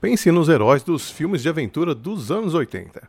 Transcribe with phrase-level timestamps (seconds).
[0.00, 3.02] Pense nos heróis dos filmes de aventura dos anos 80.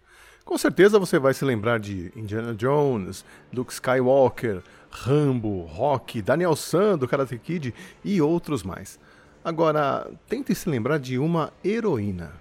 [0.44, 3.24] Com certeza você vai se lembrar de Indiana Jones,
[3.54, 9.00] Luke Skywalker, Rambo, Rock, Daniel San do Karate Kid e outros mais.
[9.46, 12.34] Agora, tente se lembrar de uma heroína.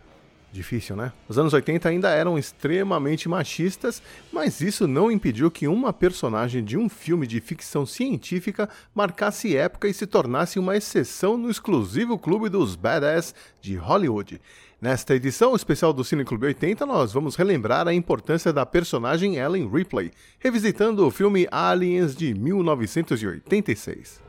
[0.50, 1.12] Difícil, né?
[1.28, 4.02] Os anos 80 ainda eram extremamente machistas,
[4.32, 9.88] mas isso não impediu que uma personagem de um filme de ficção científica marcasse época
[9.88, 14.40] e se tornasse uma exceção no exclusivo clube dos badass de Hollywood.
[14.80, 19.68] Nesta edição especial do Cine Clube 80, nós vamos relembrar a importância da personagem Ellen
[19.68, 24.27] Ripley, revisitando o filme Aliens de 1986.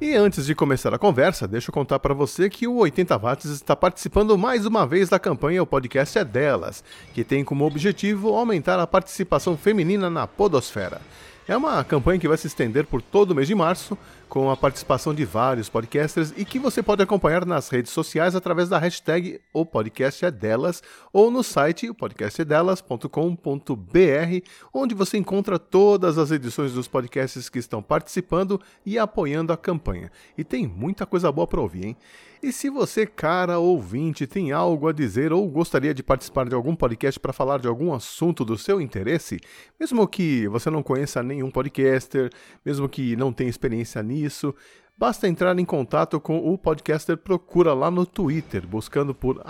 [0.00, 3.50] E antes de começar a conversa, deixa eu contar para você que o 80 Watts
[3.50, 8.34] está participando mais uma vez da campanha O Podcast é Delas, que tem como objetivo
[8.34, 11.02] aumentar a participação feminina na podosfera.
[11.46, 13.98] É uma campanha que vai se estender por todo o mês de março,
[14.30, 18.68] com a participação de vários podcasters e que você pode acompanhar nas redes sociais através
[18.68, 20.80] da hashtag O Podcast é Delas
[21.12, 28.60] ou no site podcastedelas.com.br, onde você encontra todas as edições dos podcasts que estão participando
[28.86, 30.12] e apoiando a campanha.
[30.38, 31.96] E tem muita coisa boa para ouvir, hein?
[32.42, 36.74] E se você, cara ouvinte, tem algo a dizer ou gostaria de participar de algum
[36.74, 39.38] podcast para falar de algum assunto do seu interesse,
[39.78, 42.30] mesmo que você não conheça nenhum podcaster,
[42.64, 44.54] mesmo que não tenha experiência nisso,
[44.96, 49.42] basta entrar em contato com o podcaster Procura lá no Twitter, buscando por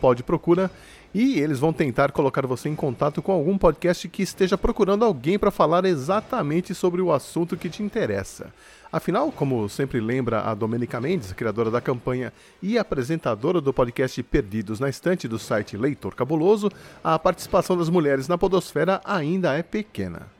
[0.00, 0.70] podprocura
[1.12, 5.36] e eles vão tentar colocar você em contato com algum podcast que esteja procurando alguém
[5.36, 8.52] para falar exatamente sobre o assunto que te interessa.
[8.92, 14.80] Afinal, como sempre lembra a Domenica Mendes, criadora da campanha e apresentadora do podcast Perdidos
[14.80, 16.70] na Estante do site Leitor Cabuloso,
[17.02, 20.39] a participação das mulheres na podosfera ainda é pequena.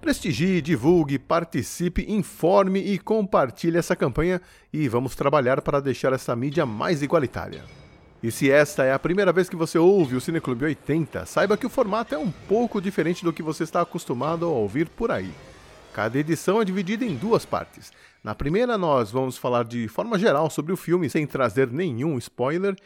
[0.00, 4.40] Prestigie, divulgue, participe, informe e compartilhe essa campanha
[4.72, 7.64] e vamos trabalhar para deixar essa mídia mais igualitária.
[8.22, 11.66] E se esta é a primeira vez que você ouve o Cineclube 80, saiba que
[11.66, 15.30] o formato é um pouco diferente do que você está acostumado a ouvir por aí.
[15.92, 17.92] Cada edição é dividida em duas partes.
[18.22, 22.76] Na primeira, nós vamos falar de forma geral sobre o filme sem trazer nenhum spoiler,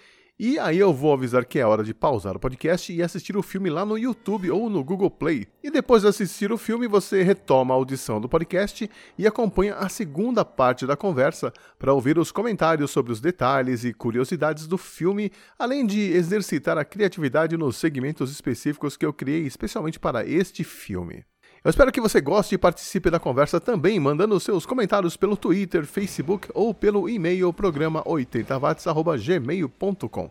[0.45, 3.45] e aí eu vou avisar que é hora de pausar o podcast e assistir o
[3.45, 5.47] filme lá no YouTube ou no Google Play.
[5.63, 9.89] E depois de assistir o filme, você retoma a audição do podcast e acompanha a
[9.89, 15.31] segunda parte da conversa para ouvir os comentários sobre os detalhes e curiosidades do filme,
[15.57, 21.25] além de exercitar a criatividade nos segmentos específicos que eu criei especialmente para este filme.
[21.65, 25.87] Eu espero que você goste e participe da conversa também, mandando seus comentários pelo Twitter,
[25.87, 30.31] Facebook ou pelo e-mail programa 80watts.gmail.com.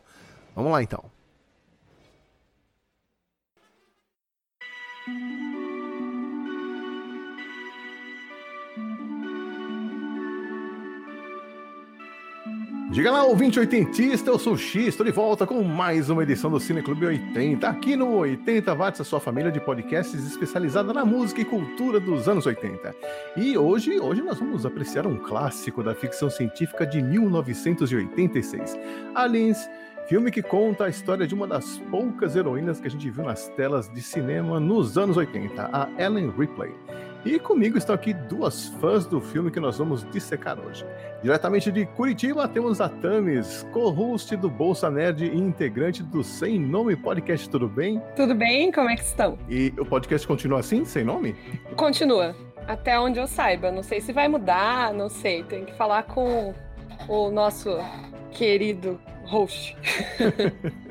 [0.54, 1.06] Vamos lá então.
[12.92, 16.52] Diga lá, ouvinte oitentista, eu sou o X, estou de volta com mais uma edição
[16.52, 21.06] do Cine Clube 80, aqui no 80 Watts, a sua família de podcasts especializada na
[21.06, 22.94] música e cultura dos anos 80.
[23.38, 28.78] E hoje, hoje nós vamos apreciar um clássico da ficção científica de 1986,
[29.16, 29.70] Aliens,
[30.10, 33.48] filme que conta a história de uma das poucas heroínas que a gente viu nas
[33.48, 36.74] telas de cinema nos anos 80, a Ellen Ripley.
[37.24, 40.84] E comigo estão aqui duas fãs do filme que nós vamos dissecar hoje.
[41.22, 46.96] Diretamente de Curitiba, temos a Tamis, co-host do Bolsa Nerd e integrante do Sem Nome
[46.96, 47.48] Podcast.
[47.48, 48.02] Tudo bem?
[48.16, 49.38] Tudo bem, como é que estão?
[49.48, 51.36] E o podcast continua assim, sem nome?
[51.76, 52.36] Continua,
[52.68, 53.72] até onde eu saiba.
[53.72, 55.44] Não sei se vai mudar, não sei.
[55.44, 56.56] Tem que falar com
[57.08, 57.78] o nosso
[58.32, 59.78] querido host.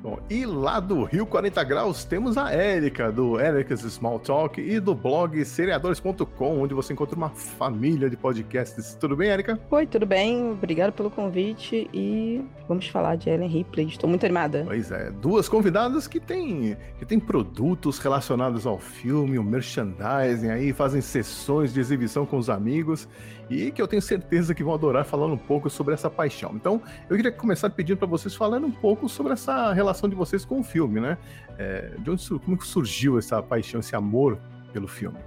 [0.00, 4.78] Bom, e lá do Rio 40 Graus temos a Érica, do Eric's Small Talk e
[4.78, 8.94] do blog seriadores.com, onde você encontra uma família de podcasts.
[8.94, 9.58] Tudo bem, Érica?
[9.68, 10.52] Oi, tudo bem?
[10.52, 13.88] Obrigado pelo convite e vamos falar de Ellen Ripley.
[13.88, 14.62] Estou muito animada.
[14.64, 20.72] Pois é, duas convidadas que têm, que têm produtos relacionados ao filme, o merchandising aí,
[20.72, 23.08] fazem sessões de exibição com os amigos
[23.50, 26.52] e que eu tenho certeza que vão adorar falando um pouco sobre essa paixão.
[26.54, 30.44] Então, eu queria começar pedindo para vocês falando um pouco sobre essa relação de vocês
[30.44, 31.16] com o filme, né?
[31.58, 34.38] É, de onde como surgiu essa paixão, esse amor
[34.72, 35.18] pelo filme?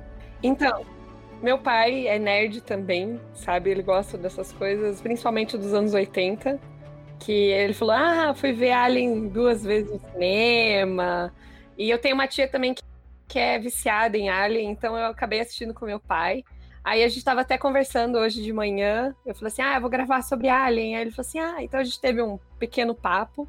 [0.43, 0.85] Então,
[1.41, 3.71] meu pai é nerd também, sabe?
[3.71, 6.59] Ele gosta dessas coisas, principalmente dos anos 80.
[7.19, 11.33] Que ele falou: Ah, fui ver Alien duas vezes no cinema.
[11.77, 12.83] E eu tenho uma tia também que,
[13.27, 16.43] que é viciada em Alien, então eu acabei assistindo com meu pai.
[16.83, 19.15] Aí a gente estava até conversando hoje de manhã.
[19.25, 20.95] Eu falei assim: ah, eu vou gravar sobre Alien.
[20.95, 23.47] Aí ele falou assim: ah, então a gente teve um pequeno papo.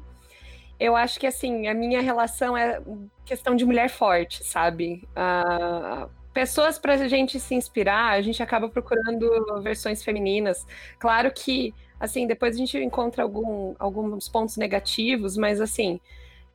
[0.79, 2.81] Eu acho que assim, a minha relação é
[3.25, 5.07] questão de mulher forte, sabe?
[5.15, 10.65] Uh, pessoas para a gente se inspirar, a gente acaba procurando versões femininas.
[10.99, 16.01] Claro que, assim, depois a gente encontra algum, alguns pontos negativos, mas assim,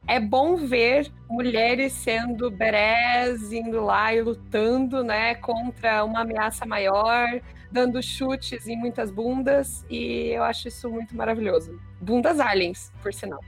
[0.07, 7.41] é bom ver mulheres sendo berés, indo lá e lutando, né, contra uma ameaça maior,
[7.71, 11.79] dando chutes em muitas bundas, e eu acho isso muito maravilhoso.
[12.01, 13.41] Bundas aliens, por sinal.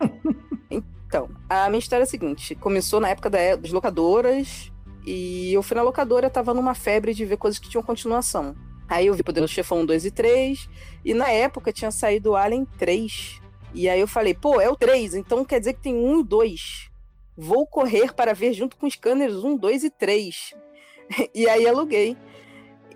[0.70, 4.70] então, a minha história é a seguinte: começou na época das locadoras,
[5.04, 8.54] e eu fui na locadora, tava numa febre de ver coisas que tinham continuação.
[8.88, 10.68] Aí eu vi Poderoso Chefão 2 e 3,
[11.04, 13.40] e na época tinha saído Alien 3.
[13.74, 16.24] E aí eu falei, pô, é o 3, então quer dizer que tem um e
[16.24, 16.90] 2.
[17.36, 20.54] Vou correr para ver junto com os scanners 1, 2 e 3.
[21.34, 22.16] e aí aluguei.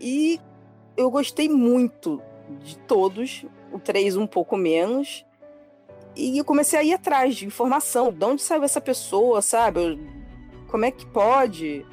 [0.00, 0.40] E
[0.96, 2.20] eu gostei muito
[2.64, 5.24] de todos, o 3 um pouco menos.
[6.16, 9.98] E eu comecei a ir atrás de informação, de onde saiu essa pessoa, sabe?
[10.68, 11.86] Como é que pode?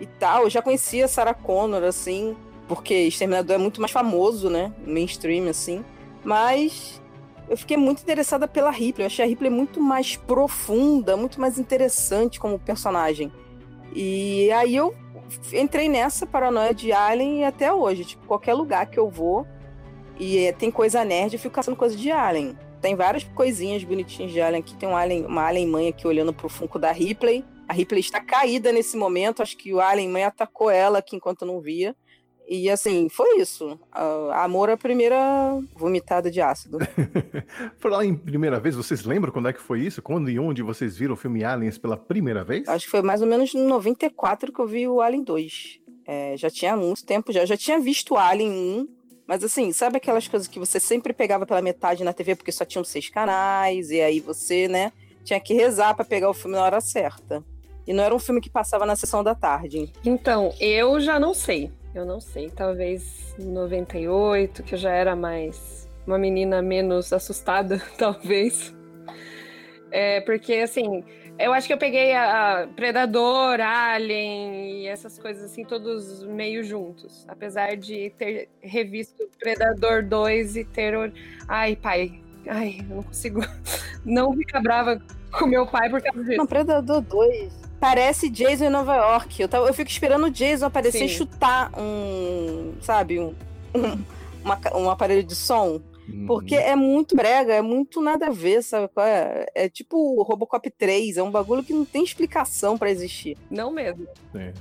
[0.00, 0.44] E tal.
[0.44, 2.36] Eu já conhecia Sarah Connor, assim,
[2.68, 4.72] porque Exterminador é muito mais famoso, né?
[4.86, 5.84] Mainstream, assim.
[6.22, 7.02] Mas
[7.48, 9.04] eu fiquei muito interessada pela Ripley.
[9.04, 13.32] Eu achei a Ripley muito mais profunda, muito mais interessante como personagem.
[13.94, 14.94] E aí eu
[15.52, 19.46] entrei nessa paranoia de Alien e até hoje, tipo, qualquer lugar que eu vou
[20.18, 22.56] e é, tem coisa nerd, eu fico caçando coisa de Alien.
[22.80, 24.76] Tem várias coisinhas bonitinhas de Alien aqui.
[24.76, 27.44] Tem um alien, uma Alien mãe aqui olhando pro Funko da Ripley.
[27.66, 29.42] A Ripley está caída nesse momento.
[29.42, 31.96] Acho que o Alien mãe atacou ela aqui enquanto eu não via.
[32.48, 33.78] E assim, foi isso.
[34.34, 35.16] amor à primeira
[35.74, 36.78] vomitada de ácido.
[37.78, 40.02] Falar em primeira vez, vocês lembram quando é que foi isso?
[40.02, 42.68] Quando e onde vocês viram o filme Aliens pela primeira vez?
[42.68, 45.80] Acho que foi mais ou menos em 94 que eu vi o Alien 2.
[46.06, 47.40] É, já tinha muito tempo já.
[47.40, 48.88] Eu já tinha visto Alien 1,
[49.26, 52.64] mas assim, sabe aquelas coisas que você sempre pegava pela metade na TV porque só
[52.64, 54.92] tinham seis canais, e aí você, né,
[55.24, 57.42] tinha que rezar para pegar o filme na hora certa.
[57.86, 59.90] E não era um filme que passava na sessão da tarde.
[60.04, 61.70] Então, eu já não sei.
[61.94, 68.74] Eu não sei, talvez 98, que eu já era mais uma menina menos assustada, talvez.
[69.92, 71.04] É, porque assim,
[71.38, 77.24] eu acho que eu peguei a Predador, Alien e essas coisas assim, todos meio juntos.
[77.28, 80.94] Apesar de ter revisto Predador 2 e ter.
[81.46, 83.40] Ai, pai, ai, eu não consigo
[84.04, 85.00] não ficar brava
[85.30, 86.38] com meu pai por causa disso.
[86.38, 89.42] Não, Predador 2 parece Jason em Nova York.
[89.42, 91.04] Eu, tava, eu fico esperando o Jason aparecer Sim.
[91.04, 93.34] e chutar um, sabe, um,
[93.74, 94.02] um,
[94.42, 95.82] uma, um aparelho de som.
[96.08, 96.26] Uhum.
[96.26, 98.90] Porque é muito brega, é muito nada a ver, sabe?
[98.96, 103.36] É, é tipo o Robocop 3, é um bagulho que não tem explicação para existir.
[103.50, 104.06] Não mesmo.
[104.34, 104.54] É.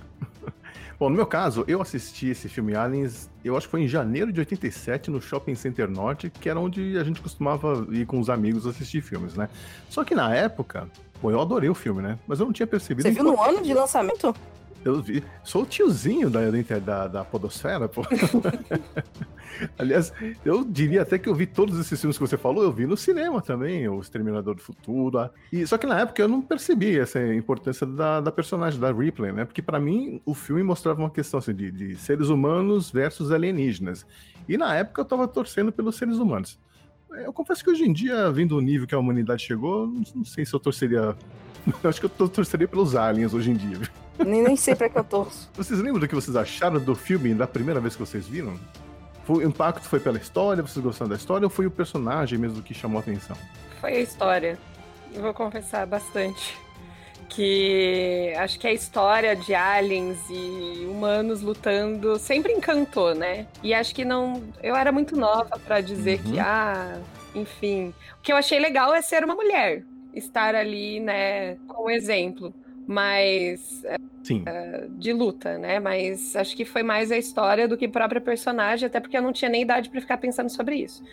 [0.99, 4.33] Bom, no meu caso, eu assisti esse filme Aliens, eu acho que foi em janeiro
[4.33, 8.29] de 87 no Shopping Center Norte, que era onde a gente costumava ir com os
[8.29, 9.47] amigos assistir filmes, né?
[9.89, 10.89] Só que na época,
[11.21, 12.19] Pô, eu adorei o filme, né?
[12.27, 13.07] Mas eu não tinha percebido.
[13.07, 14.35] Você viu no ano de lançamento?
[14.83, 15.23] Eu vi.
[15.43, 16.41] Sou o tiozinho da,
[16.79, 18.01] da, da Podosfera, pô.
[19.77, 20.11] Aliás,
[20.43, 22.97] eu diria até que eu vi todos esses filmes que você falou, eu vi no
[22.97, 25.29] cinema também, O Exterminador do Futuro.
[25.51, 29.31] E, só que na época eu não percebi essa importância da, da personagem, da Ripley,
[29.31, 29.45] né?
[29.45, 34.05] Porque para mim o filme mostrava uma questão assim, de, de seres humanos versus alienígenas.
[34.49, 36.59] E na época eu tava torcendo pelos seres humanos.
[37.13, 40.45] Eu confesso que hoje em dia, vindo o nível que a humanidade chegou, não sei
[40.45, 41.15] se eu torceria.
[41.81, 43.79] Eu acho que eu torceria pelos aliens hoje em dia.
[44.17, 45.49] Nem, nem sei pra que eu torço.
[45.55, 48.59] Vocês lembram do que vocês acharam do filme da primeira vez que vocês viram?
[49.25, 50.61] Foi, o impacto foi pela história?
[50.61, 53.37] Vocês gostaram da história ou foi o personagem mesmo que chamou a atenção?
[53.79, 54.59] Foi a história.
[55.13, 56.57] Eu vou confessar bastante
[57.35, 63.47] que acho que a história de aliens e humanos lutando sempre encantou, né?
[63.61, 64.43] E acho que não.
[64.61, 66.31] Eu era muito nova para dizer uhum.
[66.33, 66.99] que, ah,
[67.33, 67.93] enfim.
[68.19, 69.83] O que eu achei legal é ser uma mulher.
[70.13, 72.53] estar ali, né, com exemplo,
[72.85, 73.83] mas
[74.23, 74.43] Sim.
[74.47, 75.79] Uh, de luta, né?
[75.79, 79.21] Mas acho que foi mais a história do que a própria personagem, até porque eu
[79.21, 81.03] não tinha nem idade para ficar pensando sobre isso.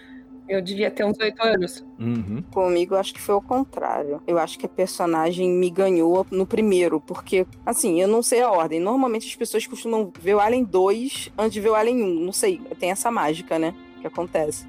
[0.50, 1.86] Eu devia ter uns oito anos.
[1.96, 2.42] Uhum.
[2.52, 4.20] Comigo, acho que foi o contrário.
[4.26, 8.50] Eu acho que a personagem me ganhou no primeiro, porque, assim, eu não sei a
[8.50, 8.80] ordem.
[8.80, 12.20] Normalmente as pessoas costumam ver o Alien 2 antes de ver o Alien 1.
[12.24, 13.72] Não sei, tem essa mágica, né?
[14.00, 14.66] Que acontece.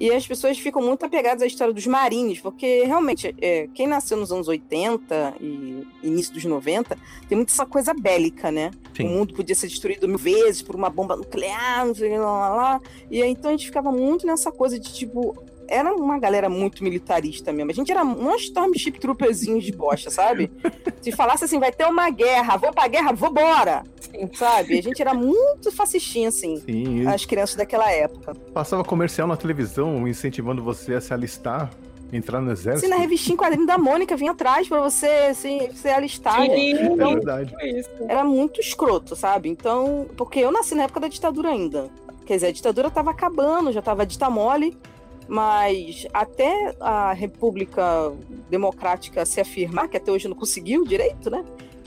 [0.00, 4.16] E as pessoas ficam muito apegadas à história dos marines, porque realmente, é, quem nasceu
[4.16, 6.96] nos anos 80 e início dos 90,
[7.28, 8.70] tem muita essa coisa bélica, né?
[8.96, 9.04] Sim.
[9.04, 12.48] O mundo podia ser destruído mil vezes por uma bomba nuclear, não sei lá, lá,
[12.48, 12.80] lá.
[13.10, 15.36] E aí, então a gente ficava muito nessa coisa de tipo,
[15.70, 17.70] era uma galera muito militarista mesmo.
[17.70, 20.50] A gente era um Stormship Trooperzinhos de bosta, sabe?
[21.00, 23.84] Se falasse assim, vai ter uma guerra, vou pra guerra, vou embora.
[24.34, 24.78] Sabe?
[24.78, 28.34] A gente era muito fascistinha, assim, Sim, as crianças daquela época.
[28.52, 31.70] Passava comercial na televisão incentivando você a se alistar
[32.12, 32.86] entrar no exército.
[32.86, 36.42] Sim, na revistinha quadrinho da Mônica vinha atrás pra você assim, se alistar.
[36.42, 37.54] Sim, então, é verdade.
[38.08, 39.48] Era muito escroto, sabe?
[39.48, 41.88] Então, porque eu nasci na época da ditadura ainda.
[42.26, 44.76] Quer dizer, a ditadura tava acabando, já tava dita mole
[45.30, 48.12] mas até a República
[48.50, 51.44] Democrática se afirmar, que até hoje não conseguiu direito, né?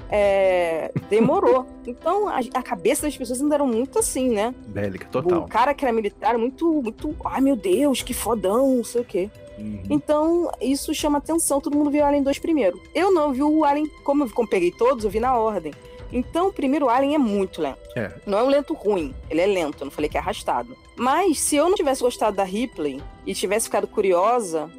[0.09, 1.67] É, demorou.
[1.85, 4.55] Então a, a, cabeça das pessoas ainda era muito assim, né?
[4.67, 5.41] Bélica, total.
[5.41, 9.03] O cara que era militar, muito, muito, ai meu Deus, que fodão, não sei o
[9.03, 9.29] quê.
[9.57, 9.83] Uhum.
[9.89, 11.59] Então, isso chama atenção.
[11.59, 12.81] Todo mundo viu o Alien 2 primeiro.
[12.95, 15.73] Eu não vi o Alien, como eu peguei todos, eu vi na ordem.
[16.09, 17.79] Então, o primeiro Alien é muito lento.
[17.93, 18.13] É.
[18.25, 20.73] Não é um lento ruim, ele é lento, eu não falei que é arrastado.
[20.95, 24.69] Mas, se eu não tivesse gostado da Ripley e tivesse ficado curiosa,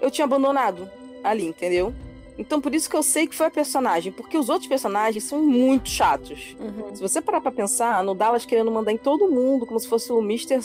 [0.00, 0.88] eu tinha abandonado
[1.22, 1.94] ali, entendeu?
[2.38, 5.42] Então, por isso que eu sei que foi a personagem, porque os outros personagens são
[5.42, 6.56] muito chatos.
[6.58, 6.94] Uhum.
[6.94, 10.10] Se você parar pra pensar, no Dallas querendo mandar em todo mundo, como se fosse
[10.10, 10.60] o Mr.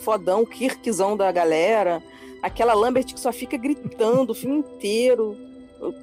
[0.00, 2.02] Fodão, Kirkzão da galera,
[2.42, 5.36] aquela Lambert que só fica gritando o filme inteiro,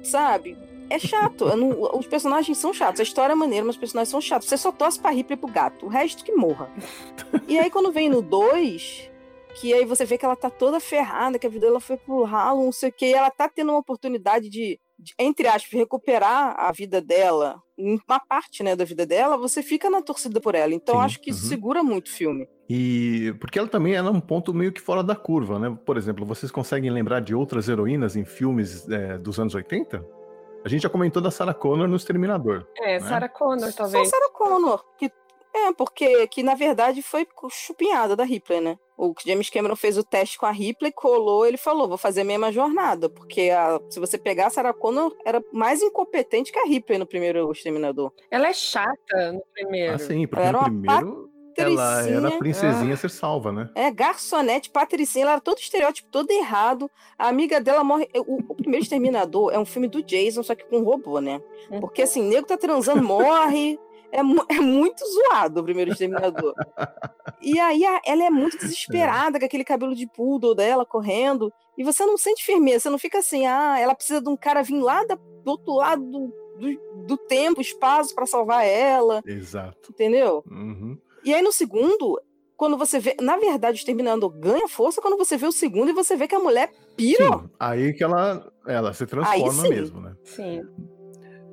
[0.04, 0.56] sabe?
[0.90, 1.46] É chato.
[1.56, 3.00] Não, os personagens são chatos.
[3.00, 4.48] A história é maneira, mas os personagens são chatos.
[4.48, 5.86] Você só torce pra Ripley pro gato.
[5.86, 6.68] O resto que morra.
[7.46, 9.10] e aí, quando vem no 2,
[9.54, 12.24] que aí você vê que ela tá toda ferrada, que a vida dela foi pro
[12.24, 15.72] ralo, não sei o que, e ela tá tendo uma oportunidade de, de, entre aspas,
[15.72, 20.54] recuperar a vida dela, uma parte, né, da vida dela, você fica na torcida por
[20.54, 20.74] ela.
[20.74, 21.48] Então, Sim, acho que isso uhum.
[21.48, 22.48] segura muito o filme.
[22.68, 25.76] E porque ela também era um ponto meio que fora da curva, né?
[25.84, 30.19] Por exemplo, vocês conseguem lembrar de outras heroínas em filmes é, dos anos 80?
[30.64, 32.66] A gente já comentou da Sarah Connor no Exterminador.
[32.76, 33.08] É, né?
[33.08, 34.08] Sarah Connor, talvez.
[34.08, 35.10] Só Sarah Connor, que
[35.52, 38.78] é, porque que na verdade foi chupinhada da Ripley, né?
[38.96, 42.24] O James Cameron fez o teste com a Ripley, colou, ele falou, vou fazer a
[42.24, 46.66] mesma jornada, porque a, se você pegar a Sarah Connor, era mais incompetente que a
[46.66, 48.12] Ripley no primeiro Exterminador.
[48.30, 49.94] Ela é chata no primeiro.
[49.94, 53.70] Ah, sim, porque ela no primeiro ela era a princesinha a ser salva, né?
[53.74, 56.90] É, garçonete, patricinha, ela era todo estereótipo, todo errado.
[57.18, 58.08] A amiga dela morre.
[58.26, 61.40] O, o primeiro Exterminador é um filme do Jason, só que com robô, né?
[61.80, 63.78] Porque assim, nego tá transando, morre.
[64.12, 66.52] É, é, muito zoado o primeiro Exterminador.
[67.40, 71.52] e aí a, ela é muito desesperada com aquele cabelo de poodle dela correndo.
[71.78, 74.62] E você não sente firmeza, você não fica assim, ah, ela precisa de um cara
[74.62, 79.22] vir lá da, do outro lado do, do, do tempo, espaço para salvar ela.
[79.24, 79.90] Exato.
[79.90, 80.44] Entendeu?
[80.50, 80.98] Uhum.
[81.24, 82.20] E aí no segundo,
[82.56, 85.94] quando você vê, na verdade, o Exterminando ganha força quando você vê o segundo e
[85.94, 87.24] você vê que a mulher pira.
[87.24, 90.14] Sim, aí que ela, ela se transforma mesmo, né?
[90.24, 90.62] Sim.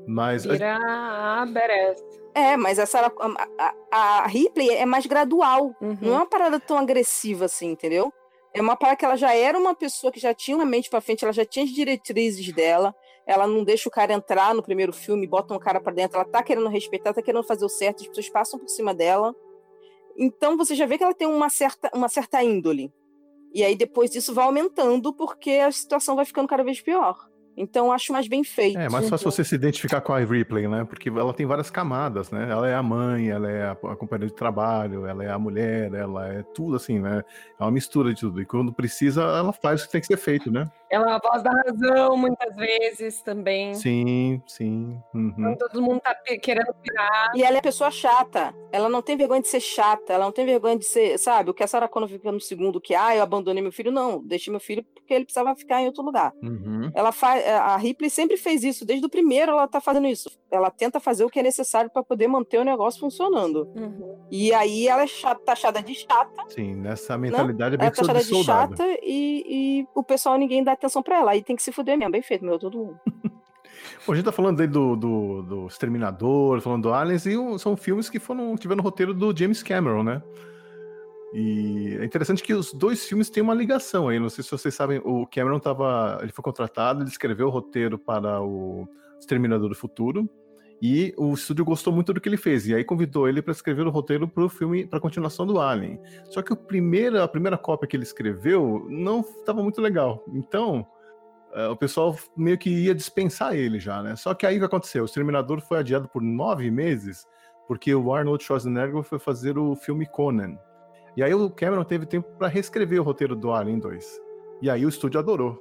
[0.08, 2.02] Mas Vira a Beres.
[2.34, 5.76] É, mas essa a, a, a Ripley é mais gradual.
[5.82, 5.98] Uhum.
[6.02, 8.14] Não é uma parada tão agressiva assim, entendeu?
[8.54, 11.02] É uma parada que ela já era uma pessoa que já tinha uma mente para
[11.02, 12.94] frente, ela já tinha as diretrizes dela.
[13.26, 16.18] Ela não deixa o cara entrar no primeiro filme, bota um cara para dentro.
[16.18, 19.36] Ela tá querendo respeitar, tá querendo fazer o certo, as pessoas passam por cima dela.
[20.18, 22.92] Então você já vê que ela tem uma certa, uma certa índole.
[23.54, 27.30] E aí depois isso vai aumentando porque a situação vai ficando cada vez pior.
[27.58, 28.78] Então acho mais bem feito.
[28.78, 30.86] É, mais fácil você se identificar com a Ripley, né?
[30.86, 32.48] Porque ela tem várias camadas, né?
[32.50, 35.92] Ela é a mãe, ela é a, a companheira de trabalho, ela é a mulher,
[35.92, 37.24] ela é tudo assim, né?
[37.60, 38.40] É uma mistura de tudo.
[38.40, 40.70] E quando precisa, ela faz o que tem que ser feito, né?
[40.90, 43.74] Ela é a voz da razão, muitas vezes, também.
[43.74, 45.02] Sim, sim.
[45.14, 45.34] Uhum.
[45.34, 47.32] Quando todo mundo tá querendo pirar.
[47.36, 48.54] E ela é pessoa chata.
[48.72, 51.50] Ela não tem vergonha de ser chata, ela não tem vergonha de ser, sabe?
[51.50, 53.92] O que a Sarah Connor fica no segundo, que, ah, eu abandonei meu filho.
[53.92, 56.32] Não, deixei meu filho porque ele precisava ficar em outro lugar.
[56.44, 56.92] Uhum.
[56.94, 60.30] Ela faz é, a Ripley sempre fez isso, desde o primeiro ela tá fazendo isso.
[60.52, 63.70] Ela tenta fazer o que é necessário para poder manter o negócio funcionando.
[63.76, 64.18] Uhum.
[64.32, 66.44] E aí ela é chata, taxada de chata.
[66.50, 70.38] Sim, nessa mentalidade é bem ela é taxada de, de chata e, e, o pessoal
[70.38, 71.32] ninguém dá atenção para ela.
[71.32, 73.00] Aí tem que se fuder mesmo, bem feito, meu, todo mundo.
[74.06, 77.76] Bom, a gente tá falando aí do, do, do Exterminador, falando do Aliens, e são
[77.76, 80.22] filmes que foram tiveram no roteiro do James Cameron, né?
[81.34, 84.20] E é interessante que os dois filmes têm uma ligação aí.
[84.20, 86.20] Não sei se vocês sabem, o Cameron tava.
[86.22, 88.88] Ele foi contratado, ele escreveu o roteiro para o
[89.20, 90.30] Exterminador do Futuro.
[90.82, 92.68] E o estúdio gostou muito do que ele fez.
[92.68, 95.60] E aí convidou ele para escrever o roteiro para o filme, para a continuação do
[95.60, 96.00] Alien.
[96.26, 100.24] Só que o primeiro, a primeira cópia que ele escreveu não estava muito legal.
[100.32, 100.86] Então,
[101.56, 104.16] uh, o pessoal meio que ia dispensar ele já, né?
[104.16, 105.02] Só que aí o que aconteceu?
[105.02, 107.26] O Exterminador foi adiado por nove meses,
[107.68, 110.58] porque o Arnold Schwarzenegger foi fazer o filme Conan.
[111.18, 114.22] E aí o Cameron teve tempo para reescrever o roteiro do Alien 2.
[114.62, 115.58] E aí o estúdio adorou.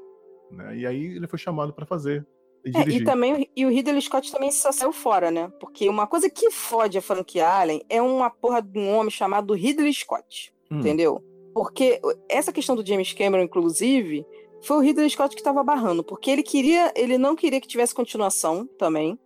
[0.50, 0.76] Né?
[0.76, 2.26] E aí ele foi chamado para fazer.
[2.62, 5.50] E, é, e também e o Ridley Scott também só saiu fora, né?
[5.58, 9.54] Porque uma coisa que fode a franquia Alien é uma porra de um homem chamado
[9.54, 10.52] Ridley Scott.
[10.70, 10.80] Hum.
[10.80, 11.24] Entendeu?
[11.54, 14.26] Porque essa questão do James Cameron, inclusive,
[14.62, 17.94] foi o Ridley Scott que estava barrando, porque ele queria, ele não queria que tivesse
[17.94, 19.18] continuação também.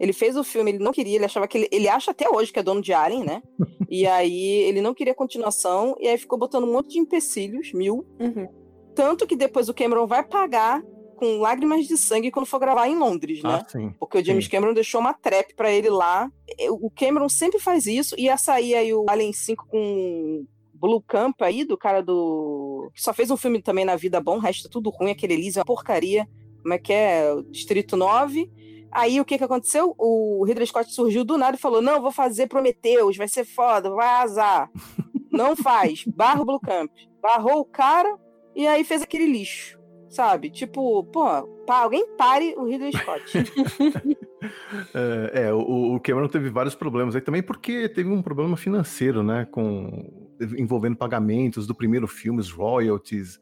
[0.00, 2.52] Ele fez o filme, ele não queria, ele achava que ele, ele acha até hoje
[2.52, 3.42] que é dono de Alien, né?
[3.88, 8.06] e aí ele não queria continuação, e aí ficou botando um monte de empecilhos, mil.
[8.18, 8.48] Uhum.
[8.94, 10.82] Tanto que depois o Cameron vai pagar
[11.22, 13.60] com lágrimas de sangue quando for gravar em Londres, né?
[13.62, 14.50] Ah, sim, Porque o James sim.
[14.50, 16.28] Cameron deixou uma trap para ele lá.
[16.68, 20.44] O Cameron sempre faz isso, ia sair aí o Alien 5 com
[20.74, 22.90] Blue Camp aí, do cara do.
[22.92, 25.34] que só fez um filme também na vida bom, o resto é tudo ruim, aquele
[25.34, 26.28] Elise é uma porcaria.
[26.60, 27.24] Como é que é?
[27.52, 28.50] Distrito 9.
[28.92, 29.94] Aí o que que aconteceu?
[29.98, 33.90] O Ridley Scott surgiu do nada e falou: Não, vou fazer Prometheus, vai ser foda,
[33.90, 34.70] vai azar.
[35.32, 36.04] Não faz.
[36.04, 36.90] Barra o Blue Camp.
[37.22, 38.14] Barrou o cara
[38.54, 39.80] e aí fez aquele lixo.
[40.10, 40.50] Sabe?
[40.50, 43.32] Tipo, pô, pá, alguém pare o Ridley Scott.
[44.92, 49.22] é, é, o, o Cameron teve vários problemas aí também, porque teve um problema financeiro,
[49.22, 49.46] né?
[49.50, 53.40] Com, envolvendo pagamentos do primeiro filme, os royalties.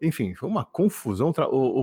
[0.00, 1.32] Enfim, foi uma confusão.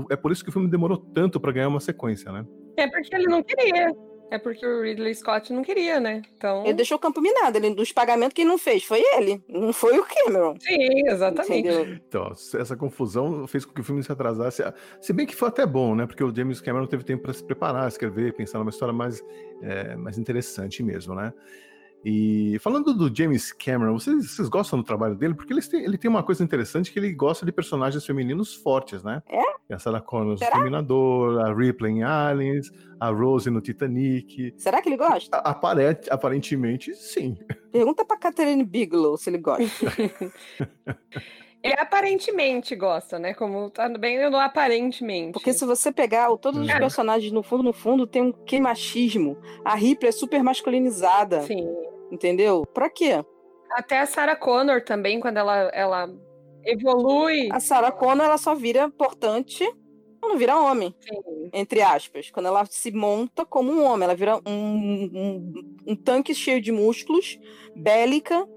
[0.09, 2.45] É por isso que o filme demorou tanto para ganhar uma sequência, né?
[2.79, 3.91] É porque ele não queria.
[4.31, 6.21] É porque o Ridley Scott não queria, né?
[6.37, 6.63] Então...
[6.63, 7.57] Ele deixou o campo minado.
[7.57, 9.43] Ele, dos pagamentos quem não fez foi ele.
[9.47, 10.55] Não foi o Cameron.
[10.59, 11.67] Sim, exatamente.
[11.67, 11.99] Entendeu?
[12.07, 14.61] Então, essa confusão fez com que o filme se atrasasse.
[15.01, 16.05] Se bem que foi até bom, né?
[16.05, 19.23] Porque o James Cameron teve tempo para se preparar, escrever, pensar numa história mais,
[19.63, 21.33] é, mais interessante mesmo, né?
[22.03, 25.33] E falando do James Cameron, vocês, vocês gostam do trabalho dele?
[25.33, 29.03] Porque ele tem, ele tem uma coisa interessante que ele gosta de personagens femininos fortes,
[29.03, 29.21] né?
[29.27, 29.73] É?
[29.73, 34.53] A Sarah Connor no Exterminador, a Ripley em Aliens, a Rose no Titanic.
[34.57, 35.37] Será que ele gosta?
[35.37, 37.37] Aparent, aparentemente, sim.
[37.71, 39.65] Pergunta pra Catherine Bigelow se ele gosta.
[41.61, 43.33] Ele aparentemente gosta, né?
[43.33, 45.33] Como tá bem no aparentemente.
[45.33, 46.77] Porque se você pegar todos os é.
[46.77, 49.37] personagens no fundo, no fundo, tem um que machismo.
[49.65, 51.41] A Ripley é super masculinizada.
[51.41, 51.67] Sim.
[52.09, 52.65] Entendeu?
[52.73, 53.23] Pra quê?
[53.71, 56.09] Até a Sarah Connor também, quando ela, ela
[56.63, 57.49] evolui.
[57.51, 59.69] A Sarah Connor, ela só vira importante
[60.29, 60.93] não vira homem.
[60.99, 61.49] Sim.
[61.53, 62.29] Entre aspas.
[62.29, 66.71] Quando ela se monta como um homem, ela vira um, um, um tanque cheio de
[66.71, 67.39] músculos,
[67.75, 68.47] bélica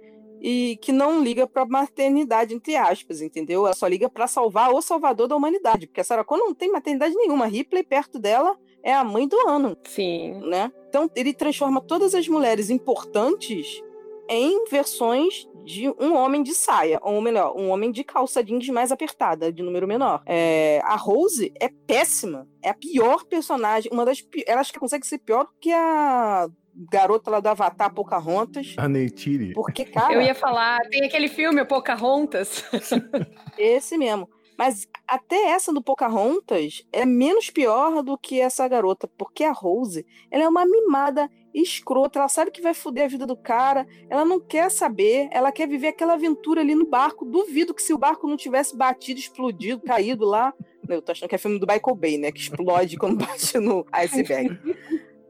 [0.42, 3.64] e que não liga para maternidade, entre aspas, entendeu?
[3.64, 6.72] Ela só liga para salvar o salvador da humanidade, porque a Sarah Connor não tem
[6.72, 7.44] maternidade nenhuma.
[7.44, 9.76] A Ripley, perto dela, é a mãe do ano.
[9.84, 10.32] Sim.
[10.48, 10.72] Né?
[10.88, 13.80] Então, ele transforma todas as mulheres importantes
[14.28, 18.90] em versões de um homem de saia, ou melhor, um homem de calça jeans mais
[18.90, 20.22] apertada, de número menor.
[20.26, 22.48] É, a Rose é péssima.
[22.60, 26.48] É a pior personagem, uma das ela acho que consegue ser pior do que a
[26.74, 28.74] garota lá do Avatar Pocahontas.
[28.76, 29.52] A Neytiri.
[29.52, 30.14] Porque, cara.
[30.14, 32.64] Eu ia falar, tem aquele filme, Pocahontas.
[33.58, 34.28] esse mesmo.
[34.56, 40.06] Mas até essa do Pocahontas é menos pior do que essa garota, porque a Rose,
[40.30, 44.24] ela é uma mimada escrota, ela sabe que vai foder a vida do cara, ela
[44.24, 47.24] não quer saber, ela quer viver aquela aventura ali no barco.
[47.24, 50.54] Duvido que se o barco não tivesse batido, explodido, caído lá,
[50.88, 53.86] eu tô achando que é filme do Michael Bay, né, que explode quando bate no
[53.92, 54.58] iceberg.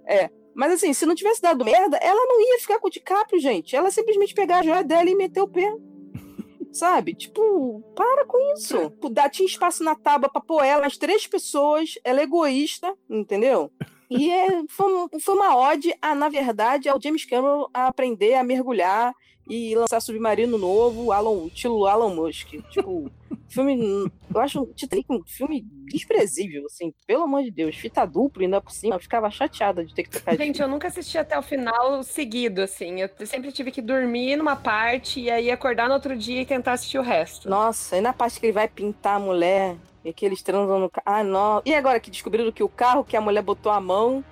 [0.04, 3.40] É, mas assim, se não tivesse dado merda, ela não ia ficar com o DiCaprio,
[3.40, 3.74] gente.
[3.74, 5.72] Ela simplesmente pegar a joia dela e meter o pé.
[6.72, 7.14] Sabe?
[7.14, 8.90] Tipo, para com isso.
[8.90, 12.94] Tipo, dá, tinha espaço na tábua pra pôr ela, as três pessoas, ela é egoísta,
[13.08, 13.70] entendeu?
[14.10, 18.44] E é, foi, foi uma ode, a, na verdade, ao James Cameron a aprender a
[18.44, 19.14] mergulhar
[19.52, 22.54] e lançar Submarino Novo, Alan, estilo Alan Musk.
[22.70, 23.10] Tipo,
[23.50, 24.10] filme.
[24.34, 27.76] Eu acho Titanic um filme desprezível, assim, pelo amor de Deus.
[27.76, 30.38] Fita dupla ainda por cima, eu ficava chateada de ter que tocar.
[30.38, 33.02] Gente, eu nunca assisti até o final seguido, assim.
[33.02, 36.72] Eu sempre tive que dormir numa parte e aí acordar no outro dia e tentar
[36.72, 37.50] assistir o resto.
[37.50, 40.88] Nossa, e na parte que ele vai pintar a mulher e que eles transam no
[40.88, 41.04] carro.
[41.04, 41.62] Ah, não.
[41.66, 44.24] E agora que descobriram que o carro que a mulher botou a mão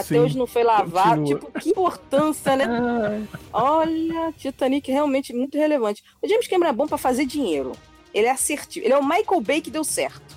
[0.00, 1.20] até Sim, hoje não foi lavado.
[1.20, 1.40] Continua.
[1.40, 3.26] Tipo, que importância, né?
[3.52, 6.02] Olha, Titanic realmente muito relevante.
[6.22, 7.72] O James Cameron é bom para fazer dinheiro.
[8.14, 8.86] Ele é assertivo.
[8.86, 10.36] Ele é o Michael Bay que deu certo.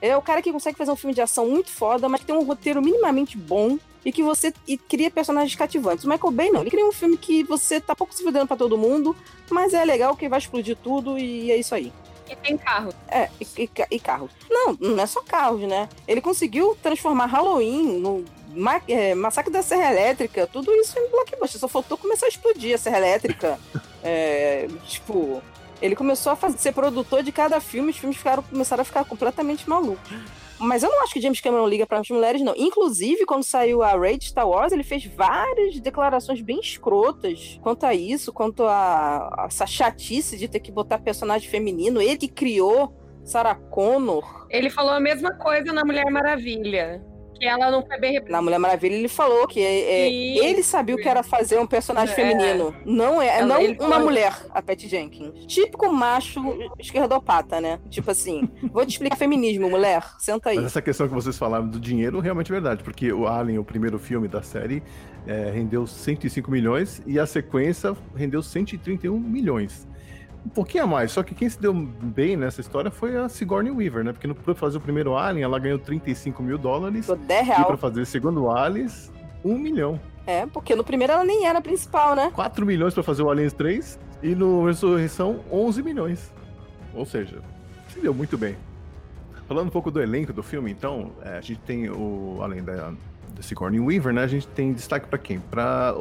[0.00, 2.26] Ele é o cara que consegue fazer um filme de ação muito foda, mas que
[2.26, 6.04] tem um roteiro minimamente bom, e que você e cria personagens cativantes.
[6.04, 8.56] O Michael Bay não, ele cria um filme que você tá pouco se fudendo pra
[8.56, 9.16] todo mundo,
[9.50, 11.92] mas é legal que vai explodir tudo e é isso aí.
[12.30, 12.94] E tem carro.
[13.08, 14.30] É, e, e, e carros.
[14.48, 15.88] Não, não é só carros, né?
[16.06, 18.24] Ele conseguiu transformar Halloween no
[18.56, 21.60] ma é, Massacre da Serra Elétrica, tudo isso em blockbuster.
[21.60, 23.58] Só faltou começar a explodir a Serra Elétrica.
[24.02, 25.42] é, tipo,
[25.80, 29.04] ele começou a fazer, ser produtor de cada filme, os filmes ficaram, começaram a ficar
[29.04, 30.10] completamente malucos.
[30.58, 32.54] Mas eu não acho que James Cameron liga para as mulheres, não.
[32.56, 37.94] Inclusive, quando saiu a Raid Star Wars, ele fez várias declarações bem escrotas quanto a
[37.94, 42.00] isso, quanto a, a essa chatice de ter que botar personagem feminino.
[42.00, 44.46] Ele que criou Sarah Connor.
[44.48, 47.04] Ele falou a mesma coisa na Mulher Maravilha.
[47.38, 50.98] Que ela não foi bem Na Mulher Maravilha ele falou que é, ele sabia o
[50.98, 52.16] que era fazer um personagem é.
[52.16, 52.74] feminino.
[52.84, 54.06] Não é, ela, não uma falou...
[54.06, 55.46] mulher, a Pat Jenkins.
[55.46, 56.40] Típico macho
[56.78, 57.78] esquerdopata, né?
[57.90, 60.02] Tipo assim, vou te explicar feminismo, mulher.
[60.18, 60.56] Senta aí.
[60.56, 63.64] Mas essa questão que vocês falaram do dinheiro realmente é verdade, porque o Alien, o
[63.64, 64.82] primeiro filme da série,
[65.26, 69.86] é, rendeu 105 milhões e a sequência rendeu 131 milhões
[70.46, 71.10] um pouquinho a mais.
[71.10, 74.12] Só que quem se deu bem nessa história foi a Sigourney Weaver, né?
[74.12, 77.08] Porque pra fazer o primeiro Alien, ela ganhou 35 mil dólares.
[77.08, 77.60] 10 real.
[77.60, 79.12] E pra fazer o segundo Aliens,
[79.44, 80.00] 1 milhão.
[80.26, 82.30] É, porque no primeiro ela nem era a principal, né?
[82.32, 86.32] 4 milhões pra fazer o Aliens 3 e no Ressurreição 11 milhões.
[86.94, 87.42] Ou seja,
[87.88, 88.56] se deu muito bem.
[89.48, 92.38] Falando um pouco do elenco do filme, então, é, a gente tem o.
[92.40, 92.92] Além da,
[93.34, 94.22] da Sigourney Weaver, né?
[94.22, 95.38] A gente tem destaque para quem?
[95.38, 95.94] Pra,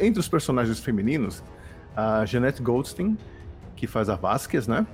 [0.00, 1.42] entre os personagens femininos,
[1.96, 3.16] a Jeanette Goldstein,
[3.80, 4.86] que faz a Vasquez, né?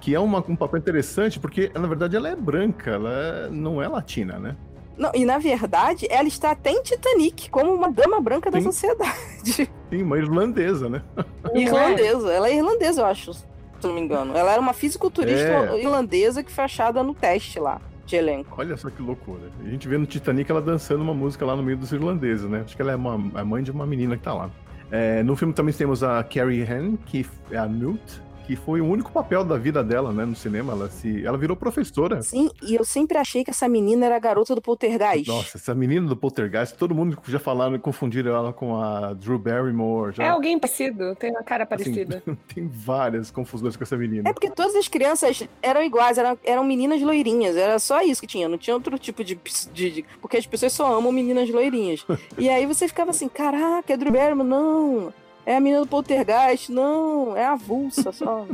[0.00, 3.82] Que é uma, um papel interessante, porque na verdade ela é branca, ela é, não
[3.82, 4.56] é latina, né?
[4.96, 8.66] Não, e na verdade, ela está até em Titanic, como uma dama branca da Sim.
[8.66, 9.12] sociedade.
[9.90, 11.02] Sim, uma irlandesa, né?
[11.52, 13.44] Irlandesa, ela é irlandesa, eu acho, se
[13.82, 14.36] não me engano.
[14.36, 15.82] Ela era uma fisiculturista é.
[15.82, 17.80] irlandesa que foi achada no teste lá.
[18.06, 18.54] De elenco.
[18.56, 19.50] Olha só que loucura.
[19.60, 22.62] A gente vê no Titanic ela dançando uma música lá no meio dos irlandeses, né?
[22.64, 24.48] Acho que ela é uma, a mãe de uma menina que tá lá.
[24.90, 28.86] É, no filme também temos a Carrie Ann, que é a Newt, que foi o
[28.86, 30.72] único papel da vida dela, né, no cinema.
[30.72, 32.22] Ela, se, ela virou professora.
[32.22, 35.26] Sim, e eu sempre achei que essa menina era a garota do Poltergeist.
[35.26, 39.38] Nossa, essa menina do Poltergeist, todo mundo já falaram e confundiram ela com a Drew
[39.38, 40.14] Barrymore.
[40.14, 40.24] Já.
[40.24, 42.22] É alguém parecido, tem uma cara assim, parecida.
[42.24, 44.28] Assim, tem várias confusões com essa menina.
[44.28, 48.26] É porque todas as crianças eram iguais, eram, eram meninas loirinhas, era só isso que
[48.28, 49.38] tinha, não tinha outro tipo de,
[49.72, 52.06] de, de Porque as pessoas só amam meninas loirinhas.
[52.38, 55.12] e aí você ficava assim, caraca, é Drew Barrymore, não
[55.46, 56.70] é a menina do poltergeist.
[56.72, 58.46] Não, é a avulsa só.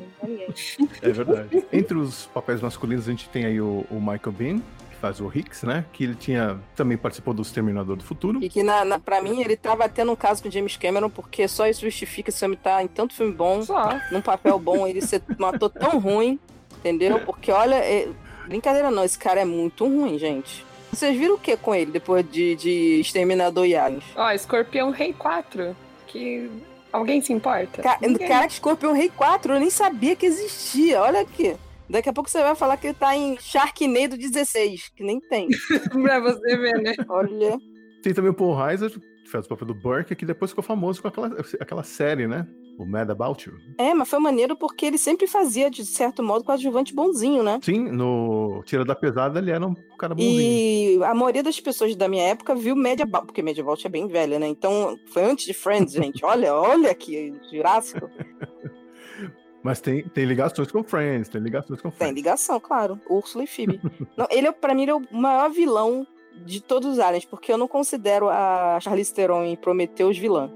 [1.01, 1.65] é verdade.
[1.73, 5.33] Entre os papéis masculinos, a gente tem aí o, o Michael Bean, que faz o
[5.35, 5.87] Hicks, né?
[5.91, 8.45] Que ele tinha também participou do Exterminador do Futuro.
[8.45, 11.09] E que, na, na, pra mim, ele tava tendo um caso com o James Cameron,
[11.09, 13.99] porque só isso justifica esse homem estar tá em tanto filme bom, só.
[14.13, 16.39] num papel bom, ele ser um ator tão ruim,
[16.79, 17.21] entendeu?
[17.21, 18.07] Porque, olha, é...
[18.47, 20.63] brincadeira não, esse cara é muito ruim, gente.
[20.93, 24.05] Vocês viram o que com ele depois de, de Exterminador e Aliens?
[24.15, 25.75] Ó, Escorpião Rei 4,
[26.07, 26.51] que
[26.93, 27.83] Alguém se importa?
[27.83, 28.29] Ca Ninguém.
[28.29, 31.01] Cara, Scorpion Rei 4, eu nem sabia que existia.
[31.01, 31.57] Olha aqui.
[31.89, 35.49] Daqui a pouco você vai falar que ele tá em Sharknado 16, que nem tem.
[36.03, 36.95] pra você ver, né?
[37.09, 37.59] Olha.
[38.03, 41.01] Tem também o Paul Reiser, que faz o papel do Burke, que depois ficou famoso
[41.01, 42.47] com aquela, aquela série, né?
[42.79, 43.57] O Mad About You.
[43.79, 47.61] É, mas foi maneiro porque ele sempre fazia, de certo modo, coadjuvante bonzinho, né?
[47.63, 50.41] Sim, no Tira da Pesada ele era um cara bonzinho.
[50.41, 53.91] E a maioria das pessoas da minha época viu Mad About, porque Mad About é
[53.91, 54.47] bem velha, né?
[54.47, 56.25] Então, foi antes de Friends, gente.
[56.33, 58.09] Olha, olha aqui, Jurássico.
[59.63, 61.99] Mas tem, tem ligações com Friends, tem ligações com Friends.
[61.99, 63.01] Tem ligação, claro.
[63.09, 63.81] Úrsula e Phoebe.
[64.17, 66.07] não, ele, é, pra mim, ele é o maior vilão
[66.45, 70.51] de todos os aliens, porque eu não considero a Charlize Theron em Prometheus vilã.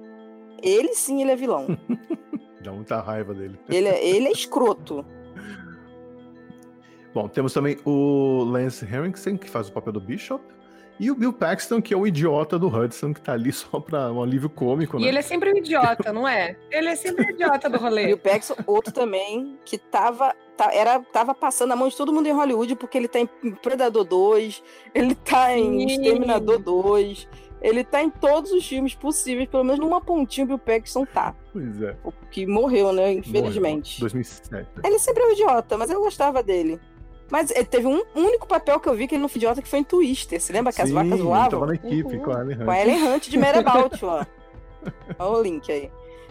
[0.63, 1.67] Ele sim, ele é vilão.
[2.63, 3.59] Dá muita raiva dele.
[3.69, 5.05] Ele é, ele é escroto.
[7.15, 10.45] Bom, temos também o Lance Henriksen, que faz o papel do Bishop.
[10.99, 14.11] E o Bill Paxton, que é o idiota do Hudson, que tá ali só pra
[14.11, 15.05] um alívio cômico, né?
[15.05, 16.57] E ele é sempre um idiota, não é?
[16.71, 18.07] Ele é sempre um idiota do rolê.
[18.07, 22.27] Bill Paxton, outro também, que tava, tá, era, tava passando a mão de todo mundo
[22.27, 23.27] em Hollywood, porque ele tá em
[23.63, 24.63] Predador 2,
[24.95, 25.87] ele tá em Sim.
[25.87, 27.29] Exterminador 2,
[27.67, 31.35] ele tá em todos os filmes possíveis, pelo menos numa pontinha o Bill Paxton tá.
[31.53, 31.97] Pois é.
[32.05, 33.15] O que morreu, né?
[33.15, 34.01] Infelizmente.
[34.01, 34.13] Morreu.
[34.13, 34.69] 2007.
[34.85, 36.81] Ele sempre é um idiota, mas eu gostava dele.
[37.29, 39.69] Mas ele teve um único papel que eu vi que ele não foi idiota, que
[39.69, 40.41] foi em Twister.
[40.41, 41.51] Você lembra que as vacas voavam?
[41.51, 42.23] tava na equipe uhum.
[42.23, 42.65] com a Ellen Hunt.
[42.65, 44.25] Com a Ellen Hunt de Merabout, ó.
[45.19, 45.91] Olha o link aí.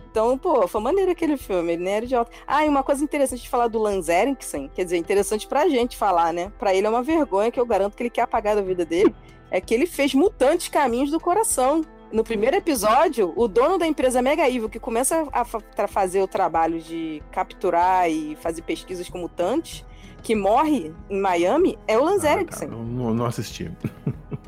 [0.10, 2.32] Então, pô, foi maneiro aquele filme, ele nem era idiota.
[2.48, 5.98] Ah, e uma coisa interessante de falar do Lance Eriksen, quer dizer, interessante pra gente
[5.98, 6.54] falar, né?
[6.58, 9.13] Pra ele é uma vergonha que eu garanto que ele quer apagar da vida dele,
[9.50, 11.84] é que ele fez Mutantes Caminhos do Coração.
[12.12, 16.80] No primeiro episódio, o dono da empresa Mega Evil, que começa a fazer o trabalho
[16.80, 19.84] de capturar e fazer pesquisas com mutantes,
[20.22, 22.66] que morre em Miami é o Lance ah, Erickson.
[22.66, 23.72] Não, não assisti.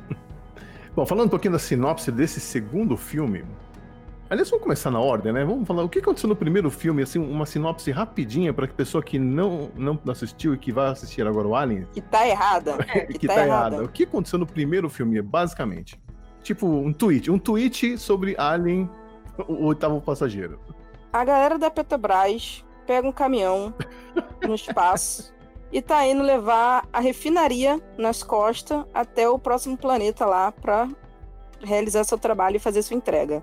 [0.96, 3.46] Bom, falando um pouquinho da sinopse desse segundo filme.
[4.30, 5.46] Aliás, vamos começar na ordem, né?
[5.46, 8.76] Vamos falar o que aconteceu no primeiro filme, assim, uma sinopse rapidinha para que a
[8.76, 11.88] pessoa que não, não assistiu e que vai assistir agora o Alien.
[11.94, 12.78] Que tá errada.
[13.08, 13.76] que, que tá, tá errada.
[13.76, 13.84] errada.
[13.86, 15.98] O que aconteceu no primeiro filme, basicamente?
[16.44, 17.32] Tipo, um tweet.
[17.32, 18.90] Um tweet sobre Alien,
[19.48, 20.60] o oitavo passageiro.
[21.14, 23.74] A galera da Petrobras pega um caminhão
[24.46, 25.34] no espaço
[25.72, 30.90] e tá indo levar a refinaria nas costas até o próximo planeta lá para
[31.64, 33.42] realizar seu trabalho e fazer sua entrega.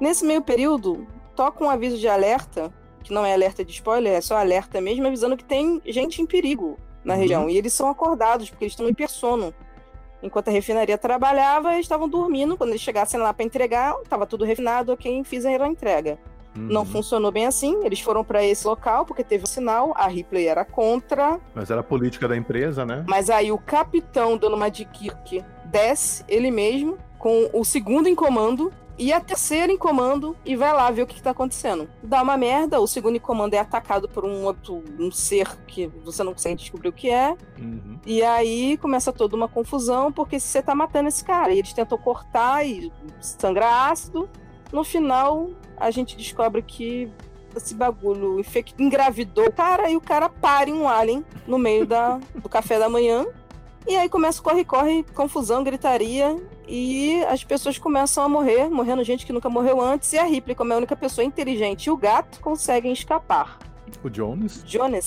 [0.00, 2.72] Nesse meio período, toca um aviso de alerta,
[3.02, 6.26] que não é alerta de spoiler, é só alerta mesmo, avisando que tem gente em
[6.26, 7.20] perigo na uhum.
[7.20, 7.50] região.
[7.50, 9.52] E eles são acordados, porque eles estão em persona.
[10.22, 12.56] Enquanto a refinaria trabalhava, eles estavam dormindo.
[12.56, 16.18] Quando eles chegassem lá para entregar, estava tudo refinado, quem fizeram a entrega.
[16.56, 16.68] Uhum.
[16.68, 17.84] Não funcionou bem assim.
[17.84, 19.92] Eles foram para esse local porque teve um sinal.
[19.94, 21.38] A Ripley era contra.
[21.54, 23.04] Mas era a política da empresa, né?
[23.06, 28.14] Mas aí o capitão, dando uma de Kirk, desce ele mesmo com o segundo em
[28.14, 31.88] comando e a terceira em comando e vai lá ver o que, está acontecendo.
[32.02, 35.86] Dá uma merda, o segundo em comando é atacado por um outro um ser que
[36.04, 37.34] você não consegue descobrir o que é.
[37.58, 37.98] Uhum.
[38.04, 41.50] E aí começa toda uma confusão, porque você tá matando esse cara.
[41.50, 44.28] E eles tentam cortar e sangrar ácido.
[44.70, 47.10] No final, a gente descobre que
[47.56, 48.44] esse bagulho
[48.78, 52.90] engravidou o cara e o cara pare um alien no meio da, do café da
[52.90, 53.24] manhã.
[53.86, 59.32] E aí começa corre-corre, confusão, gritaria, e as pessoas começam a morrer, morrendo gente que
[59.32, 62.40] nunca morreu antes, e a Ripley, como é a única pessoa inteligente, e o gato
[62.40, 63.58] conseguem escapar.
[64.02, 64.62] O Jonas?
[64.66, 65.04] Jonas,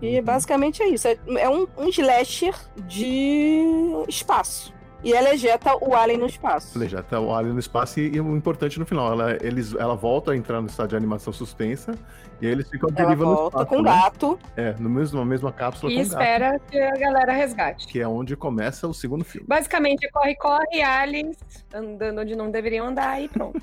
[0.00, 0.24] E uhum.
[0.24, 1.08] basicamente é isso.
[1.08, 2.54] É, é um, um slasher
[2.86, 3.62] de
[4.08, 4.72] espaço.
[5.04, 6.76] E ela ejeta o alien no espaço.
[6.76, 9.94] Ela ejeta o alien no espaço e, e o importante no final, ela, eles, ela
[9.94, 11.94] volta a entrar no estado de animação suspensa
[12.40, 13.90] e aí eles ficam derivando ela volta com o né?
[13.90, 14.38] gato.
[14.56, 16.70] É, no mesmo, na mesma cápsula e com espera gato.
[16.70, 17.86] que a galera resgate.
[17.86, 19.46] Que é onde começa o segundo filme.
[19.46, 21.36] Basicamente, corre, corre, aliens
[21.72, 23.60] andando onde não deveriam andar e pronto.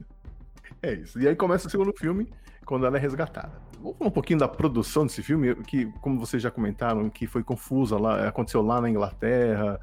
[0.82, 1.20] é isso.
[1.20, 2.28] E aí começa o segundo filme,
[2.64, 3.52] quando ela é resgatada.
[3.80, 7.42] Vamos falar um pouquinho da produção desse filme, que, como vocês já comentaram, que foi
[7.42, 9.80] confusa lá, aconteceu lá na Inglaterra,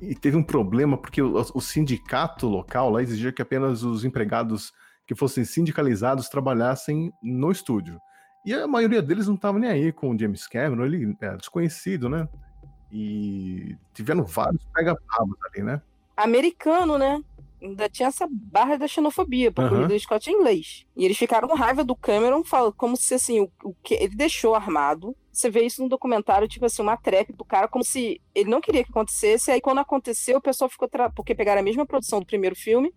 [0.00, 4.72] e teve um problema porque o, o, sindicato local lá exigia que apenas os empregados
[5.06, 8.00] que fossem sindicalizados trabalhassem no estúdio.
[8.44, 12.08] E a maioria deles não estava nem aí com o James Cameron, ele é desconhecido,
[12.08, 12.28] né?
[12.92, 15.82] E tiveram vários pega-pavos ali, né?
[16.16, 17.22] Americano, né?
[17.64, 19.86] ainda tinha essa barra da xenofobia, porque uhum.
[19.86, 20.86] o Scott é inglês.
[20.96, 22.42] E eles ficaram com raiva do Cameron,
[22.76, 25.16] como se assim, o, o que ele deixou armado.
[25.34, 28.60] Você vê isso no documentário, tipo assim, uma trap do cara, como se ele não
[28.60, 29.50] queria que acontecesse.
[29.50, 30.88] Aí, quando aconteceu, o pessoal ficou.
[30.88, 31.10] Tra...
[31.10, 32.94] Porque pegaram a mesma produção do primeiro filme.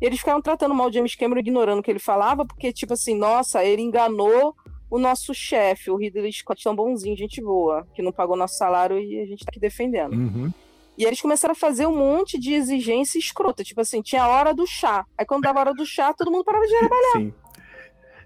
[0.00, 2.94] E eles ficaram tratando mal o James Cameron, ignorando o que ele falava, porque, tipo
[2.94, 4.54] assim, nossa, ele enganou
[4.90, 8.98] o nosso chefe, o Ridley Scott, tão bonzinho, gente boa, que não pagou nosso salário
[8.98, 10.14] e a gente tá aqui defendendo.
[10.14, 10.52] Uhum.
[10.96, 13.64] E eles começaram a fazer um monte de exigência escrota.
[13.64, 15.06] Tipo assim, tinha a hora do chá.
[15.16, 17.12] Aí quando dava a hora do chá, todo mundo parava de trabalhar.
[17.16, 17.34] Sim.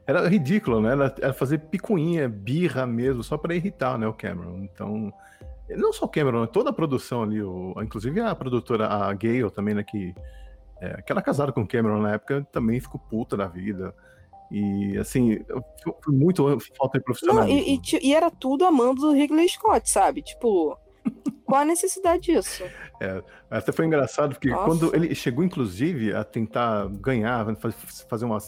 [0.07, 0.93] Era ridículo, né?
[0.93, 4.59] Era, fazer picuinha, birra mesmo, só para irritar né, o Cameron.
[4.59, 5.13] Então,
[5.69, 9.51] não só o Cameron, né, toda a produção ali, o, inclusive a produtora, a Gale
[9.51, 10.15] também, né, que,
[10.81, 13.93] é, que era casada com o Cameron na época, também ficou puta da vida.
[14.49, 15.45] E, assim,
[16.05, 16.47] foi muito
[16.79, 17.59] falta de profissionalismo.
[17.59, 20.23] Não, e, e, e, era tudo amando do Ridley Scott, sabe?
[20.23, 20.79] Tipo,
[21.45, 22.65] qual a necessidade disso?
[22.99, 24.65] É, até foi engraçado, porque Nossa.
[24.65, 27.45] quando ele chegou, inclusive, a tentar ganhar,
[28.09, 28.39] fazer uma,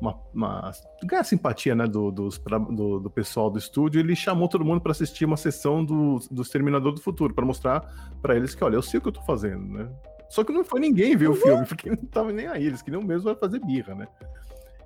[0.00, 4.48] uma, uma ganhar simpatia né, do, dos, pra, do, do, pessoal do estúdio, ele chamou
[4.48, 7.80] todo mundo para assistir uma sessão do, do Exterminador do Futuro, para mostrar
[8.20, 9.88] para eles que, olha, eu sei o que eu tô fazendo, né?
[10.28, 11.34] Só que não foi ninguém ver uhum.
[11.34, 14.08] o filme, porque não tava nem aí, eles queriam mesmo fazer birra, né?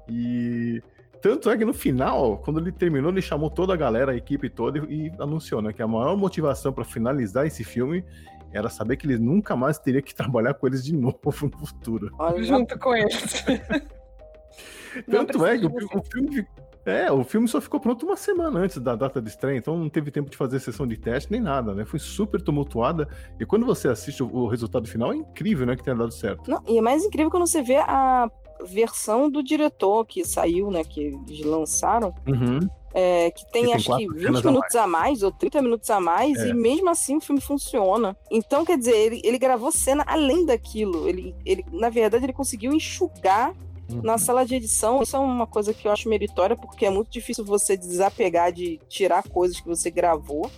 [0.08, 0.82] E
[1.20, 4.48] tanto é que no final, quando ele terminou, ele chamou toda a galera, a equipe
[4.48, 8.04] toda, e, e anunciou né, que a maior motivação para finalizar esse filme
[8.52, 12.10] era saber que ele nunca mais teria que trabalhar com eles de novo no futuro.
[12.18, 13.44] Olha, junto com eles.
[15.10, 16.46] Tanto é que o, o, filme.
[16.84, 19.88] É, o filme só ficou pronto uma semana antes da data de estreia, então não
[19.88, 21.84] teve tempo de fazer sessão de teste nem nada, né?
[21.84, 23.08] Foi super tumultuada.
[23.38, 25.76] E quando você assiste o, o resultado final, é incrível, né?
[25.76, 26.50] Que tenha dado certo.
[26.50, 28.30] Não, e é mais incrível quando você vê a
[28.64, 30.82] versão do diretor que saiu, né?
[30.84, 32.14] Que eles lançaram.
[32.26, 32.60] Uhum.
[32.94, 34.74] É, que tem, que tem acho que 20 minutos a mais.
[34.74, 35.22] a mais.
[35.22, 36.48] ou 30 minutos a mais, é.
[36.48, 38.16] e mesmo assim o filme funciona.
[38.30, 41.08] Então, quer dizer, ele, ele gravou cena além daquilo.
[41.08, 43.54] Ele, ele, na verdade, ele conseguiu enxugar
[43.90, 44.00] uhum.
[44.02, 45.02] na sala de edição.
[45.02, 48.78] Isso é uma coisa que eu acho meritória, porque é muito difícil você desapegar de
[48.88, 50.50] tirar coisas que você gravou.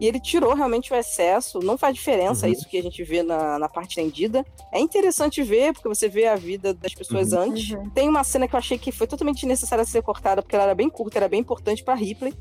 [0.00, 2.52] E ele tirou realmente o excesso, não faz diferença uhum.
[2.52, 4.46] isso que a gente vê na, na parte tendida.
[4.72, 7.40] É interessante ver, porque você vê a vida das pessoas uhum.
[7.40, 7.70] antes.
[7.70, 7.90] Uhum.
[7.90, 10.74] Tem uma cena que eu achei que foi totalmente necessária ser cortada, porque ela era
[10.74, 12.32] bem curta, era bem importante para Ripley.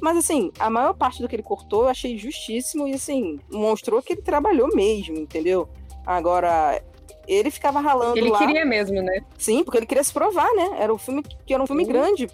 [0.00, 4.02] Mas assim, a maior parte do que ele cortou eu achei justíssimo e assim, mostrou
[4.02, 5.68] que ele trabalhou mesmo, entendeu?
[6.06, 6.82] Agora,
[7.26, 8.38] ele ficava ralando Ele lá.
[8.38, 9.20] queria mesmo, né?
[9.38, 10.76] Sim, porque ele queria se provar, né?
[10.78, 11.92] Era um filme que era um filme Sim.
[11.92, 12.30] grande.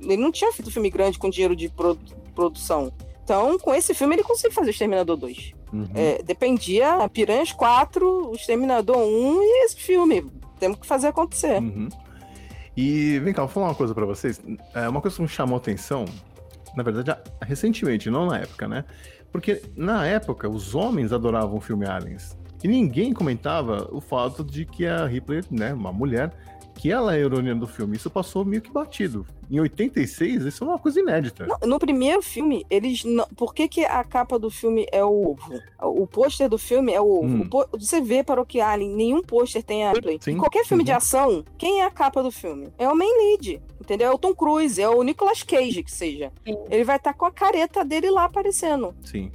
[0.00, 1.98] Ele não tinha feito filme grande com dinheiro de pro-
[2.34, 2.92] produção.
[3.22, 5.52] Então, com esse filme, ele conseguiu fazer o Exterminador 2.
[5.72, 5.88] Uhum.
[5.94, 10.30] É, dependia Piranhas 4, o Exterminador 1 e esse filme.
[10.60, 11.60] Temos que fazer acontecer.
[11.60, 11.88] Uhum.
[12.76, 14.40] E vem cá, vou falar uma coisa pra vocês.
[14.74, 16.04] É uma coisa que me chamou a atenção,
[16.76, 18.84] na verdade, recentemente, não na época, né?
[19.32, 22.36] Porque na época os homens adoravam o filme Aliens.
[22.64, 26.32] E ninguém comentava o fato de que a Ripley, né, uma mulher,
[26.74, 27.94] que ela é a heroína do filme.
[27.96, 29.24] Isso passou meio que batido.
[29.50, 31.46] Em 86, isso é uma coisa inédita.
[31.46, 33.26] No, no primeiro filme, eles não.
[33.36, 35.60] Por que, que a capa do filme é o ovo?
[35.80, 37.26] O pôster do filme é o ovo.
[37.26, 37.48] Hum.
[37.72, 40.18] O você vê para o que Alien, nenhum pôster tem a Ripley.
[40.20, 40.32] Sim.
[40.32, 40.96] Em qualquer filme de Uhum.
[40.96, 42.68] ação, quem é a capa do filme?
[42.78, 43.60] É o main lead.
[43.80, 44.08] Entendeu?
[44.08, 46.32] É o Tom Cruise, é o Nicolas Cage, que seja.
[46.44, 46.56] Sim.
[46.70, 48.94] Ele vai estar com a careta dele lá aparecendo.
[49.02, 49.30] Sim.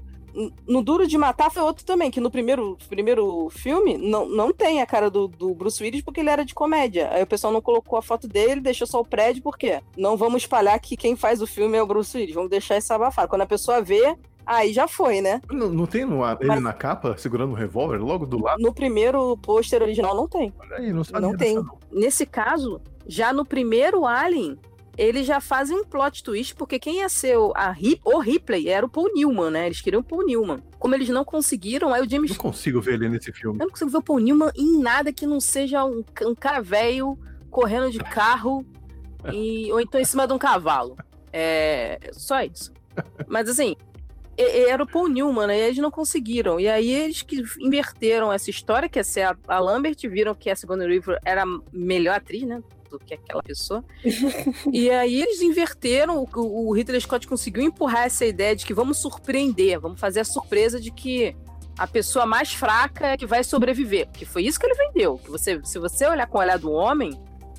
[0.68, 4.82] No Duro de Matar foi outro também, que no primeiro, primeiro filme não, não tem
[4.82, 7.10] a cara do, do Bruce Willis porque ele era de comédia.
[7.12, 9.82] Aí o pessoal não colocou a foto dele, deixou só o prédio, por quê?
[9.98, 12.94] Não vamos espalhar que quem faz o filme é o Bruce Willis, vamos deixar isso
[12.94, 13.28] abafado.
[13.28, 14.16] Quando a pessoa vê,
[14.46, 15.42] aí já foi, né?
[15.52, 18.62] Não, não tem no, ele Mas- na capa, segurando um revólver, logo do lado?
[18.62, 20.54] No primeiro pôster original não tem.
[20.60, 21.56] Olha aí, não sabia Não tem.
[21.56, 21.78] não.
[21.92, 24.58] Nesse caso, já no primeiro Alien,
[25.00, 28.68] eles já fazem um plot twist, porque quem ia ser o, a Rip, o Ripley
[28.68, 29.66] era o Paul Newman, né?
[29.68, 30.62] Eles queriam o Paul Newman.
[30.78, 33.58] Como eles não conseguiram, aí o James Não consigo ver ele nesse filme.
[33.58, 36.62] Eu não consigo ver o Paul Newman em nada que não seja um, um cara
[36.62, 37.18] velho
[37.50, 38.66] correndo de carro
[39.32, 40.98] e, ou então em cima de um cavalo.
[41.32, 42.74] É só isso.
[43.26, 43.78] Mas assim,
[44.36, 45.60] era o Paul Newman, né?
[45.60, 46.60] E eles não conseguiram.
[46.60, 50.50] E aí eles que inverteram essa história, que ia ser a, a Lambert, viram que
[50.50, 52.62] a Sigourney Weaver era a melhor atriz, né?
[52.90, 53.84] Do que aquela pessoa.
[54.74, 58.98] e aí eles inverteram, o, o Ridley Scott conseguiu empurrar essa ideia de que vamos
[58.98, 61.36] surpreender, vamos fazer a surpresa de que
[61.78, 64.10] a pessoa mais fraca é que vai sobreviver.
[64.12, 65.18] Que foi isso que ele vendeu.
[65.18, 67.12] Que você, se você olhar com o olhar do homem,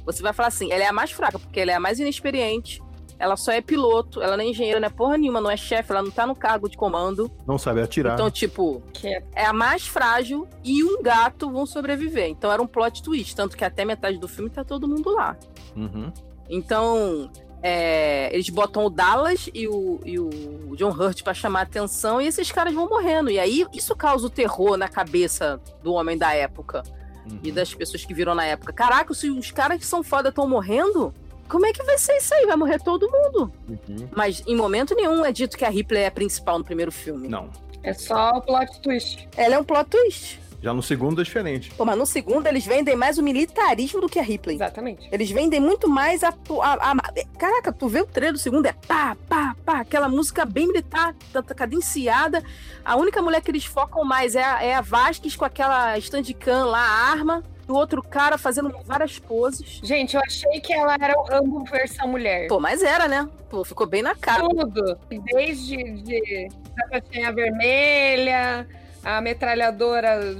[0.04, 2.82] você vai falar assim: ela é a mais fraca, porque ela é a mais inexperiente.
[3.20, 5.92] Ela só é piloto, ela não é engenheira, não é porra nenhuma, não é chefe,
[5.92, 7.30] ela não tá no cargo de comando.
[7.46, 8.14] Não sabe atirar.
[8.14, 12.28] Então, tipo, é é a mais frágil e um gato vão sobreviver.
[12.30, 13.36] Então era um plot twist.
[13.36, 15.36] Tanto que até metade do filme tá todo mundo lá.
[15.76, 16.10] Uhum.
[16.48, 17.30] Então,
[17.62, 22.26] é, eles botam o Dallas e o, e o John Hurt pra chamar atenção e
[22.26, 23.30] esses caras vão morrendo.
[23.30, 26.82] E aí isso causa o terror na cabeça do homem da época
[27.30, 27.38] Uhum.
[27.44, 28.72] e das pessoas que viram na época.
[28.72, 31.12] Caraca, se os caras que são foda estão morrendo,
[31.50, 32.46] como é que vai ser isso aí?
[32.46, 33.52] Vai morrer todo mundo.
[33.68, 34.08] Uhum.
[34.16, 37.28] Mas em momento nenhum é dito que a Ripley é a principal no primeiro filme.
[37.28, 37.50] Não.
[37.82, 39.28] É só o plot twist.
[39.36, 40.38] Ela é um plot twist.
[40.62, 41.70] Já no segundo é diferente.
[41.70, 44.56] Pô, mas no segundo eles vendem mais o militarismo do que a Ripley.
[44.56, 45.08] Exatamente.
[45.10, 46.96] Eles vendem muito mais a, a- a-
[47.38, 51.14] Caraca, tu vê o trailer do segundo, é pá, pá, pá, aquela música bem militar,
[51.32, 52.44] tá- cadenciada.
[52.84, 56.66] A única mulher que eles focam mais é a, é a Vasquez com aquela standcam
[56.68, 57.42] lá, a arma.
[57.70, 59.80] O outro cara fazendo várias poses.
[59.82, 62.48] Gente, eu achei que ela era o Rambo versão mulher.
[62.48, 63.28] Pô, mas era, né?
[63.48, 64.42] Pô, ficou bem na cara.
[64.48, 64.98] Tudo.
[65.32, 68.66] Desde de, da caixinha vermelha,
[69.04, 70.36] a metralhadora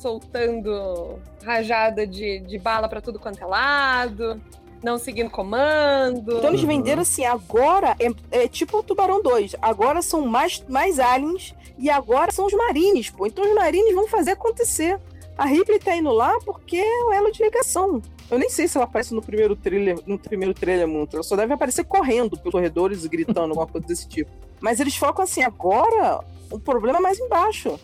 [0.00, 4.40] soltando rajada de, de bala pra tudo quanto é lado,
[4.82, 6.38] não seguindo comando.
[6.38, 9.56] Então eles venderam assim, agora é, é tipo o Tubarão 2.
[9.62, 13.26] Agora são mais, mais aliens e agora são os marines, pô.
[13.26, 14.98] Então os marines vão fazer acontecer.
[15.36, 18.00] A Ripley tá indo lá porque é o elo de ligação.
[18.30, 21.16] Eu nem sei se ela aparece no primeiro trailer, no primeiro trailer muito.
[21.16, 24.30] Ela só deve aparecer correndo pelos corredores e gritando, alguma coisa desse tipo.
[24.60, 27.78] Mas eles focam assim, agora o problema é mais embaixo.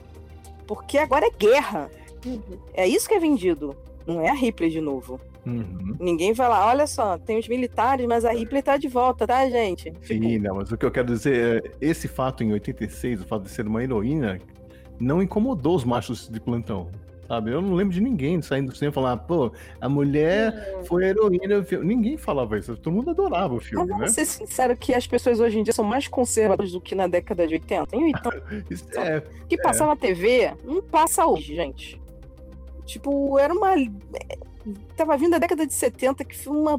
[0.67, 1.91] Porque agora é guerra.
[2.25, 2.59] Uhum.
[2.73, 3.77] É isso que é vendido.
[4.07, 5.21] Não é a Ripley de novo.
[5.45, 5.97] Uhum.
[5.99, 9.49] Ninguém vai lá, olha só, tem os militares, mas a Ripley tá de volta, tá,
[9.51, 9.91] gente?
[9.91, 13.27] Tipo, Sim, não, mas o que eu quero dizer é, esse fato em 86, o
[13.27, 14.39] fato de ser uma heroína,
[15.01, 16.91] não incomodou os machos de plantão,
[17.33, 17.51] sabe?
[17.51, 21.65] Eu não lembro de ninguém saindo sem falar, pô, a mulher foi a heroína do
[21.67, 21.87] filme.
[21.87, 23.93] Ninguém falava isso, todo mundo adorava o Mas filme, né?
[23.97, 27.07] vamos ser sinceros que as pessoas hoje em dia são mais conservadoras do que na
[27.07, 27.97] década de 80.
[27.97, 32.01] Em 80, Isso é, que passava na TV não passa hoje, gente.
[32.85, 33.71] Tipo, era uma.
[34.95, 36.79] Tava vindo da década de 70, que foi uma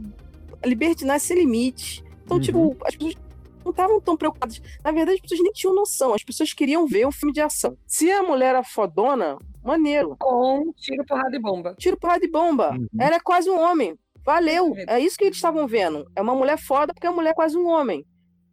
[0.63, 2.03] libertinagem sem limite.
[2.23, 2.43] Então, Uhum.
[2.43, 3.15] tipo, as pessoas
[3.63, 4.61] não estavam tão preocupadas.
[4.83, 6.13] Na verdade, as pessoas nem tinham noção.
[6.13, 7.77] As pessoas queriam ver um filme de ação.
[7.87, 10.15] Se a mulher era fodona, maneiro.
[10.19, 11.75] Com tiro, porrada e bomba.
[11.77, 12.71] Tiro, porrada de bomba.
[12.71, 12.87] Uhum.
[12.99, 13.97] Ela é quase um homem.
[14.25, 14.73] Valeu.
[14.87, 16.05] É isso que eles estavam vendo.
[16.15, 18.05] É uma mulher foda porque a mulher é quase um homem.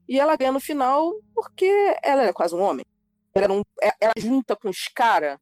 [0.08, 1.70] E ela ganha no final porque
[2.02, 2.84] ela é quase um homem.
[3.34, 5.38] Ela, não- é- ela junta com os caras.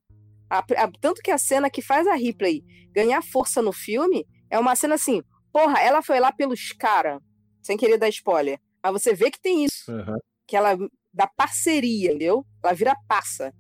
[1.00, 2.62] Tanto que a cena que faz a Ripley
[2.92, 7.20] ganhar força no filme é uma cena assim: porra, ela foi lá pelos caras.
[7.62, 8.58] Sem querer dar spoiler.
[8.92, 9.90] Mas você vê que tem isso.
[9.90, 10.18] aham.
[10.46, 10.76] Que ela
[11.12, 12.44] dá parceria, entendeu?
[12.62, 13.52] Ela vira passa.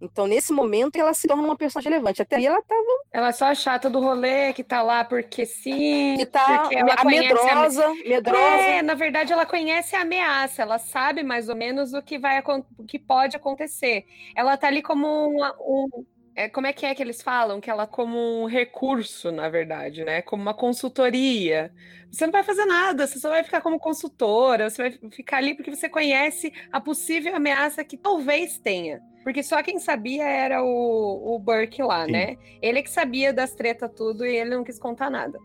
[0.00, 2.22] Então, nesse momento, ela se torna uma personagem relevante.
[2.22, 2.82] Até aí ela tava.
[3.12, 6.16] Ela é só a chata do rolê, que tá lá porque sim.
[6.16, 7.94] Que tá porque ela a medrosa, a...
[7.94, 8.40] medrosa.
[8.40, 12.42] É, na verdade, ela conhece a ameaça, ela sabe mais ou menos o que vai
[12.78, 14.06] o que pode acontecer.
[14.34, 16.06] Ela tá ali como um, um
[16.40, 17.60] é, como é que é que eles falam?
[17.60, 20.22] Que ela como um recurso, na verdade, né?
[20.22, 21.70] Como uma consultoria.
[22.10, 25.54] Você não vai fazer nada, você só vai ficar como consultora, você vai ficar ali
[25.54, 29.02] porque você conhece a possível ameaça que talvez tenha.
[29.22, 32.12] Porque só quem sabia era o, o Burke lá, Sim.
[32.12, 32.38] né?
[32.62, 35.38] Ele que sabia das tretas tudo e ele não quis contar nada.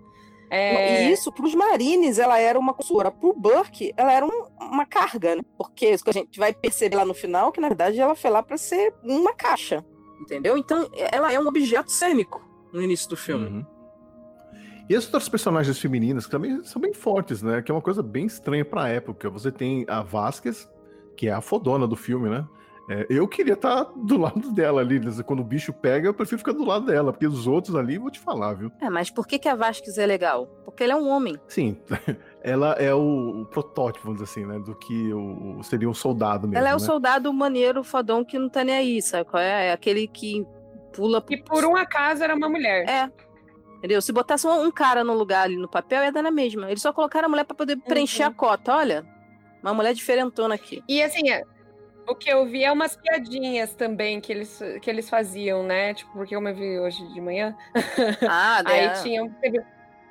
[0.49, 1.03] É...
[1.03, 3.11] E isso, para os Marines, ela era uma consultora.
[3.11, 5.41] Para o Burke, ela era um, uma carga, né?
[5.57, 8.31] Porque isso que a gente vai perceber lá no final, que na verdade ela foi
[8.31, 9.83] lá para ser uma caixa.
[10.19, 10.57] Entendeu?
[10.57, 12.41] Então, ela é um objeto cênico
[12.71, 13.47] no início do filme.
[13.47, 13.65] Uhum.
[14.87, 17.61] E as outras personagens femininas que também são bem fortes, né?
[17.61, 19.29] Que é uma coisa bem estranha pra época.
[19.29, 20.69] Você tem a Vasquez,
[21.17, 22.45] que é a fodona do filme, né?
[22.87, 25.01] É, eu queria estar tá do lado dela ali.
[25.23, 28.11] Quando o bicho pega, eu prefiro ficar do lado dela, porque os outros ali, vou
[28.11, 28.71] te falar, viu?
[28.79, 30.45] É, mas por que, que a Vasquez é legal?
[30.63, 31.35] Porque ele é um homem.
[31.47, 31.77] Sim,
[32.45, 34.59] ela é o, o protótipo, vamos dizer assim, né?
[34.59, 36.59] Do que o, seria um soldado mesmo.
[36.59, 36.75] Ela é né?
[36.75, 39.27] o soldado maneiro, fodão, que não tá nem aí, sabe?
[39.33, 40.45] É, é aquele que
[40.93, 41.25] pula.
[41.27, 42.87] E por um acaso era uma mulher.
[42.87, 43.11] É.
[43.77, 43.99] Entendeu?
[43.99, 46.69] Se botasse um cara no lugar ali no papel, ia dar na mesma.
[46.69, 48.29] Eles só colocaram a mulher para poder preencher uhum.
[48.29, 48.75] a cota.
[48.75, 49.03] Olha,
[49.63, 50.83] uma mulher diferentona aqui.
[50.87, 51.41] E assim, é,
[52.07, 55.95] o que eu vi é umas piadinhas também que eles, que eles faziam, né?
[55.95, 57.57] Tipo, porque eu vi hoje de manhã.
[58.29, 59.27] Ah, Aí tinha.
[59.41, 59.65] Teve,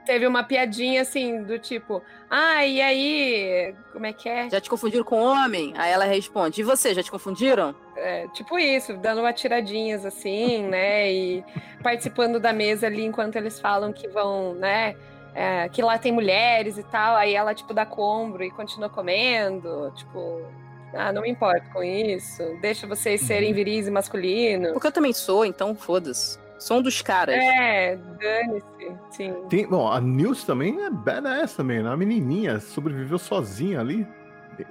[0.04, 3.74] teve uma piadinha assim, do tipo, ah, e aí?
[3.92, 4.48] Como é que é?
[4.50, 5.72] Já te confundiram com homem?
[5.76, 7.74] Aí ela responde, e você, já te confundiram?
[7.96, 11.12] É, tipo isso, dando uma tiradinhas assim, né?
[11.12, 11.44] E
[11.82, 14.96] participando da mesa ali enquanto eles falam que vão, né?
[15.34, 19.92] É, que lá tem mulheres e tal, aí ela, tipo, dá combro e continua comendo,
[19.96, 20.46] tipo,
[20.92, 22.42] ah, não me importo com isso.
[22.60, 23.54] Deixa vocês serem uhum.
[23.54, 24.72] viris e masculinos.
[24.72, 26.38] Porque eu também sou, então foda-se.
[26.64, 27.36] Sou um dos caras.
[27.36, 28.96] É, dane-se.
[29.10, 29.34] Sim.
[29.50, 31.90] Tem, bom, a Nils também é badass também, né?
[31.90, 34.08] A menininha sobreviveu sozinha ali.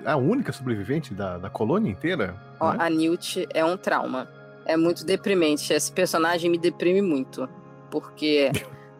[0.03, 2.35] É a única sobrevivente da, da colônia inteira.
[2.59, 2.77] Ó, né?
[2.79, 4.27] A Newt é um trauma.
[4.65, 5.71] É muito deprimente.
[5.71, 7.47] Esse personagem me deprime muito.
[7.91, 8.51] Porque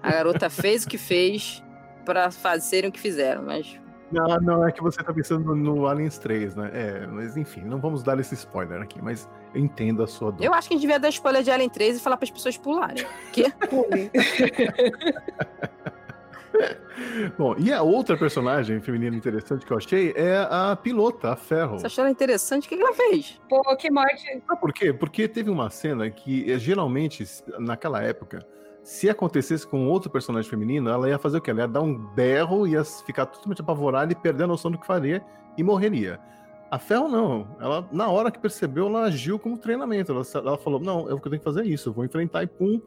[0.04, 1.64] a garota fez o que fez
[2.06, 3.76] para fazerem o que fizeram, mas
[4.14, 6.72] não, não, é que você tá pensando no Aliens 3, né?
[6.74, 10.44] É, mas enfim, não vamos dar esse spoiler aqui, mas eu entendo a sua dor.
[10.44, 12.32] Eu acho que a gente devia dar spoiler de Alien 3 e falar para as
[12.32, 13.06] pessoas pularem.
[13.32, 13.52] Que?
[13.68, 14.10] Pulem.
[17.38, 21.80] Bom, e a outra personagem feminina interessante que eu achei é a pilota, a Ferro.
[21.80, 22.66] Você achou ela interessante?
[22.66, 23.40] O que ela fez?
[23.50, 24.24] Pô, que morte.
[24.48, 24.94] Sabe por quê?
[24.94, 27.26] Porque teve uma cena que, eh, geralmente,
[27.60, 28.46] naquela época,
[28.84, 31.52] se acontecesse com outro personagem feminino, ela ia fazer o quê?
[31.52, 34.86] Ela ia dar um berro, ia ficar totalmente apavorada e perder a noção do que
[34.86, 35.24] faria
[35.58, 36.20] e morreria.
[36.70, 37.56] A Ferro não.
[37.60, 40.12] Ela, na hora que percebeu, ela agiu como treinamento.
[40.12, 42.82] Ela, ela falou: não, eu tenho que fazer isso, vou enfrentar e pum.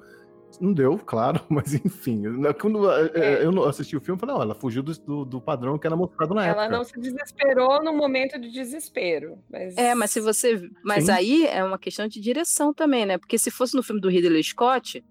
[0.60, 2.22] Não deu, claro, mas enfim.
[2.60, 3.10] Quando é.
[3.14, 3.44] é.
[3.44, 5.96] eu assisti o filme, eu falei, ó, ela fugiu do, do, do, padrão que era
[5.96, 6.64] mostrado na ela época.
[6.64, 9.38] Ela não se desesperou no momento de desespero.
[9.50, 9.76] Mas...
[9.76, 10.68] É, mas se você.
[10.82, 11.12] Mas Sim.
[11.12, 13.18] aí é uma questão de direção também, né?
[13.18, 15.04] Porque se fosse no filme do Ridley Scott,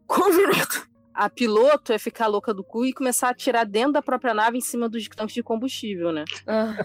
[1.14, 4.58] a piloto é ficar louca do cu e começar a atirar dentro da própria nave
[4.58, 6.26] em cima dos tanques de combustível, né?
[6.46, 6.76] Ah.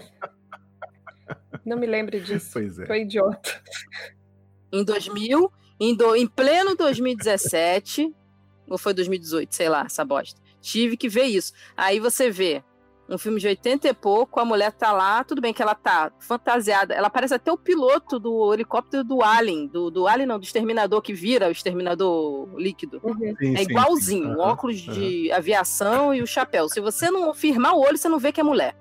[1.65, 2.49] Não me lembro disso.
[2.53, 2.85] Pois é.
[2.85, 3.61] Foi idiota.
[4.71, 8.13] Em 2000, em, do, em pleno 2017,
[8.71, 10.39] ou foi 2018, sei lá, essa bosta.
[10.61, 11.53] Tive que ver isso.
[11.75, 12.63] Aí você vê
[13.09, 16.11] um filme de 80 e pouco, a mulher tá lá, tudo bem que ela tá
[16.19, 20.45] fantasiada, ela parece até o piloto do helicóptero do Alien, do, do Alien não, do
[20.45, 23.01] Exterminador que vira o Exterminador líquido.
[23.03, 23.35] Uhum.
[23.37, 24.35] Sim, é igualzinho, sim.
[24.35, 24.93] o óculos uhum.
[24.93, 26.69] de aviação e o chapéu.
[26.69, 28.75] Se você não firmar o olho, você não vê que é mulher.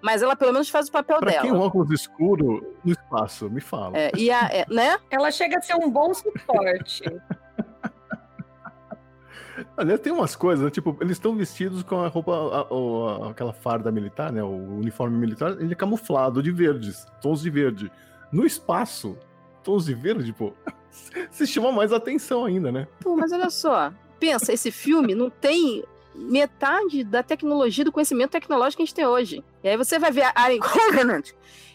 [0.00, 1.42] Mas ela pelo menos faz o papel pra dela.
[1.42, 3.96] Quem um óculos escuro no espaço, me fala.
[3.96, 4.98] É, e a, é, né?
[5.10, 7.02] Ela chega a ser um bom suporte.
[9.76, 10.70] Aliás, tem umas coisas, né?
[10.70, 14.42] tipo, eles estão vestidos com a roupa, a, a, aquela farda militar, né?
[14.42, 17.90] O uniforme militar, ele é camuflado de verdes, tons de verde.
[18.32, 19.18] No espaço,
[19.62, 20.52] tons de verde, pô,
[21.30, 22.88] se chama mais atenção ainda, né?
[23.00, 25.84] Pô, mas olha só, pensa, esse filme não tem
[26.14, 29.44] metade da tecnologia, do conhecimento tecnológico que a gente tem hoje.
[29.64, 31.30] E aí você vai ver a Alien Covenant,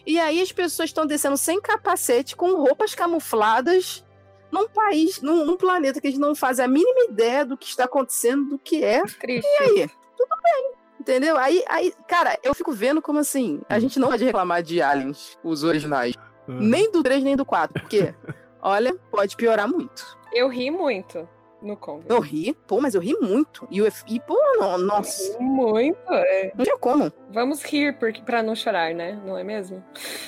[0.06, 4.04] e aí as pessoas estão descendo sem capacete, com roupas camufladas,
[4.50, 7.66] num país, num, num, planeta que a gente não faz a mínima ideia do que
[7.66, 9.02] está acontecendo, do que é.
[9.02, 9.46] Triste.
[9.46, 9.90] E aí?
[10.16, 10.72] Tudo bem.
[11.00, 11.36] Entendeu?
[11.36, 15.38] Aí, aí, cara, eu fico vendo como assim, a gente não pode reclamar de aliens,
[15.42, 16.14] os originais.
[16.46, 16.60] Uhum.
[16.60, 17.80] Nem do 3, nem do 4.
[17.80, 18.14] Porque,
[18.60, 20.18] olha, pode piorar muito.
[20.32, 21.28] Eu ri muito
[21.62, 22.10] no Congress.
[22.10, 23.66] Eu ri, pô, mas eu ri muito.
[23.70, 25.38] E, eu, e pô, não, nossa.
[25.38, 26.52] Muito, é.
[26.54, 27.12] Não tinha como.
[27.30, 29.20] Vamos rir porque, pra não chorar, né?
[29.24, 29.84] Não é mesmo?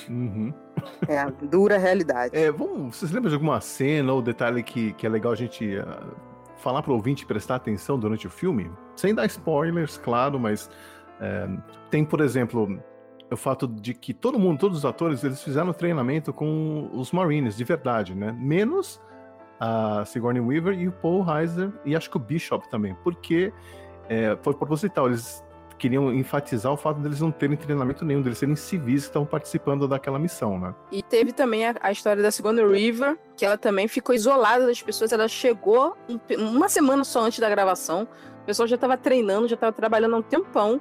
[0.09, 0.53] Uhum.
[1.09, 2.37] É a dura realidade.
[2.37, 5.77] É, vamos, vocês lembram de alguma cena ou detalhe que, que é legal a gente
[5.77, 6.15] uh,
[6.57, 8.71] falar para o ouvinte prestar atenção durante o filme?
[8.97, 10.67] Sem dar spoilers, claro, mas
[11.21, 12.81] uh, tem, por exemplo,
[13.31, 17.57] o fato de que todo mundo, todos os atores, eles fizeram treinamento com os Marines,
[17.57, 18.33] de verdade, né?
[18.39, 19.01] Menos
[19.59, 23.53] a Sigourney Weaver e o Paul Reiser, e acho que o Bishop também, porque
[24.09, 25.45] é, foi proposital, eles
[25.81, 29.89] queriam enfatizar o fato deles não terem treinamento nenhum, deles serem civis que estavam participando
[29.89, 30.75] daquela missão, né?
[30.93, 34.83] E teve também a, a história da Sigourney Weaver, que ela também ficou isolada das
[34.83, 38.07] pessoas, ela chegou um, uma semana só antes da gravação,
[38.43, 40.81] o pessoal já estava treinando, já estava trabalhando há um tempão,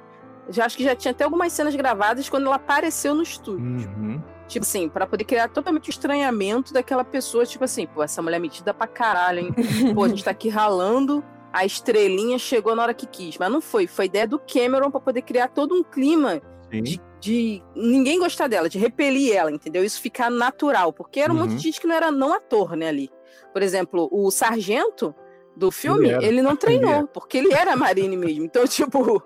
[0.50, 3.64] já acho que já tinha até algumas cenas gravadas quando ela apareceu no estúdio.
[3.64, 4.22] Uhum.
[4.48, 8.36] Tipo assim, para poder criar totalmente o estranhamento daquela pessoa, tipo assim, pô, essa mulher
[8.36, 9.54] é metida pra caralho, hein?
[9.94, 13.38] pô, a gente tá aqui ralando, a estrelinha chegou na hora que quis.
[13.38, 16.40] Mas não foi, foi ideia do Cameron para poder criar todo um clima
[16.70, 19.84] de, de, ninguém gostar dela, de repelir ela, entendeu?
[19.84, 21.42] Isso ficar natural, porque era um uhum.
[21.42, 23.10] monte de gente que não era não ator, né, ali.
[23.52, 25.14] Por exemplo, o sargento
[25.56, 28.44] do filme, ele, ele não treinou, ele porque ele era Marine mesmo.
[28.44, 29.22] Então, tipo,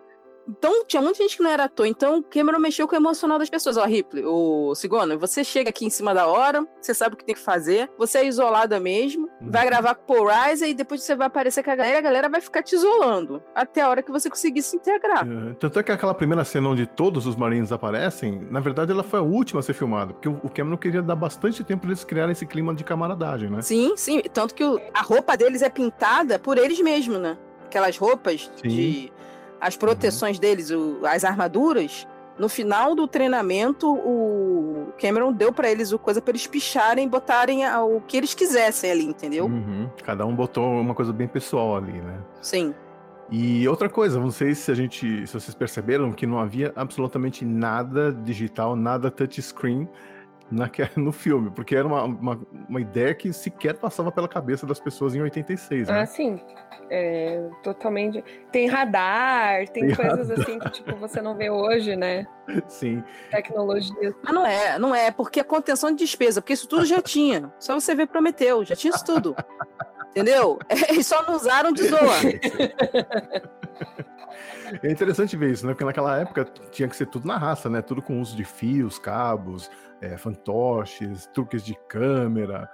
[0.48, 1.86] então, tinha muita gente que não era ator.
[1.86, 3.76] Então, Cameron mexeu com o emocional das pessoas.
[3.76, 7.24] Ó, Ripley, o Sigona, você chega aqui em cima da hora, você sabe o que
[7.24, 9.50] tem que fazer, você é isolada mesmo, uhum.
[9.50, 12.02] vai gravar com o Paul Rise e depois você vai aparecer com a galera a
[12.02, 15.26] galera vai ficar te isolando até a hora que você conseguir se integrar.
[15.26, 19.02] É, tanto é que aquela primeira cena onde todos os Marines aparecem, na verdade ela
[19.02, 22.04] foi a última a ser filmada, porque o Cameron queria dar bastante tempo para eles
[22.04, 23.62] criarem esse clima de camaradagem, né?
[23.62, 24.20] Sim, sim.
[24.32, 27.38] Tanto que a roupa deles é pintada por eles mesmos, né?
[27.66, 28.68] Aquelas roupas sim.
[28.68, 29.12] de
[29.60, 30.40] as proteções uhum.
[30.40, 32.06] deles, o, as armaduras,
[32.38, 37.64] no final do treinamento, o Cameron deu para eles o coisa para eles picharem, botarem
[37.66, 39.46] o que eles quisessem ali, entendeu?
[39.46, 39.88] Uhum.
[40.02, 42.18] Cada um botou uma coisa bem pessoal ali, né?
[42.42, 42.74] Sim.
[43.30, 47.44] E outra coisa, não sei se a gente, se vocês perceberam que não havia absolutamente
[47.44, 49.88] nada digital, nada touchscreen
[50.96, 55.14] no filme, porque era uma, uma, uma, ideia que sequer passava pela cabeça das pessoas
[55.14, 56.00] em 86, né?
[56.00, 56.40] Ah, sim.
[56.90, 58.22] É, totalmente.
[58.52, 60.42] Tem radar, tem, tem coisas radar.
[60.42, 62.26] assim que tipo, você não vê hoje, né?
[62.68, 63.02] Sim.
[63.30, 64.14] Tecnologia.
[64.22, 67.50] Mas não é, não é, porque a contenção de despesa, porque isso tudo já tinha.
[67.58, 69.34] Só você ver Prometeu, já tinha isso tudo.
[70.10, 70.58] Entendeu?
[70.88, 72.20] Eles só não usaram de zoa.
[74.82, 75.72] É interessante ver isso, né?
[75.72, 77.82] Porque naquela época tinha que ser tudo na raça, né?
[77.82, 79.70] Tudo com uso de fios, cabos,
[80.00, 82.68] é, fantoches, truques de câmera.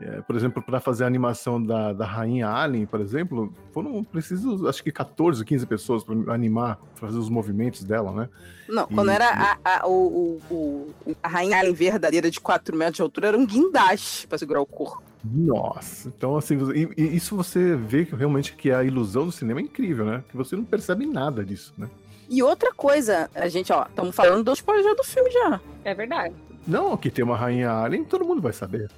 [0.00, 4.64] É, por exemplo, para fazer a animação da, da Rainha Alien, por exemplo, foram precisos,
[4.64, 8.28] acho que 14, 15 pessoas para animar, pra fazer os movimentos dela, né?
[8.68, 10.90] Não, e, quando era a, a, o, o,
[11.22, 14.66] a Rainha Alien verdadeira de 4 metros de altura, era um guindaste para segurar o
[14.66, 15.02] corpo.
[15.24, 19.60] Nossa, então assim, e, e isso você vê que realmente que a ilusão do cinema
[19.60, 20.24] é incrível, né?
[20.28, 21.88] Que você não percebe nada disso, né?
[22.28, 25.60] E outra coisa, a gente, ó, estamos falando do spoiler do filme já.
[25.84, 26.34] É verdade.
[26.66, 28.90] Não, que tem uma rainha alien, todo mundo vai saber.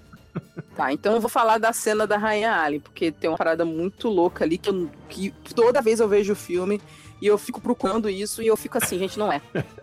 [0.76, 4.08] Tá, então eu vou falar da cena da Rainha Alien, porque tem uma parada muito
[4.08, 6.80] louca ali que, eu, que toda vez eu vejo o filme
[7.22, 9.40] e eu fico procurando isso e eu fico assim, gente, não é.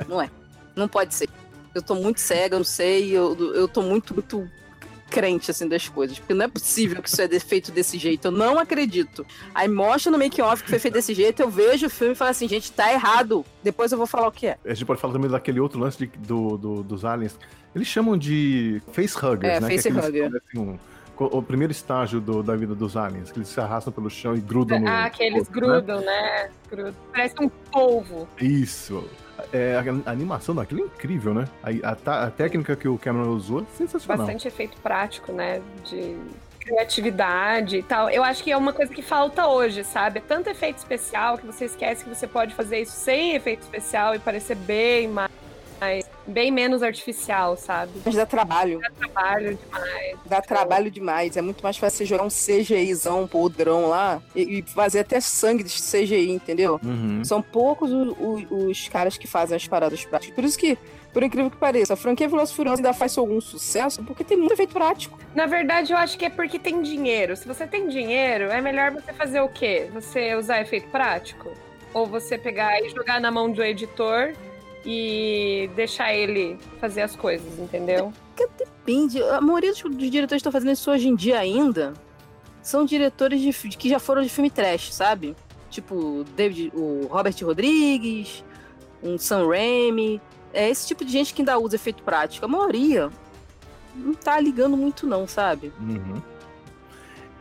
[0.07, 0.29] Não é.
[0.75, 1.29] Não pode ser.
[1.73, 4.49] Eu tô muito cega, eu não sei, eu, eu tô muito, muito
[5.11, 6.17] crente, assim, das coisas.
[6.17, 8.29] Porque não é possível que isso é feito desse jeito.
[8.29, 9.25] Eu não acredito.
[9.53, 12.31] Aí mostra no make-off que foi feito desse jeito, eu vejo o filme e falo
[12.31, 13.45] assim, gente, tá errado.
[13.61, 14.57] Depois eu vou falar o que é.
[14.65, 17.37] A gente pode falar também daquele outro lance de, do, do, dos aliens.
[17.75, 19.69] Eles chamam de facehuggers, é, né?
[19.69, 20.31] Face hugger.
[20.35, 20.77] Assim, um,
[21.17, 24.39] o primeiro estágio do, da vida dos aliens, que eles se arrastam pelo chão e
[24.39, 24.87] grudam no.
[24.87, 26.05] Ah, que eles corpo, grudam, né?
[26.05, 26.49] né?
[26.69, 26.95] Grudam.
[27.11, 28.27] Parece um polvo.
[28.39, 29.03] Isso.
[29.53, 31.45] É, a, animação daquilo é incrível, né?
[31.63, 34.25] A, a, a, técnica que o Cameron usou é sensacional.
[34.25, 35.61] Bastante efeito prático, né?
[35.85, 36.17] De
[36.59, 38.09] criatividade e tal.
[38.09, 40.19] Eu acho que é uma coisa que falta hoje, sabe?
[40.19, 44.15] É tanto efeito especial que você esquece que você pode fazer isso sem efeito especial
[44.15, 45.31] e parecer bem mais
[46.27, 47.91] bem menos artificial, sabe?
[48.05, 48.79] Mas dá trabalho.
[48.79, 50.17] Dá trabalho demais.
[50.25, 51.37] Dá trabalho demais.
[51.37, 55.63] É muito mais fácil você jogar um CGIzão podrão lá e, e fazer até sangue
[55.63, 56.79] de CGI, entendeu?
[56.83, 57.23] Uhum.
[57.23, 60.35] São poucos o, o, os caras que fazem as paradas práticas.
[60.35, 60.77] Por isso que
[61.13, 64.53] por incrível que pareça, a franquia Velozes Furiosos ainda faz algum sucesso porque tem muito
[64.53, 65.19] efeito prático.
[65.35, 67.35] Na verdade, eu acho que é porque tem dinheiro.
[67.35, 69.89] Se você tem dinheiro, é melhor você fazer o quê?
[69.93, 71.51] Você usar efeito prático?
[71.93, 74.33] Ou você pegar e jogar na mão do editor
[74.85, 78.11] e deixar ele fazer as coisas, entendeu?
[78.57, 79.21] Depende.
[79.23, 81.93] A maioria dos, dos diretores que estão fazendo isso hoje em dia ainda
[82.61, 85.35] são diretores de, que já foram de filme trash, sabe?
[85.69, 88.43] Tipo, David, o Robert Rodrigues,
[89.01, 90.21] um Sam Raimi.
[90.53, 92.45] É esse tipo de gente que ainda usa efeito prático.
[92.45, 93.09] A maioria
[93.95, 95.71] não tá ligando muito, não, sabe?
[95.79, 96.21] Uhum.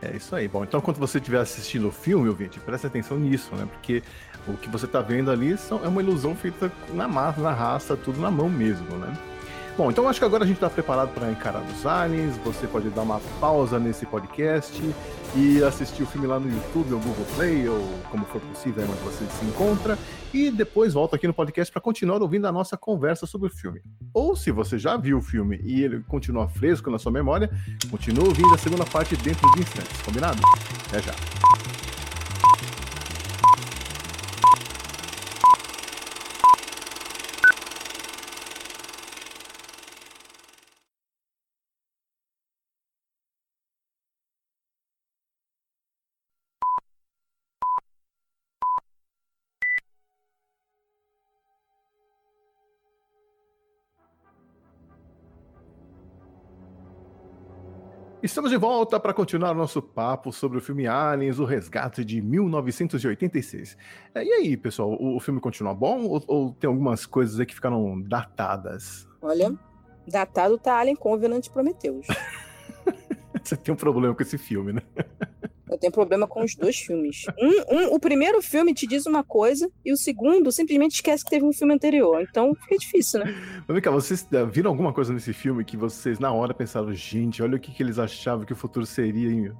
[0.01, 0.47] É isso aí.
[0.47, 3.67] Bom, então quando você estiver assistindo o filme, ouvinte, preste atenção nisso, né?
[3.71, 4.01] Porque
[4.47, 7.95] o que você está vendo ali são, é uma ilusão feita na massa, na raça,
[7.95, 9.13] tudo na mão mesmo, né?
[9.77, 12.35] Bom, então acho que agora a gente está preparado para encarar os aliens.
[12.43, 14.79] Você pode dar uma pausa nesse podcast
[15.35, 17.81] e assistir o filme lá no YouTube ou Google Play ou
[18.11, 19.97] como for possível, onde você se encontra.
[20.33, 23.81] E depois volta aqui no podcast para continuar ouvindo a nossa conversa sobre o filme.
[24.13, 27.49] Ou se você já viu o filme e ele continua fresco na sua memória,
[27.89, 30.01] continue ouvindo a segunda parte dentro de instantes.
[30.01, 30.41] Combinado?
[30.89, 31.80] Até já.
[58.31, 63.75] Estamos de volta para continuar nosso papo sobre o filme Aliens, o Resgate de 1986.
[64.15, 67.45] É, e aí, pessoal, o, o filme continua bom ou, ou, tem algumas coisas aí
[67.45, 69.05] que ficaram datadas?
[69.21, 69.53] Olha,
[70.07, 72.07] datado tá Alien Covenant Prometheus.
[73.43, 74.81] Você tem um problema com esse filme, né?
[75.71, 77.23] Eu tenho problema com os dois filmes.
[77.39, 81.29] Um, um, o primeiro filme te diz uma coisa e o segundo simplesmente esquece que
[81.29, 82.21] teve um filme anterior.
[82.29, 83.33] Então fica difícil, né?
[83.65, 86.93] Mas vem cá, vocês eh, viram alguma coisa nesse filme que vocês na hora pensaram,
[86.93, 89.55] gente, olha o que, que eles achavam que o futuro seria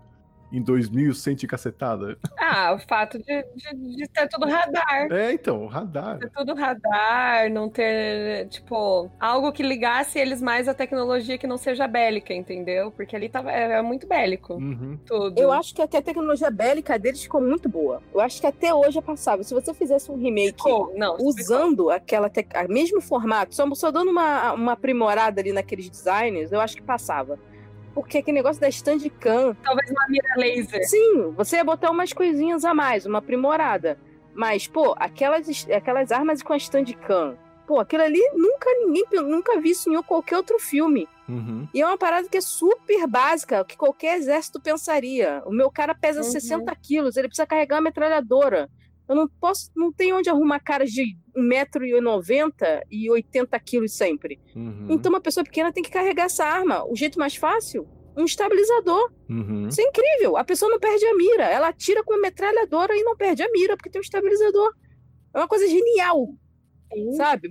[0.52, 2.18] em 2100 e cacetada?
[2.38, 5.08] Ah, o fato de, de, de, ter tudo radar.
[5.12, 6.20] É, então, radar.
[6.20, 11.58] Ter tudo radar, não ter, tipo, algo que ligasse eles mais à tecnologia que não
[11.58, 12.92] seja bélica, entendeu?
[12.92, 14.56] Porque ali tava, é, é muito bélico.
[14.56, 15.00] Uhum.
[15.06, 15.40] Tudo.
[15.40, 18.02] Eu acho que até a tecnologia bélica deles ficou muito boa.
[18.14, 19.44] Eu acho que até hoje é passável.
[19.44, 21.90] Se você fizesse um remake ficou, não, usando ficou.
[21.92, 22.46] aquela te...
[22.68, 27.40] mesmo formato, só, só dando uma, uma aprimorada ali naqueles designs, eu acho que passava.
[27.94, 29.56] Porque aquele negócio da Standcam.
[29.64, 30.88] Talvez uma mira laser.
[30.88, 33.98] Sim, você ia botar umas coisinhas a mais, uma aprimorada.
[34.34, 37.38] Mas, pô, aquelas, aquelas armas com a Standcam.
[37.68, 41.08] Pô, aquilo ali nunca ninguém nunca vi isso em qualquer outro filme.
[41.28, 41.68] Uhum.
[41.74, 45.42] E é uma parada que é super básica, que qualquer exército pensaria.
[45.46, 46.30] O meu cara pesa uhum.
[46.30, 48.70] 60 quilos, ele precisa carregar uma metralhadora.
[49.12, 54.40] Eu não posso, não tenho onde arrumar caras de 1,90m e 80 quilos sempre.
[54.56, 54.88] Uhum.
[54.90, 56.86] Então uma pessoa pequena tem que carregar essa arma.
[56.90, 57.86] O jeito mais fácil?
[58.16, 59.12] Um estabilizador.
[59.30, 59.68] Uhum.
[59.68, 60.38] Isso é incrível.
[60.38, 61.44] A pessoa não perde a mira.
[61.44, 64.74] Ela atira com a metralhadora e não perde a mira, porque tem um estabilizador.
[65.34, 66.30] É uma coisa genial.
[66.94, 67.12] Sim.
[67.12, 67.50] Sabe?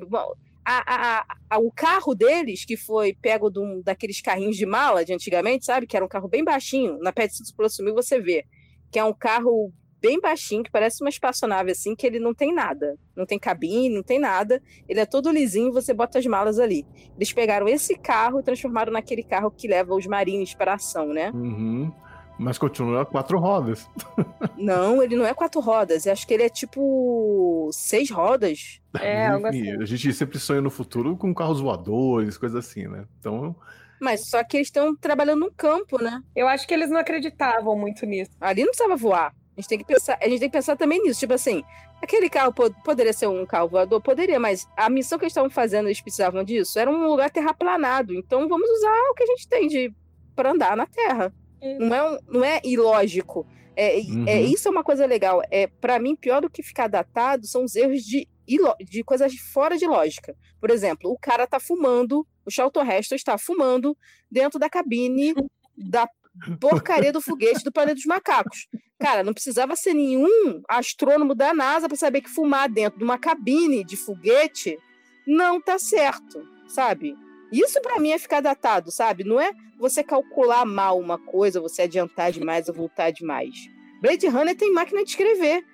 [0.65, 5.05] A, a, a, o carro deles, que foi pego de um, daqueles carrinhos de mala
[5.05, 5.87] de antigamente, sabe?
[5.87, 6.99] Que era um carro bem baixinho.
[7.01, 8.47] Na Pet Plus você vê.
[8.91, 9.71] Que é um carro
[10.01, 12.97] bem baixinho, que parece uma espaçonave assim, que ele não tem nada.
[13.15, 14.63] Não tem cabine, não tem nada.
[14.89, 16.87] Ele é todo lisinho, você bota as malas ali.
[17.17, 21.09] Eles pegaram esse carro e transformaram naquele carro que leva os marines para a ação,
[21.09, 21.31] né?
[21.33, 21.93] Uhum.
[22.39, 23.87] Mas continua quatro rodas.
[24.57, 26.07] não, ele não é quatro rodas.
[26.07, 28.81] Eu acho que ele é tipo seis rodas.
[28.99, 29.71] É, algo assim.
[29.73, 33.05] A gente sempre sonha no futuro com carros voadores, coisas assim, né?
[33.19, 33.55] Então
[34.01, 36.23] mas só que eles estão trabalhando no campo, né?
[36.35, 38.31] Eu acho que eles não acreditavam muito nisso.
[38.41, 39.35] Ali não precisava voar.
[39.57, 41.63] A gente tem que pensar, a gente tem que pensar também nisso, tipo assim,
[42.01, 45.51] aquele carro pod poderia ser um carro voador, poderia, mas a missão que eles estavam
[45.51, 48.15] fazendo, eles precisavam disso, era um lugar terraplanado.
[48.15, 49.93] Então vamos usar o que a gente tem de
[50.35, 51.33] para andar na Terra.
[51.79, 53.47] Não é, um, não é ilógico.
[53.77, 54.25] É, uhum.
[54.27, 55.43] é, isso é uma coisa legal.
[55.51, 58.27] É para mim pior do que ficar datado são os erros de
[58.81, 60.37] de coisas fora de lógica.
[60.61, 63.97] Por exemplo, o cara tá fumando, o Charlton Heston está fumando
[64.29, 65.35] dentro da cabine
[65.79, 66.09] da
[66.61, 68.69] porcaria do foguete do planeta dos macacos.
[68.99, 73.19] Cara, não precisava ser nenhum astrônomo da NASA para saber que fumar dentro de uma
[73.19, 74.79] cabine de foguete
[75.27, 77.17] não tá certo, sabe?
[77.53, 79.25] Isso para mim é ficar datado, sabe?
[79.25, 83.55] Não é você calcular mal uma coisa, você adiantar demais ou voltar demais.
[84.01, 85.65] Blade Runner tem máquina de escrever.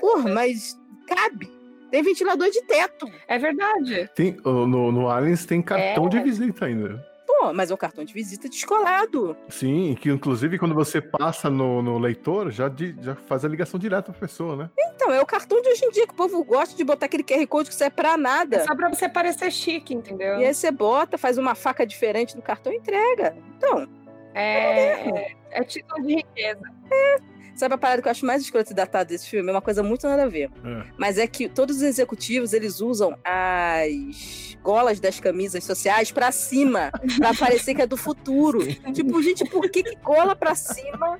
[0.00, 1.50] Porra, mas cabe.
[1.90, 3.06] Tem ventilador de teto.
[3.28, 4.10] É verdade.
[4.14, 6.08] Tem, no, no Aliens tem cartão é.
[6.08, 7.04] de visita ainda.
[7.46, 9.36] Pô, mas é um cartão de visita descolado.
[9.48, 13.78] Sim, que inclusive quando você passa no, no leitor, já, de, já faz a ligação
[13.78, 14.70] direta pra pessoa, né?
[14.76, 17.22] Então, é o cartão de hoje em dia que o povo gosta de botar aquele
[17.22, 18.56] QR Code que serve pra nada.
[18.56, 20.40] É só pra você parecer chique, entendeu?
[20.40, 23.36] E aí você bota, faz uma faca diferente no cartão e entrega.
[23.56, 23.86] Então.
[24.34, 26.62] É, é, é título de riqueza.
[26.90, 27.35] É.
[27.56, 29.48] Sabe a parada que eu acho mais escroto e datado desse filme?
[29.48, 30.50] É uma coisa muito nada a ver.
[30.64, 30.84] É.
[30.98, 36.90] Mas é que todos os executivos, eles usam as golas das camisas sociais para cima,
[37.18, 38.60] para parecer que é do futuro.
[38.92, 41.18] tipo, gente, por que, que gola para cima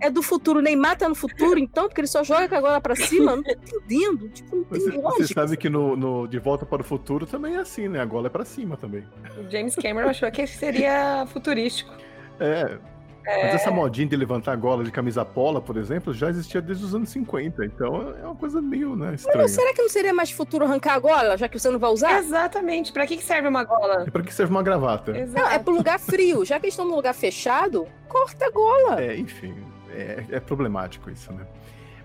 [0.00, 0.60] é do futuro.
[0.60, 3.36] Neymar tá no futuro, então, porque ele só joga com a gola pra cima.
[3.36, 4.28] Não tô entendendo.
[4.28, 5.26] Tipo, não tem você, lógica.
[5.26, 8.00] Você sabe que no, no, De Volta para o Futuro também é assim, né?
[8.00, 9.04] A gola é pra cima também.
[9.38, 11.92] O James Cameron achou que seria futurístico.
[12.38, 12.78] É,
[13.26, 16.62] É, Mas essa modinha de levantar a gola de camisa pola, por exemplo, já existia
[16.62, 17.64] desde os anos 50.
[17.64, 19.48] Então é uma coisa meio né, Mas estranha.
[19.48, 22.18] será que não seria mais futuro arrancar a gola, já que você não vai usar?
[22.18, 22.92] Exatamente.
[22.92, 24.04] Pra que, serve uma gola?
[24.06, 25.16] E pra que serve uma gravata?
[25.18, 25.44] Exato.
[25.44, 26.44] Não, é pro lugar frio.
[26.44, 29.02] Já que eles estão num lugar fechado, corta a gola.
[29.02, 29.54] É, enfim,
[29.90, 31.44] é, é problemático isso, né?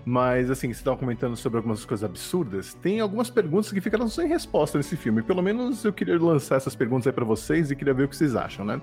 [0.04, 2.74] Mas, assim, você estava comentando sobre algumas coisas absurdas.
[2.74, 5.22] Tem algumas perguntas que ficaram sem resposta nesse filme.
[5.22, 8.16] Pelo menos eu queria lançar essas perguntas aí pra vocês e queria ver o que
[8.16, 8.80] vocês acham, né?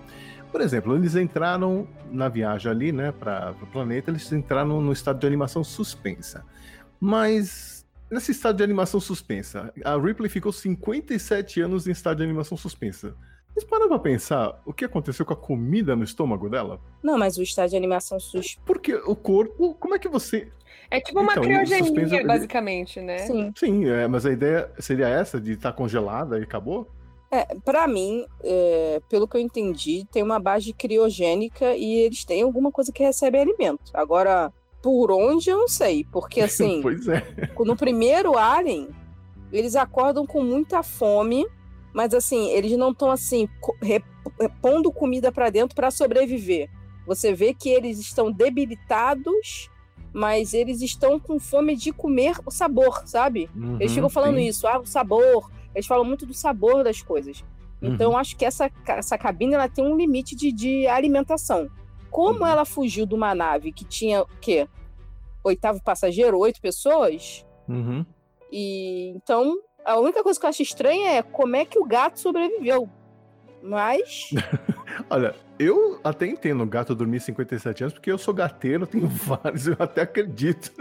[0.51, 5.19] Por exemplo, eles entraram na viagem ali, né, para o planeta, eles entraram no estado
[5.19, 6.43] de animação suspensa.
[6.99, 12.57] Mas nesse estado de animação suspensa, a Ripley ficou 57 anos em estado de animação
[12.57, 13.15] suspensa.
[13.53, 16.79] Vocês param pra pensar o que aconteceu com a comida no estômago dela?
[17.03, 18.57] Não, mas o estágio de animação sus...
[18.65, 20.47] Porque o corpo, como é que você.
[20.91, 23.17] É tipo uma Então, criogenia, suspenso- basicamente, né?
[23.19, 23.51] Sim.
[23.55, 26.89] Sim, é, mas a ideia seria essa de estar congelada e acabou?
[27.31, 32.41] É, pra mim, é, pelo que eu entendi, tem uma base criogênica e eles têm
[32.41, 33.91] alguma coisa que recebe alimento.
[33.93, 34.51] Agora,
[34.81, 37.21] por onde eu não sei, porque assim, pois é.
[37.59, 38.89] no primeiro Alien,
[39.51, 41.45] eles acordam com muita fome,
[41.93, 44.03] mas assim, eles não estão assim co- re-
[44.61, 46.67] pondo comida pra dentro pra sobreviver.
[47.05, 49.69] Você vê que eles estão debilitados,
[50.13, 53.49] mas eles estão com fome de comer o sabor, sabe?
[53.79, 54.47] Eles Uhum, ficam falando sim.
[54.47, 55.51] isso, ah, o sabor.
[55.75, 57.43] Eles falam muito do sabor das coisas.
[57.81, 58.17] Então, Uhum.
[58.17, 61.69] acho que essa, essa cabine ela tem um limite de, de alimentação.
[62.11, 62.47] Como Uhum.
[62.47, 64.67] ela fugiu de uma nave que tinha o quê?
[65.43, 68.05] Oitavo passageiro, oito pessoas, Uhum.
[68.51, 69.55] e então
[69.85, 72.89] a única coisa que eu acho estranha é como é que o gato sobreviveu.
[73.61, 74.29] Mas
[75.09, 79.67] Olha, eu até entendo o gato dormir 57 anos, porque eu sou gateiro, tenho vários,
[79.67, 80.71] eu até acredito.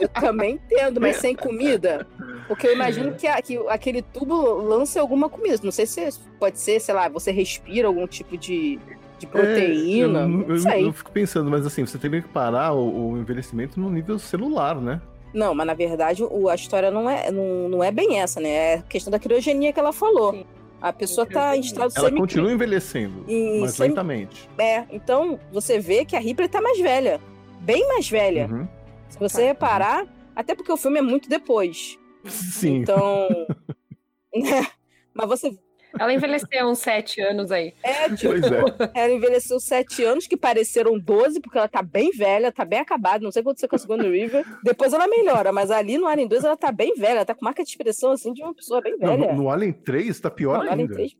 [0.00, 2.06] eu também entendo, mas sem comida.
[2.46, 5.58] Porque eu imagino que, a- que aquele tubo lance alguma comida.
[5.62, 6.08] Não sei se
[6.38, 8.78] pode ser, sei lá, você respira algum tipo de,
[9.18, 10.20] de proteína.
[10.20, 10.84] É, eu, não eu- sei.
[10.86, 14.80] eu fico pensando, mas assim, você teria que parar o, o envelhecimento no nível celular,
[14.80, 15.00] né?
[15.34, 18.48] Não, mas na verdade o- a história não é, não, não é bem essa, né?
[18.48, 20.32] É a questão da criogenia que ela falou.
[20.32, 20.46] Sim.
[20.80, 24.48] A pessoa tá em estado Ela continua envelhecendo, em mas semi- lentamente.
[24.58, 27.20] É, então você vê que a Ripley tá mais velha.
[27.60, 28.48] Bem mais velha.
[28.50, 28.68] Uhum.
[29.08, 29.46] Se você Tá.
[29.48, 30.06] reparar,
[30.36, 31.98] até porque o filme é muito depois.
[32.26, 32.76] Sim.
[32.76, 33.28] Então.
[34.34, 34.66] né?
[35.12, 35.58] Mas você.
[35.98, 37.72] Ela envelheceu uns sete anos aí.
[37.82, 38.90] É, tipo, Pois é.
[38.94, 43.22] ela envelheceu sete anos, que pareceram 12, porque ela tá bem velha, tá bem acabada.
[43.24, 44.44] Não sei o que aconteceu com a Sigourney River.
[44.62, 47.44] Depois ela melhora, mas ali no Alien 2 ela tá bem velha, ela tá com
[47.44, 49.32] marca de expressão assim de uma pessoa bem Não, velha.
[49.32, 50.94] no, no Alien 3 tá pior Não, no Alien ainda.
[50.94, 51.16] 3.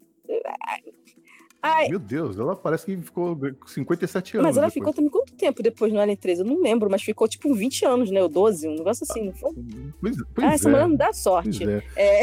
[1.60, 4.46] Ai, Meu Deus, ela parece que ficou com 57 anos.
[4.46, 4.74] mas ela depois.
[4.74, 6.38] ficou também quanto tempo depois no Alien 3?
[6.38, 8.22] Eu não lembro, mas ficou tipo 20 anos, né?
[8.22, 9.52] Ou 12, um negócio assim, não foi?
[10.00, 10.70] Pois, pois ah, essa é.
[10.70, 11.64] mulher não dá pois sorte.
[11.68, 11.82] é.
[11.96, 12.22] É.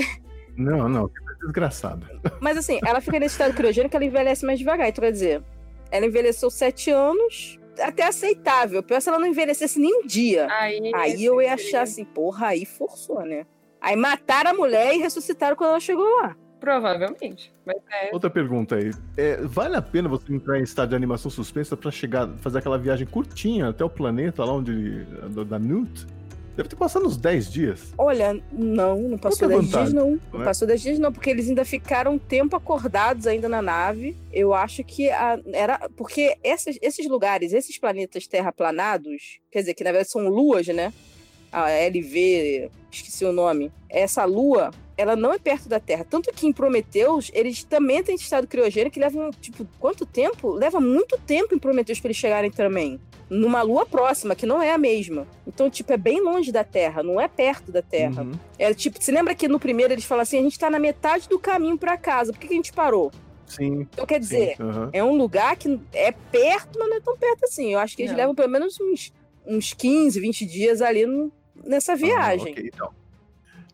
[0.58, 2.06] Não, não, que desgraçada.
[2.40, 4.88] Mas assim, ela fica nesse estado criogênico, ela envelhece mais devagar.
[4.90, 5.44] Então, quer dizer,
[5.92, 8.82] ela envelheceu 7 anos, até aceitável.
[8.82, 10.48] Pior se ela não envelhecesse nem um dia.
[10.50, 13.46] Aí, Aí eu ia seria- achar assim, porra, aí forçou, né?
[13.82, 16.36] Aí mataram a mulher e ressuscitaram quando ela chegou lá.
[16.60, 17.52] Provavelmente.
[17.66, 18.10] Mas é.
[18.12, 18.92] Outra pergunta aí.
[19.16, 22.78] É, vale a pena você entrar em estado de animação suspensa pra chegar, fazer aquela
[22.78, 25.04] viagem curtinha até o planeta lá onde.
[25.30, 26.08] da, da Newt?
[26.56, 27.94] Deve ter passado uns 10 dias.
[27.98, 30.20] Olha, não, não passou Outra 10 dias, vantagem, não.
[30.32, 30.46] Não né?
[30.46, 34.16] passou 10 dias, não, porque eles ainda ficaram um tempo acordados ainda na nave.
[34.32, 35.90] Eu acho que a- era.
[35.98, 40.94] Porque esses, esses lugares, esses planetas terraplanados, quer dizer, que na verdade são luas, né?
[41.52, 43.72] A LV, esqueci o nome.
[43.90, 46.06] Essa lua, ela não é perto da Terra.
[46.10, 50.52] Tanto que em Prometheus, eles também têm estado criogênico que levam, tipo, quanto tempo?
[50.52, 53.00] Leva muito tempo em Prometheus pra eles chegarem também.
[53.30, 55.28] Numa lua próxima, que não é a mesma.
[55.48, 58.22] Então, tipo, é bem longe da Terra, não é perto da Terra.
[58.24, 58.34] Uhum.
[58.60, 61.28] É tipo, você lembra que no primeiro eles falam assim: a gente tá na metade
[61.28, 63.12] do caminho pra casa, por que, que a gente parou?
[63.48, 63.82] Sim.
[63.92, 64.90] Então, quer sim, dizer, aham.
[64.94, 67.74] é um lugar que é perto, mas não é tão perto assim.
[67.74, 68.18] Eu acho que eles Não.
[68.18, 69.12] levam pelo menos uns,
[69.46, 71.32] uns 15, 20 dias ali no-
[71.64, 72.50] nessa viagem.
[72.50, 72.90] Ah, ok, então.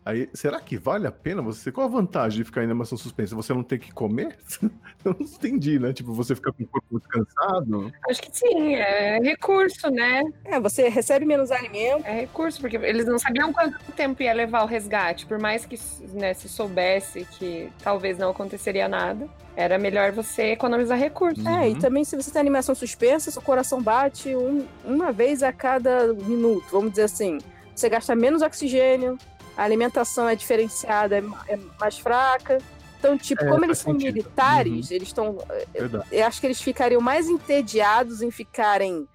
[0.04, 1.70] Aí, será que vale a pena você.
[1.70, 3.36] Qual a vantagem de ficar em animação suspensa?
[3.36, 4.36] Você não ter que comer?
[5.04, 5.92] Eu não entendi, né?
[5.92, 7.92] Tipo, você ficar com o corpo descansado.
[8.08, 10.22] Acho que sim, é recurso, né?
[10.44, 12.04] É, você recebe menos alimento.
[12.04, 15.24] É recurso, porque eles não sabiam quanto tempo ia levar o resgate.
[15.26, 15.78] Por mais que
[16.14, 21.44] né, se soubesse que talvez não aconteceria nada, era melhor você economizar recursos.
[21.46, 21.78] É, e Uhum.
[21.78, 26.64] também se você tem animação suspensa, seu coração bate um- uma vez a cada minuto,
[26.72, 27.38] vamos dizer assim.
[27.74, 29.16] Você gasta menos oxigênio,
[29.56, 32.58] a alimentação é diferenciada, é, é mais fraca.
[32.98, 34.14] Então, tipo, É, como eles são sentido.
[34.14, 35.38] militares, eles estão.
[35.72, 36.06] Verdade.
[36.12, 39.08] Eu acho que eles ficariam mais entediados em ficarem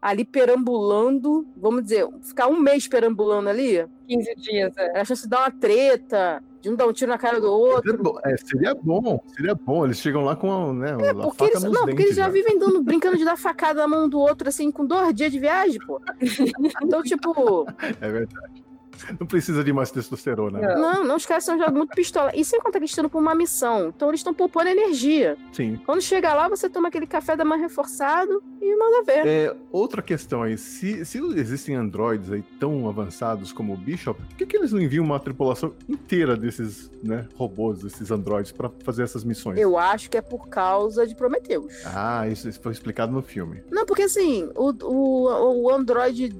[0.00, 5.00] ali perambulando, vamos dizer, ficar um mês perambulando ali, 15 dias, é.
[5.00, 6.42] a chance de dar uma treta.
[6.60, 8.20] De um dar um tiro na cara do outro.
[8.24, 9.84] É, seria bom, seria bom.
[9.84, 12.80] Eles chegam lá com né, é, porque eles, não, porque eles já, já vivem dando,
[12.84, 16.00] brincando de dar facada na mão do outro, assim, com dois dias de viagem, pô.
[16.80, 17.66] Então, tipo.
[18.00, 18.62] É verdade.
[19.18, 20.58] Não precisa de mais testosterona.
[20.58, 20.74] Né?
[20.74, 22.32] Não, não, os caras são já muito pistola.
[22.34, 23.88] E sem contar que eles estão por uma missão.
[23.88, 25.36] Então eles estão poupando energia.
[25.52, 25.80] Sim.
[25.84, 29.26] Quando chega lá, você toma aquele café da manhã reforçado e manda ver.
[29.26, 34.36] É, outra questão aí, se, se existem androides aí tão avançados como o Bishop, por
[34.36, 39.02] que, que eles não enviam uma tripulação inteira desses né, robôs, desses androides, para fazer
[39.02, 39.58] essas missões?
[39.58, 41.72] Eu acho que é por causa de Prometheus.
[41.86, 43.62] Ah, isso, isso foi explicado no filme.
[43.70, 46.32] Não, porque assim, o, o, o androide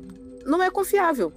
[0.44, 1.32] não é confiável.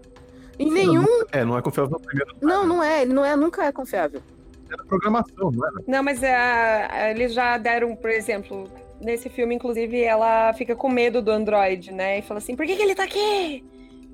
[0.57, 1.05] Em nenhum.
[1.31, 2.35] É, não é confiável no primeiro.
[2.41, 3.01] Não, não é.
[3.01, 4.21] Ele não é, nunca é confiável.
[4.69, 5.75] Era programação, não era?
[5.87, 11.21] Não, mas é, eles já deram, por exemplo, nesse filme, inclusive, ela fica com medo
[11.21, 12.19] do Android, né?
[12.19, 13.63] E fala assim: por que, que ele tá aqui?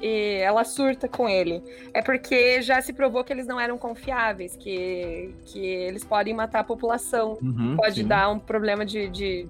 [0.01, 1.61] E ela surta com ele.
[1.93, 6.61] É porque já se provou que eles não eram confiáveis, que, que eles podem matar
[6.61, 7.37] a população.
[7.41, 8.07] Uhum, Pode sim.
[8.07, 9.47] dar um problema de, de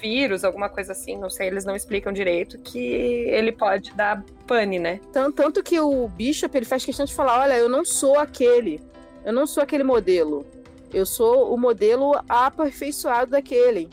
[0.00, 4.78] vírus, alguma coisa assim, não sei, eles não explicam direito, que ele pode dar pane,
[4.78, 5.00] né?
[5.12, 8.80] Tanto, tanto que o Bishop, ele faz questão de falar, olha, eu não sou aquele,
[9.24, 10.46] eu não sou aquele modelo,
[10.92, 13.88] eu sou o modelo aperfeiçoado daquele.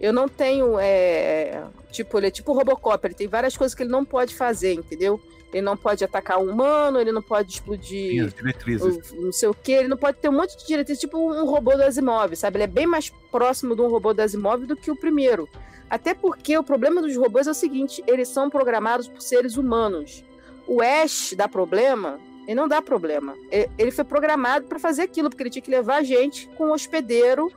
[0.00, 3.90] Eu não tenho, é, tipo, ele é tipo Robocop, ele tem várias coisas que ele
[3.90, 5.20] não pode fazer, entendeu?
[5.52, 8.24] Ele não pode atacar um humano, ele não pode explodir.
[8.24, 9.12] Sim, diretrizes.
[9.12, 11.76] não sei o que, ele não pode ter um monte de diretrizes, tipo um robô
[11.76, 12.56] do Asimov, sabe?
[12.56, 15.48] Ele é bem mais próximo de um robô do Asimov do que o primeiro.
[15.90, 20.24] Até porque o problema dos robôs é o seguinte: eles são programados por seres humanos.
[20.66, 23.36] O Ash dá problema, ele não dá problema.
[23.50, 26.72] Ele foi programado para fazer aquilo, porque ele tinha que levar a gente com um
[26.72, 27.52] hospedeiro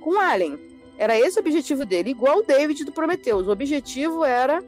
[0.00, 0.58] com um alien.
[0.98, 3.46] Era esse o objetivo dele, igual o David do Prometheus.
[3.46, 4.62] O objetivo era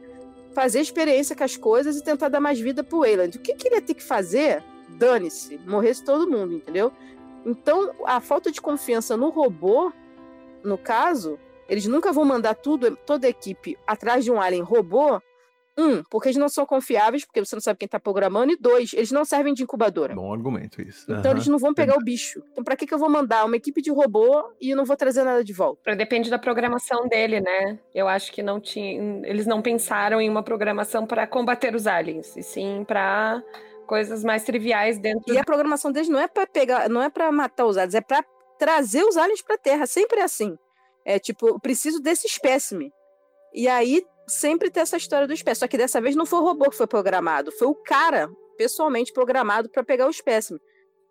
[0.53, 3.37] fazer experiência com as coisas e tentar dar mais vida pro Wayland.
[3.37, 4.63] O que, que ele ia ter que fazer?
[4.89, 6.91] Dane-se, morresse todo mundo, entendeu?
[7.45, 9.91] Então, a falta de confiança no robô,
[10.63, 15.21] no caso, eles nunca vão mandar tudo, toda a equipe atrás de um alien robô
[15.77, 18.53] um, porque eles não são confiáveis, porque você não sabe quem está programando.
[18.53, 20.13] E dois, eles não servem de incubadora.
[20.13, 21.03] Bom argumento isso.
[21.11, 21.37] Então uhum.
[21.37, 22.43] eles não vão pegar o bicho.
[22.51, 25.23] Então para que, que eu vou mandar uma equipe de robô e não vou trazer
[25.23, 25.95] nada de volta?
[25.95, 27.79] Depende da programação dele, né?
[27.93, 32.35] Eu acho que não tinha, eles não pensaram em uma programação para combater os aliens,
[32.37, 33.41] e sim para
[33.87, 35.33] coisas mais triviais dentro.
[35.33, 38.01] E a programação deles não é para pegar, não é para matar os aliens, é
[38.01, 38.23] para
[38.57, 39.85] trazer os aliens para Terra.
[39.85, 40.57] Sempre é assim.
[41.05, 42.91] É tipo, eu preciso desse espécime.
[43.53, 45.59] E aí sempre tem essa história do espécime.
[45.59, 49.11] Só que dessa vez não foi o robô que foi programado, foi o cara pessoalmente
[49.11, 50.59] programado para pegar o espécime.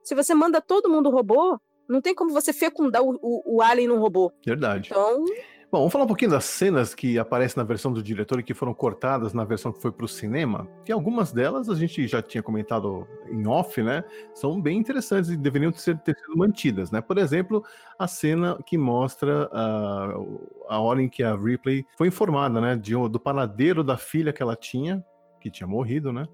[0.03, 1.59] Se você manda todo mundo robô,
[1.89, 4.33] não tem como você fecundar o, o, o alien num robô.
[4.45, 4.89] Verdade.
[4.91, 5.25] Então,
[5.73, 8.53] Bom, vamos falar um pouquinho das cenas que aparecem na versão do diretor e que
[8.53, 10.69] foram cortadas na versão que foi para o cinema.
[10.87, 14.05] E algumas delas a gente já tinha comentado em off, né?
[14.35, 17.01] São bem interessantes e deveriam ter, ter sido mantidas, né?
[17.01, 17.65] Por exemplo,
[17.99, 22.77] a cena que mostra uh, a hora em que a Ripley foi informada, né?
[22.77, 25.03] De, do paradeiro da filha que ela tinha,
[25.41, 26.27] que tinha morrido, né?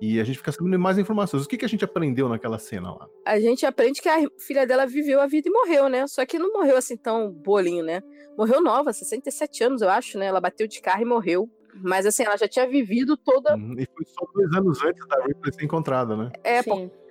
[0.00, 1.44] E a gente fica sabendo mais informações.
[1.44, 3.06] O que, que a gente aprendeu naquela cena lá?
[3.24, 6.04] A gente aprende que a filha dela viveu a vida e morreu, né?
[6.08, 8.02] Só que não morreu assim tão bolinho, né?
[8.36, 10.26] Morreu nova, 67 anos, eu acho, né?
[10.26, 11.50] Ela bateu de carro e morreu.
[11.74, 13.54] Mas assim, ela já tinha vivido toda.
[13.54, 16.30] Uhum, e foi só dois anos antes da Ripley ser encontrada, né?
[16.44, 16.88] É, Sim.
[16.88, 17.02] Pô.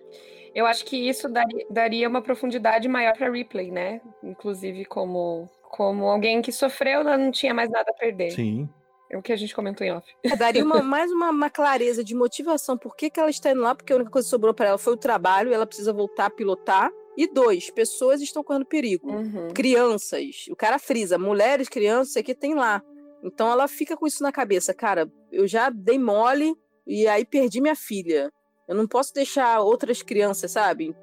[0.53, 4.01] Eu acho que isso daria, daria uma profundidade maior para Ripley, né?
[4.21, 8.31] Inclusive como como alguém que sofreu, ela não tinha mais nada a perder.
[8.31, 8.69] Sim.
[9.09, 10.07] É o que a gente comentou em off.
[10.23, 12.77] É, daria uma, mais uma, uma, clareza de motivação.
[12.77, 13.73] Por que, que ela está indo lá?
[13.73, 16.29] Porque a única coisa que sobrou para ela foi o trabalho, ela precisa voltar a
[16.29, 16.91] pilotar.
[17.17, 19.11] E dois, pessoas estão correndo perigo.
[19.11, 19.49] Uhum.
[19.53, 20.45] Crianças.
[20.49, 22.81] O cara frisa, mulheres, crianças, isso que tem lá.
[23.23, 24.73] Então ela fica com isso na cabeça.
[24.73, 26.55] Cara, eu já dei mole
[26.87, 28.31] e aí perdi minha filha.
[28.67, 30.95] Eu não posso deixar outras crianças, sabe?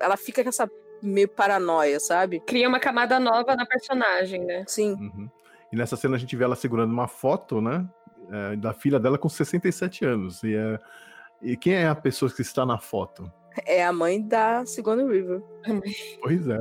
[0.00, 0.68] Ela fica com essa
[1.02, 2.40] meio paranoia, sabe?
[2.40, 4.64] Cria uma camada nova na personagem, né?
[4.66, 4.92] Sim.
[4.92, 5.30] Uhum.
[5.72, 7.88] E nessa cena a gente vê ela segurando uma foto, né?
[8.30, 10.42] É, da filha dela com 67 anos.
[10.42, 10.78] E, é,
[11.42, 13.30] e quem é a pessoa que está na foto?
[13.66, 15.42] É a mãe da Sigourney River.
[16.22, 16.60] Pois é.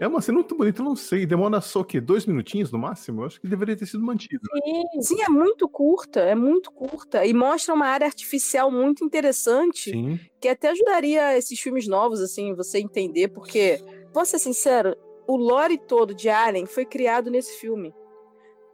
[0.00, 1.26] É uma cena muito bonita, eu não sei.
[1.26, 2.00] Demora só o quê?
[2.00, 3.22] Dois minutinhos no máximo?
[3.22, 4.42] Eu acho que deveria ter sido mantido.
[4.64, 7.26] Sim, sim, é muito curta, é muito curta.
[7.26, 9.90] E mostra uma área artificial muito interessante.
[9.90, 10.20] Sim.
[10.40, 13.82] Que até ajudaria esses filmes novos, assim, você entender, porque,
[14.14, 17.92] vou ser sincero, o lore todo de Alien foi criado nesse filme.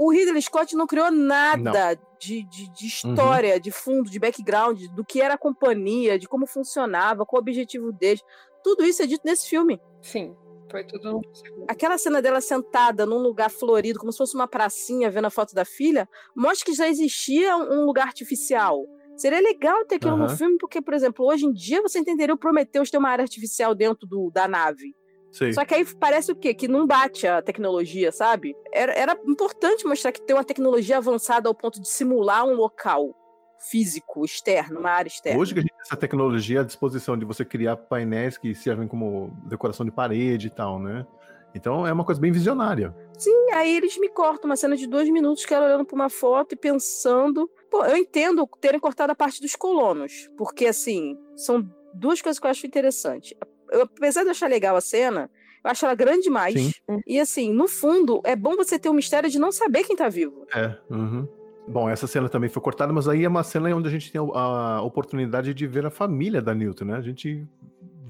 [0.04, 2.02] O Ridley Scott não criou nada não.
[2.20, 3.60] De, de, de, história, uhum.
[3.60, 7.90] de fundo, de background, do que era a companhia, de como funcionava, qual o objetivo
[7.90, 8.22] deles.
[8.62, 9.80] Tudo isso é dito nesse filme.
[10.02, 10.36] Sim,
[10.70, 11.22] foi tudo.
[11.66, 15.54] Aquela cena dela sentada num lugar florido, como se fosse uma pracinha, vendo a foto
[15.54, 18.84] da filha, mostra que já existia um lugar artificial.
[19.16, 20.24] Seria legal ter aquilo Aham.
[20.24, 23.22] no filme, porque, por exemplo, hoje em dia você entenderia o Prometheus ter uma área
[23.22, 24.94] artificial dentro do, da nave.
[25.34, 25.52] Sei.
[25.52, 26.54] Só que aí parece o quê?
[26.54, 28.54] Que não bate a tecnologia, sabe?
[28.72, 33.12] Era, era importante mostrar que tem uma tecnologia avançada ao ponto de simular um local
[33.58, 35.40] físico, externo, uma área externa.
[35.40, 38.86] Hoje que a gente tem essa tecnologia à disposição de você criar painéis que servem
[38.86, 41.04] como decoração de parede e tal, né?
[41.52, 42.94] Então é uma coisa bem visionária.
[43.18, 46.10] Sim, aí eles me cortam uma cena de dois minutos que ela olhando pra uma
[46.10, 47.50] foto e pensando.
[47.68, 52.46] Pô, eu entendo terem cortado a parte dos colonos, porque assim, são duas coisas que
[52.46, 53.36] eu acho interessante.
[53.70, 55.30] Eu, apesar de eu achar legal a cena,
[55.64, 56.54] eu acho ela grande demais.
[56.54, 56.72] Sim.
[57.06, 60.08] E assim, no fundo, é bom você ter o mistério de não saber quem tá
[60.08, 60.46] vivo.
[60.54, 60.76] É.
[60.90, 61.26] uhum.
[61.66, 64.20] Bom, essa cena também foi cortada, mas aí é uma cena onde a gente tem
[64.20, 66.96] a a oportunidade de ver a família da Newton, né?
[66.96, 67.46] A gente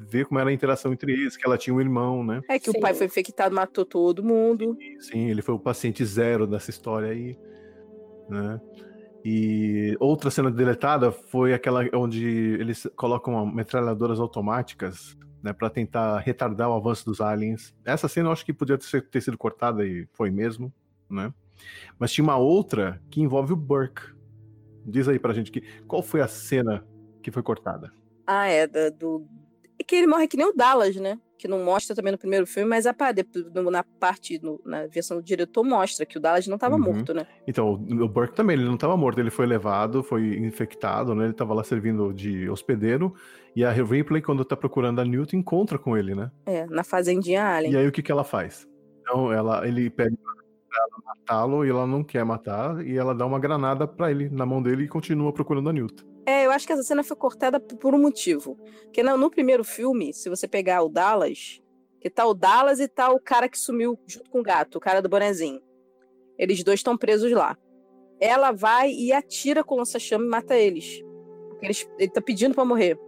[0.01, 2.41] vê como era a interação entre eles, que ela tinha um irmão, né?
[2.49, 2.79] É que Sim.
[2.79, 4.77] o pai foi infectado, matou todo mundo.
[4.81, 7.39] E, sim, ele foi o paciente zero dessa história aí,
[8.29, 8.61] né?
[9.25, 12.27] E outra cena deletada foi aquela onde
[12.61, 17.76] eles colocam metralhadoras automáticas, né, para tentar retardar o avanço dos aliens.
[17.84, 20.72] Essa cena eu acho que podia ter, ter sido cortada e foi mesmo,
[21.09, 21.32] né?
[21.99, 24.03] Mas tinha uma outra que envolve o Burke.
[24.86, 26.82] Diz aí pra gente que qual foi a cena
[27.22, 27.92] que foi cortada?
[28.26, 29.26] Ah, é, da- do.
[29.79, 31.18] É que ele morre que nem o Dallas, né?
[31.37, 32.95] Que não mostra também no primeiro filme, mas a,
[33.70, 36.83] na parte, no- na versão do diretor, mostra que o Dallas não tava Uhum.
[36.95, 37.27] morto, né?
[37.47, 41.25] Então, o Burke também, ele não estava morto, ele foi levado, foi infectado, né?
[41.25, 43.14] Ele estava lá servindo de hospedeiro,
[43.55, 46.31] e a Ripley, quando tá procurando a Newton, encontra com ele, né?
[46.47, 47.72] É, na fazendinha Allen.
[47.72, 48.66] E aí o que que ela faz?
[49.03, 53.27] Então, ela, ele pede pra ela matá-lo, e ela não quer matar, e ela dá
[53.27, 56.05] uma granada pra ele, na mão dele, e continua procurando a Newton.
[56.27, 58.57] É, eu acho que essa cena foi cortada por um motivo.
[58.85, 61.61] Porque no, no primeiro filme, se você pegar o Dallas,
[62.01, 64.81] que tá o Dallas e tá o cara que sumiu junto com o gato, o
[64.81, 65.61] cara do bonezinho.
[66.39, 67.57] Eles dois estão presos lá.
[68.20, 71.03] Ela vai e atira com lança-chama e mata eles.
[71.51, 72.99] Porque eles, ele tá pedindo pra morrer.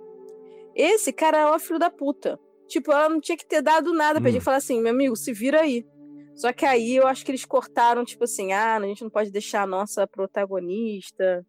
[0.74, 2.38] Esse cara é o filho da puta.
[2.68, 4.32] Tipo, ela não tinha que ter dado nada pra Hum.
[4.32, 5.86] ele falar assim, meu amigo, se vira aí.
[6.34, 9.30] Só que aí eu acho que eles cortaram, tipo assim, ah, a gente não pode
[9.30, 11.46] deixar a nossa protagonista,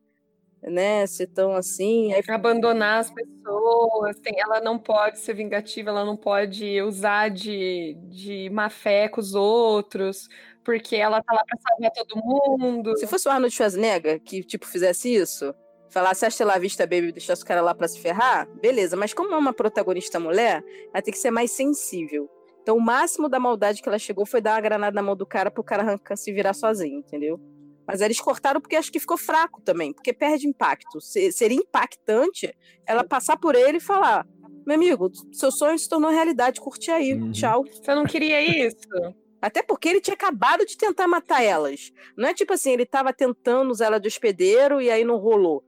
[0.62, 2.14] né, ser tão assim.
[2.14, 7.96] Aí Abandonar as pessoas, tem- ela não pode ser vingativa, ela não pode usar de,
[8.10, 10.28] de má fé com os outros,
[10.64, 12.18] porque ela tá lá pra salvar todo
[12.58, 12.98] mundo.
[12.98, 15.54] Se fosse o Arnold Schwarzenegger que, tipo, fizesse isso,
[15.90, 18.98] falasse hasta lá vista, baby, e deixasse o cara lá pra se ferrar, beleza.
[18.98, 22.30] Mas como é uma protagonista mulher, ela tem que ser mais sensível.
[22.62, 25.26] Então, o máximo da maldade que ela chegou foi dar uma granada na mão do
[25.26, 27.40] cara pro cara arrancar, se virar sozinho, entendeu?
[27.88, 31.00] Mas eles cortaram porque acho que ficou fraco também, porque perde impacto.
[31.00, 32.54] Se- seria impactante
[32.86, 34.28] ela passar por ele e falar:
[34.66, 37.32] meu amigo, seu sonho se tornou realidade, curte aí, Uhum.
[37.32, 37.64] tchau.
[37.64, 38.78] Você não queria isso?
[39.42, 41.92] Até porque ele tinha acabado de tentar matar elas.
[42.18, 45.64] Não é tipo assim, ele tava tentando usar ela de hospedeiro e aí não rolou.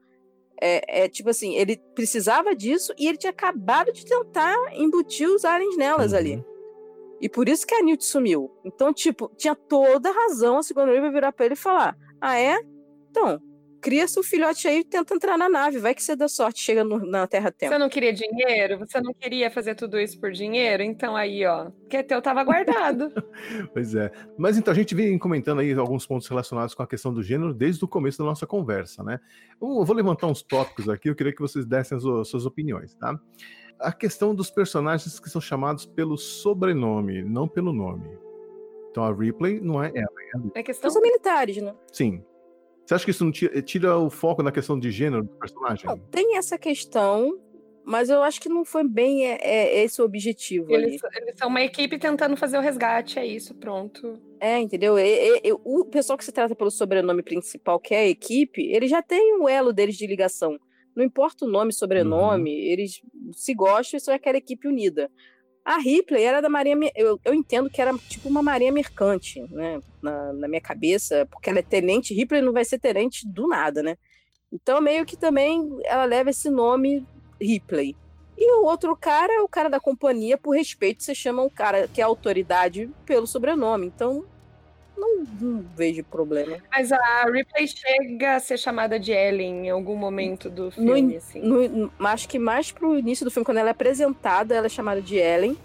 [0.62, 5.46] É, é tipo assim, ele precisava disso e ele tinha acabado de tentar embutir os
[5.46, 6.36] aliens nelas ali.
[6.36, 6.44] Uhum.
[7.22, 8.50] E por isso que a Newt sumiu.
[8.66, 12.58] Então, tipo, tinha toda a razão a segunda virar pra ele e falar: Ah, é?
[13.10, 13.40] Então,
[13.82, 15.80] cria seu filhote aí e tenta entrar na nave.
[15.80, 17.72] Vai que você dá sorte, chega no- na Terra Tempo.
[17.74, 18.78] Você não queria dinheiro?
[18.80, 20.84] Você não queria fazer tudo isso por dinheiro?
[20.84, 23.12] Então aí, ó, que é teu tava guardado.
[23.74, 24.12] Pois é.
[24.38, 27.54] Mas então, a gente vem comentando aí alguns pontos relacionados com a questão do gênero
[27.54, 29.20] desde o começo da nossa conversa, né?
[29.62, 32.94] Eu vou levantar uns tópicos aqui, eu queria que vocês dessem as o- suas opiniões,
[32.96, 33.18] tá?
[33.80, 38.10] A questão dos personagens que são chamados pelo sobrenome, não pelo nome.
[38.92, 40.52] Então a Ripley não é ela.
[40.56, 40.90] É questão.
[40.90, 41.76] São militares, né?
[41.92, 42.24] Sim.
[42.86, 45.86] Você acha que isso não tira, tira o foco na questão de gênero do personagem?
[45.86, 47.40] Não, tem essa questão,
[47.86, 50.72] mas eu acho que não foi bem é, é esse o objetivo.
[50.72, 54.20] Eles, eles são uma equipe tentando fazer o resgate, é isso, pronto.
[54.40, 54.98] É, entendeu?
[54.98, 58.62] E- e- e- o pessoal que se trata pelo sobrenome principal, que é a equipe,
[58.72, 60.58] ele já tem o elo deles de ligação.
[60.96, 63.02] Não importa o nome, sobrenome, eles
[63.34, 65.12] se gostam e são aquela equipe unida.
[65.70, 66.92] A Ripley era da Marinha.
[66.96, 69.80] Eu, eu entendo que era tipo uma marinha mercante, né?
[70.02, 72.12] Na, na minha cabeça, porque ela é tenente.
[72.12, 73.96] Ripley não vai ser tenente do nada, né?
[74.52, 77.06] Então, meio que também ela leva esse nome
[77.40, 77.96] Ripley.
[78.36, 81.88] E o outro cara é o cara da companhia, por respeito, você chama o cara
[81.88, 83.86] que é autoridade pelo sobrenome.
[83.86, 84.26] Então,
[85.00, 86.58] não, não vejo problema.
[86.72, 91.42] Mas a Ripley chega a ser chamada de Ellen em algum momento do filme, assim.
[91.42, 94.70] No- no- acho que mais pro início do filme, quando ela é apresentada, ela é
[94.70, 95.58] chamada de Ellen,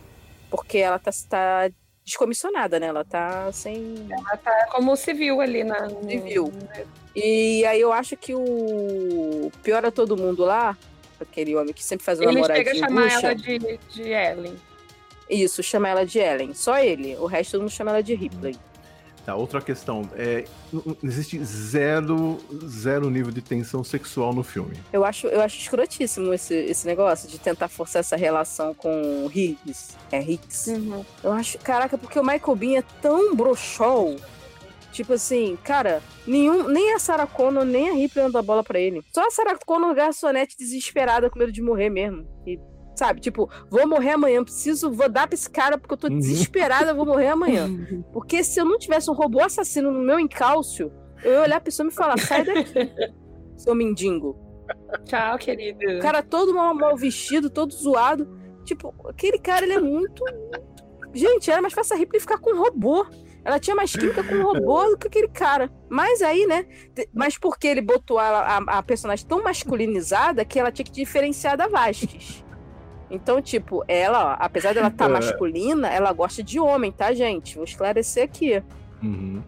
[0.51, 1.71] porque ela tá, tá
[2.05, 2.87] descomissionada, né?
[2.87, 4.07] Ela tá sem.
[4.11, 5.89] Ela tá como civil ali na.
[5.89, 6.53] no- Civil.
[7.17, 10.77] E aí eu acho que o pior a todo mundo lá,
[11.21, 14.57] aquele homem que sempre faz o Ele namoradinho chega a chamar ela de, de Ellen.
[15.31, 16.53] Isso, chama ela de Ellen.
[16.53, 17.17] Só ele.
[17.17, 18.57] O resto todo mundo chama ela de Ripley.
[19.25, 20.03] Tá, outra questão.
[20.17, 20.45] É,
[21.03, 24.77] existe zero, zero nível de tensão sexual no filme.
[24.93, 29.97] Eu acho, eu acho escrotíssimo esse, esse negócio de tentar forçar essa relação com Higgs.
[30.13, 30.71] É Higgs.
[30.71, 31.05] Uhum.
[31.23, 34.17] Eu acho, caraca, porque o Michael Bean é tão broxol.
[34.93, 38.79] Tipo assim, cara, nenhum, nem a Sarah Connor, nem a Ripley andam a bola pra
[38.79, 39.03] ele.
[39.13, 42.25] Só a Sarah Connor garçonete desesperada com medo de morrer mesmo.
[42.47, 42.61] E
[42.95, 43.21] Sabe?
[43.21, 46.19] Tipo, vou morrer amanhã, preciso, vou dar pra esse cara porque eu tô uhum.
[46.19, 47.69] desesperada, vou morrer amanhã.
[48.13, 50.93] Porque se eu não tivesse um robô assassino no meu encalço,
[51.25, 52.73] eu ia olhar a pessoa e me falar: sai daqui,
[53.57, 54.39] seu mendigo.
[55.05, 55.99] Tchau, querido.
[55.99, 58.29] O cara todo mal, mal vestido, todo zoado.
[58.65, 60.25] Tipo, aquele cara, ele é muito.
[61.13, 63.07] Gente, era mais fácil a Ripley ficar com um robô.
[63.45, 65.71] Ela tinha mais química com um robô do que aquele cara.
[65.89, 66.65] Mas aí, né?
[67.13, 71.57] Mas porque ele botou a, a, a personagem tão masculinizada que ela tinha que diferenciar
[71.57, 72.44] da Vasquez.
[73.15, 75.15] Então, tipo, ela, ó, apesar dela estar tá é.
[75.15, 77.55] masculina, ela gosta de homem, tá, gente?
[77.55, 78.63] Vou esclarecer aqui.
[79.03, 79.43] Uhum.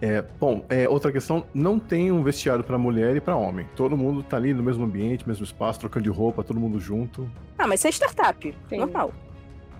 [0.00, 3.66] É, bom, é, outra questão, não tem um vestiário para mulher e para homem.
[3.74, 7.28] Todo mundo tá ali no mesmo ambiente, mesmo espaço, trocando de roupa, todo mundo junto.
[7.58, 8.78] Ah, mas isso é startup, Sim.
[8.78, 9.12] normal.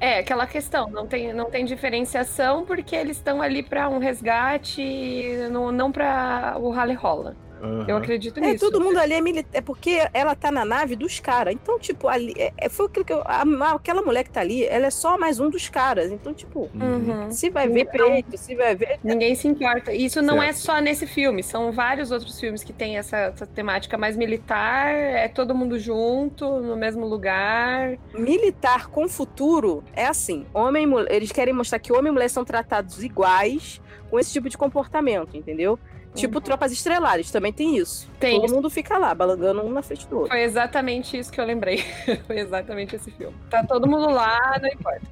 [0.01, 5.49] É, aquela questão, não tem, não tem diferenciação porque eles estão ali para um resgate,
[5.51, 7.37] não, não para o rally rola.
[7.63, 7.85] Uhum.
[7.87, 8.71] Eu acredito é, nisso.
[8.71, 9.51] Todo mundo ali é militar.
[9.53, 11.55] É porque ela tá na nave dos caras.
[11.55, 12.35] Então, tipo, ali.
[12.37, 13.23] É, é foi aquilo que eu.
[13.25, 13.43] A,
[13.75, 16.11] aquela mulher que tá ali, ela é só mais um dos caras.
[16.11, 17.31] Então, tipo, uhum.
[17.31, 18.99] se vai ver então, peito, se vai ver.
[19.03, 19.93] Ninguém se importa.
[19.93, 20.59] Isso não é certo.
[20.59, 21.43] é só nesse filme.
[21.43, 24.95] São vários outros filmes que tem essa, essa temática mais militar.
[24.95, 27.99] É todo mundo junto, no mesmo lugar.
[28.15, 30.47] Militar com futuro é assim.
[30.55, 31.13] Homem e mulher.
[31.13, 33.81] Eles querem mostrar que homem e mulher são tratados iguais
[34.11, 35.79] com esse tipo de comportamento, entendeu?
[36.19, 38.11] Tipo Tropas Estrelares, também tem isso.
[38.19, 38.55] Tem Todo isso.
[38.55, 40.31] mundo fica lá, balangando um na frente do outro.
[40.31, 41.85] Foi exatamente isso que eu lembrei.
[42.27, 43.35] Foi exatamente esse filme.
[43.51, 45.07] Tá todo mundo lá, não importa.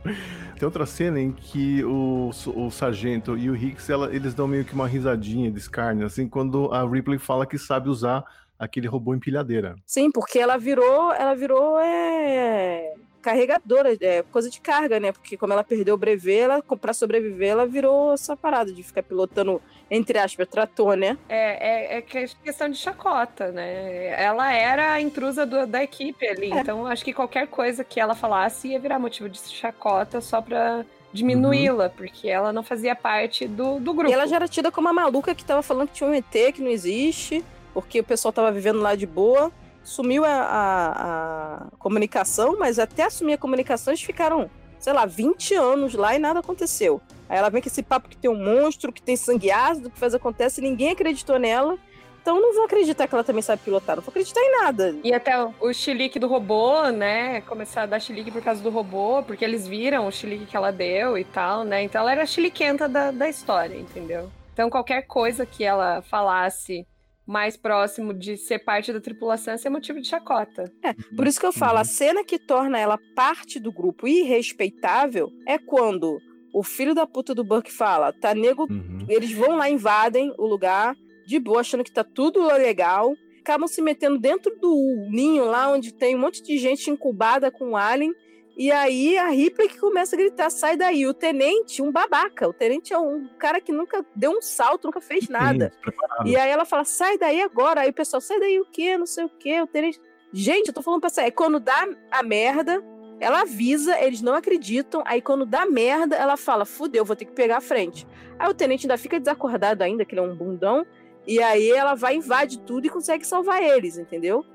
[0.58, 4.64] Tem outra cena em que o, o sargento e o Hicks, ela, eles dão meio
[4.64, 8.24] que uma risadinha de escárnio, assim, quando a Ripley fala que sabe usar
[8.58, 9.76] aquele robô empilhadeira.
[9.84, 12.94] Sim, porque ela virou, ela virou é
[13.26, 15.10] carregadora, é, coisa de carga, né?
[15.10, 19.02] Porque como ela perdeu o brevet, ela, pra sobreviver, ela virou essa parada de ficar
[19.02, 19.60] pilotando,
[19.90, 21.18] entre aspas, trator, né?
[21.28, 24.14] É, é, é questão de chacota, né?
[24.22, 26.60] Ela era a intrusa do, da equipe ali, é.
[26.60, 30.84] então acho que qualquer coisa que ela falasse ia virar motivo de chacota só pra
[31.12, 31.90] diminuí-la, uhum.
[31.96, 34.08] porque ela não fazia parte do, do grupo.
[34.08, 36.54] E ela já era tida como a maluca que tava falando que tinha um ET,
[36.54, 39.50] que não existe, porque o pessoal tava vivendo lá de boa
[39.86, 45.54] sumiu a, a, a, comunicação, mas até assumir a comunicação eles ficaram, sei lá, 20
[45.54, 47.00] anos lá e nada aconteceu.
[47.28, 49.98] Aí ela vem com esse papo que tem um monstro, que tem sangue ácido, que
[49.98, 51.78] faz acontece, ninguém acreditou nela.
[52.20, 54.96] Então não vou acreditar que ela também sabe pilotar, não vou acreditar em nada.
[55.04, 57.40] E até o chilique do robô, né?
[57.42, 60.72] Começar a dar chilique por causa do robô, porque eles viram o chilique que ela
[60.72, 61.84] deu e tal, né?
[61.84, 64.28] Então ela era chiliquenta da, da história, entendeu?
[64.52, 66.84] Então qualquer coisa que ela falasse
[67.26, 70.72] mais próximo de ser parte da tripulação ia ser motivo de chacota.
[70.82, 71.84] É, por isso que eu falo, a uhum.
[71.84, 76.18] cena que torna ela parte do grupo irrespeitável é quando
[76.52, 79.04] o filho da puta do Burke fala, tá nego, uhum.
[79.08, 80.96] eles vão lá, invadem o lugar,
[81.26, 85.92] de boa, achando que tá tudo legal, acabam se metendo dentro do ninho lá, onde
[85.92, 88.14] tem um monte de gente incubada com alien,
[88.56, 91.06] e aí a Ripley que começa a gritar: sai daí.
[91.06, 92.48] O tenente, um babaca.
[92.48, 95.70] O tenente é um cara que nunca deu um salto, nunca fez nada.
[95.84, 97.82] Sim, e aí ela fala: sai daí agora.
[97.82, 98.96] Aí o pessoal, sai daí o quê?
[98.96, 99.60] Não sei o quê.
[99.60, 100.00] O tenente.
[100.32, 101.30] Gente, eu tô falando pra sair.
[101.32, 102.82] Quando dá a merda,
[103.20, 105.02] ela avisa, eles não acreditam.
[105.04, 108.06] Aí quando dá merda, ela fala: fudeu, vou ter que pegar a frente.
[108.38, 110.86] Aí o tenente ainda fica desacordado ainda, que ele é um bundão.
[111.26, 114.46] E aí ela vai, invade tudo e consegue salvar eles, entendeu?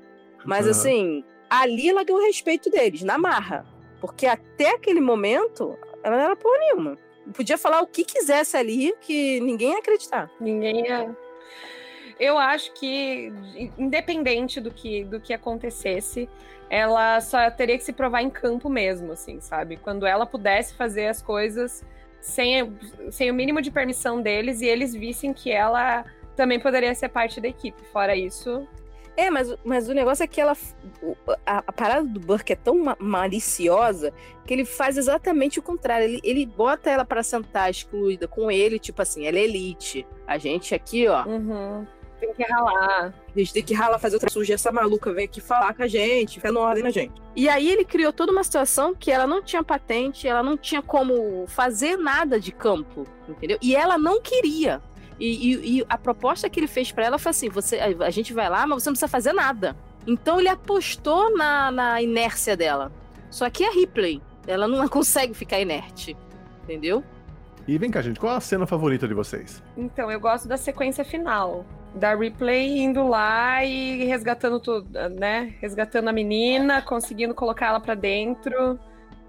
[0.44, 0.70] Mas uhum.
[0.72, 3.64] assim, ali ela ganhou o respeito deles, na marra.
[4.02, 6.98] Porque até aquele momento, ela não era porra nenhuma.
[7.32, 10.28] Podia falar o que quisesse ali, que ninguém ia acreditar.
[10.40, 11.16] Ninguém ia.
[12.18, 13.32] Eu acho que,
[13.78, 16.28] independente do que, do que acontecesse,
[16.68, 19.76] ela só teria que se provar em campo mesmo, assim, sabe?
[19.76, 21.84] Quando ela pudesse fazer as coisas
[22.20, 22.76] sem,
[23.08, 27.40] sem o mínimo de permissão deles e eles vissem que ela também poderia ser parte
[27.40, 27.80] da equipe.
[27.92, 28.66] Fora isso,
[29.16, 30.56] é, mas, mas o negócio é que ela.
[31.44, 34.12] A, a parada do Burke é tão maliciosa
[34.46, 36.04] que ele faz exatamente o contrário.
[36.04, 40.06] Ele, ele bota ela para sentar excluída com ele, tipo assim, ela é elite.
[40.26, 41.24] A gente aqui, ó.
[41.26, 41.86] Uhum.
[42.18, 43.12] Tem que ralar.
[43.34, 44.54] A gente tem que ralar, fazer outra sujeira.
[44.54, 47.20] Essa maluca vem aqui falar com a gente, fica no ordem na gente.
[47.34, 50.80] E aí ele criou toda uma situação que ela não tinha patente, ela não tinha
[50.80, 53.58] como fazer nada de campo, entendeu?
[53.60, 54.80] E ela não queria.
[55.22, 58.10] E, e, e a proposta que ele fez para ela foi assim: você, a, a
[58.10, 59.76] gente vai lá, mas você não precisa fazer nada.
[60.04, 62.90] Então ele apostou na, na inércia dela.
[63.30, 66.16] Só que a Ripley, ela não consegue ficar inerte,
[66.64, 67.04] entendeu?
[67.68, 69.62] E vem cá, gente, qual a cena favorita de vocês?
[69.76, 71.64] Então, eu gosto da sequência final.
[71.94, 75.54] Da Replay indo lá e resgatando tudo, né?
[75.60, 78.76] Resgatando a menina, conseguindo colocar ela pra dentro,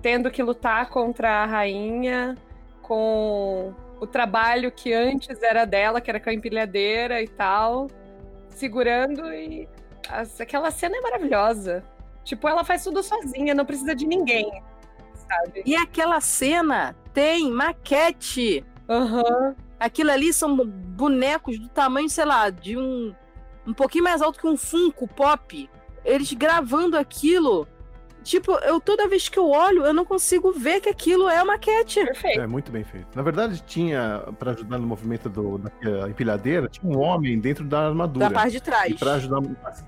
[0.02, 2.36] tendo que lutar contra a rainha,
[2.82, 7.88] com o trabalho que antes era dela, que era com a empilhadeira e tal,
[8.50, 9.68] segurando e.
[10.40, 11.84] Aquela cena é maravilhosa.
[12.24, 14.62] Tipo, ela faz tudo sozinha, não precisa de ninguém.
[15.16, 15.64] Sabe?
[15.66, 18.66] E aquela cena tem maquete.
[18.90, 19.24] Aham.
[19.24, 19.56] Uhum.
[19.80, 23.14] Aquilo ali são bonecos do tamanho, sei lá, de um.
[23.68, 25.70] um pouquinho mais alto que um Funko Pop.
[26.06, 27.68] Eles gravando aquilo.
[28.24, 32.04] Tipo, eu toda vez que eu olho, eu não consigo ver que aquilo é maquete.
[32.06, 32.40] Perfeito.
[32.40, 33.08] É muito bem feito.
[33.16, 37.88] Na verdade, tinha, para ajudar no movimento do, da empilhadeira, tinha um homem dentro da
[37.88, 38.30] armadura.
[38.30, 38.92] Da parte de trás.
[38.92, 39.42] E pra ajudar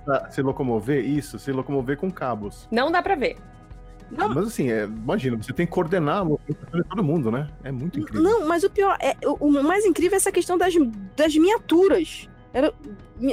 [0.08, 2.68] a se locomover, isso, se locomover com cabos.
[2.70, 3.38] Não dá pra ver.
[4.12, 4.30] Não.
[4.30, 7.50] Mas assim, é, imagina, você tem que coordenar a movimentação de todo mundo, né?
[7.64, 8.22] É muito incrível.
[8.22, 10.74] Não, mas o pior, é, o, o mais incrível é essa questão das,
[11.16, 12.30] das miniaturas.
[12.54, 12.74] Era,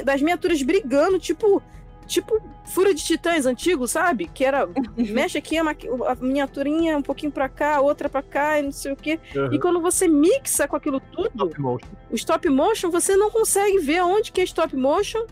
[0.05, 1.63] das miniaturas brigando, tipo.
[2.07, 4.27] Tipo Fura de Titãs antigo, sabe?
[4.27, 4.69] Que era.
[4.97, 8.93] mexe aqui a, a miniaturinha um pouquinho pra cá, outra pra cá, e não sei
[8.93, 9.19] o quê.
[9.35, 9.53] Uhum.
[9.53, 13.99] E quando você mixa com aquilo tudo, stop o stop motion, você não consegue ver
[13.99, 15.27] aonde que é stop motion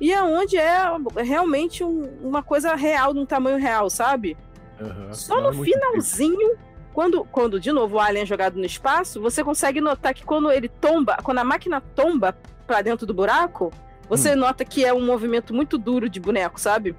[0.00, 0.82] e aonde é
[1.18, 4.36] realmente um, uma coisa real, num tamanho real, sabe?
[4.80, 6.56] Uhum, Só no é finalzinho,
[6.92, 10.50] quando, quando de novo o alien é jogado no espaço, você consegue notar que quando
[10.50, 12.36] ele tomba, quando a máquina tomba
[12.66, 13.72] para dentro do buraco,
[14.12, 14.36] você hum.
[14.36, 16.94] nota que é um movimento muito duro de boneco, sabe?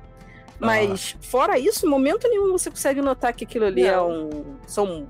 [0.59, 1.23] Mas ah.
[1.23, 3.97] fora isso, em momento nenhum você consegue notar que aquilo ali é Não.
[3.97, 5.07] é um são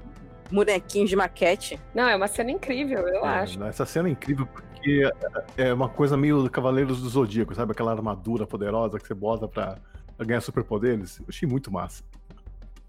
[0.51, 1.79] bonequinhos de maquete.
[1.95, 3.63] Não, é uma cena incrível, eu é, acho.
[3.63, 5.09] Essa cena é incrível porque
[5.55, 7.71] é uma coisa meio Cavaleiros do Zodíaco, sabe?
[7.71, 9.77] Aquela armadura poderosa que você bota pra
[10.19, 11.19] ganhar superpoderes.
[11.19, 12.03] Eu achei muito massa.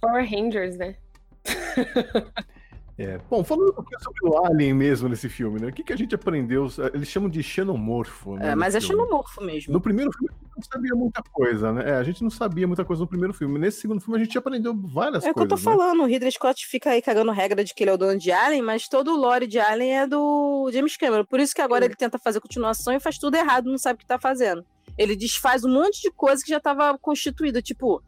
[0.00, 0.96] Power Rangers, né?
[2.96, 3.18] É.
[3.28, 5.66] Bom, falando um pouquinho sobre o Alien mesmo nesse filme, né?
[5.66, 6.68] O que, que a gente aprendeu?
[6.92, 8.50] Eles chamam de xenomorfo, né?
[8.50, 9.72] É, mas é xenomorfo mesmo.
[9.72, 11.90] No primeiro filme a gente não sabia muita coisa, né?
[11.90, 13.58] É, a gente não sabia muita coisa no primeiro filme.
[13.58, 15.26] Nesse segundo filme a gente aprendeu várias coisas.
[15.26, 15.60] É o que eu tô né?
[15.60, 18.30] falando, o Ridley Scott fica aí cagando regra de que ele é o dono de
[18.30, 21.24] Alien, mas todo o lore de Alien é do James Cameron.
[21.24, 23.98] Por isso que agora ele tenta fazer continuação e faz tudo errado, não sabe o
[23.98, 24.64] que tá fazendo.
[24.96, 28.00] Ele desfaz um monte de coisa que já tava constituída, tipo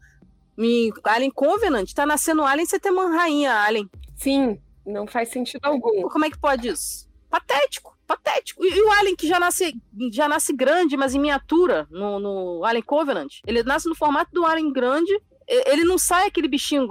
[1.03, 3.89] Alien Covenant, tá nascendo Alien, você tem uma rainha Alien.
[4.15, 4.57] Sim,
[4.87, 6.03] não faz sentido algum.
[6.09, 7.07] Como é que pode isso?
[7.29, 8.63] Patético, patético.
[8.65, 9.75] E, e, o Alien que já nasce,
[10.11, 14.45] já nasce grande, mas em miniatura, no, no Alien Covenant, ele nasce no formato do
[14.45, 15.11] Alien grande,
[15.47, 16.89] ele não sai aquele bichinho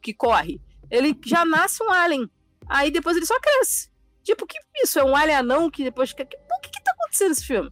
[0.00, 0.60] que corre.
[0.90, 2.30] Ele já nasce um Alien.
[2.68, 3.90] Aí depois ele só cresce.
[4.22, 4.98] Tipo, que isso?
[4.98, 6.12] É um alien anão que depois.
[6.12, 7.70] Que, o que, que tá acontecendo nesse filme?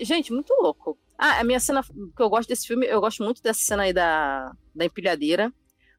[0.00, 0.98] Gente, muito louco.
[1.16, 3.92] Ah, a minha cena que eu gosto desse filme, eu gosto muito dessa cena aí
[3.92, 5.52] da, da empilhadeira.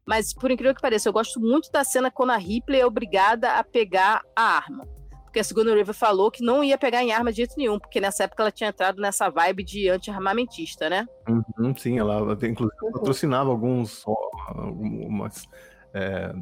[0.10, 3.52] Mas, por incrível que pareça, eu gosto muito da cena quando a Ripley é obrigada
[3.52, 4.88] a pegar a arma.
[5.26, 8.02] Porque a segunda River falou que não ia pegar em arma de jeito nenhum, porque
[8.02, 11.06] nessa época ela tinha entrado nessa vibe de anti-armamentista, né?
[11.28, 12.92] Uhum, sim, ela inclusive uhum.
[12.92, 14.04] patrocinava alguns
[14.48, 15.48] algumas,
[15.94, 16.34] é,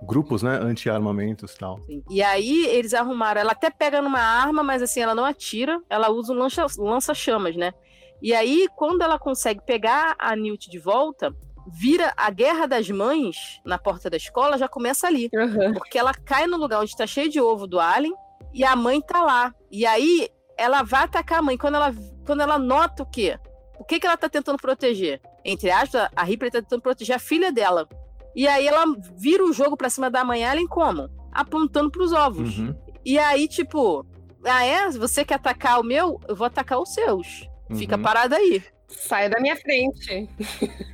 [0.00, 1.80] grupos, né, anti-armamentos e tal.
[1.84, 2.04] Sim.
[2.08, 6.10] E aí eles arrumaram, ela até pega numa arma, mas assim, ela não atira, ela
[6.10, 6.46] usa um
[6.84, 7.72] lança-chamas, né?
[8.20, 11.34] E aí, quando ela consegue pegar a Newt de volta,
[11.72, 15.28] vira a guerra das mães na porta da escola, já começa ali.
[15.34, 15.74] Uhum.
[15.74, 18.14] Porque ela cai no lugar onde tá cheio de ovo do Alien
[18.52, 19.54] e a mãe tá lá.
[19.70, 21.56] E aí ela vai atacar a mãe.
[21.56, 21.94] Quando ela,
[22.26, 23.38] quando ela nota o quê?
[23.78, 25.20] O que, que ela tá tentando proteger?
[25.44, 27.88] Entre aspas, a Ripley tá tentando proteger a filha dela.
[28.34, 28.84] E aí ela
[29.16, 31.08] vira o jogo pra cima da mãe Ellen como?
[31.32, 32.58] Apontando pros ovos.
[32.58, 32.74] Uhum.
[33.04, 34.04] E aí, tipo,
[34.44, 34.90] ah, é?
[34.90, 36.20] Você quer atacar o meu?
[36.28, 37.48] Eu vou atacar os seus.
[37.70, 37.76] Uhum.
[37.76, 38.62] Fica parado aí.
[38.88, 40.28] Sai da minha frente.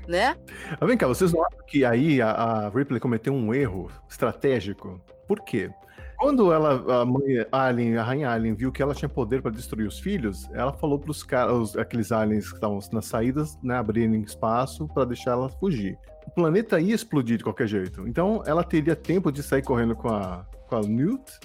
[0.07, 0.37] né?
[0.81, 5.01] Mas vem cá, vocês não acham que aí a, a Ripley cometeu um erro estratégico?
[5.27, 5.71] Por quê?
[6.17, 9.87] Quando ela, a mãe Alien, a rainha Alien, viu que ela tinha poder para destruir
[9.87, 14.23] os filhos, ela falou para os caras, aqueles aliens que estavam nas saídas, né, abrirem
[14.23, 15.99] espaço para deixar ela fugir.
[16.27, 18.07] O planeta ia explodir de qualquer jeito.
[18.09, 21.39] Então ela teria tempo de sair correndo com a, com a Newt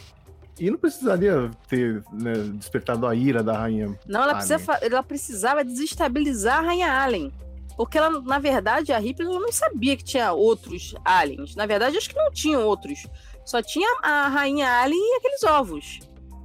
[0.59, 3.97] e não precisaria ter né, despertado a ira da rainha.
[4.07, 7.33] Não, ela, precisa, ela precisava desestabilizar a rainha Alien.
[7.77, 11.55] Porque ela, na verdade, a Ripley não sabia que tinha outros aliens.
[11.55, 13.07] Na verdade, acho que não tinham outros.
[13.45, 15.99] Só tinha a rainha Alien e aqueles ovos.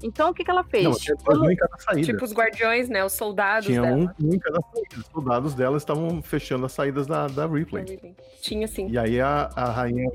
[0.05, 0.85] Então o que, que ela fez?
[0.85, 2.07] Não, tinha um em cada saída.
[2.07, 3.03] Tipo os guardiões, né?
[3.03, 3.97] Os soldados tinha dela.
[3.97, 4.97] um, um em cada saída.
[4.99, 8.15] Os soldados dela estavam fechando as saídas da, da Ripley.
[8.43, 8.87] Tinha sim.
[8.91, 10.11] E aí a, a rainha.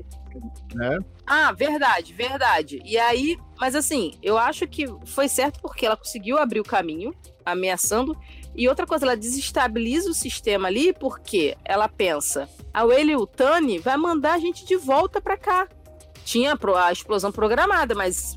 [0.76, 0.98] Né?
[1.26, 2.80] Ah, verdade, verdade.
[2.84, 7.12] E aí, mas assim, eu acho que foi certo porque ela conseguiu abrir o caminho,
[7.44, 8.16] ameaçando.
[8.54, 13.96] E outra coisa, ela desestabiliza o sistema ali porque ela pensa: a Whaley Tani vai
[13.96, 15.66] mandar a gente de volta para cá.
[16.24, 18.36] tinha a explosão programada, mas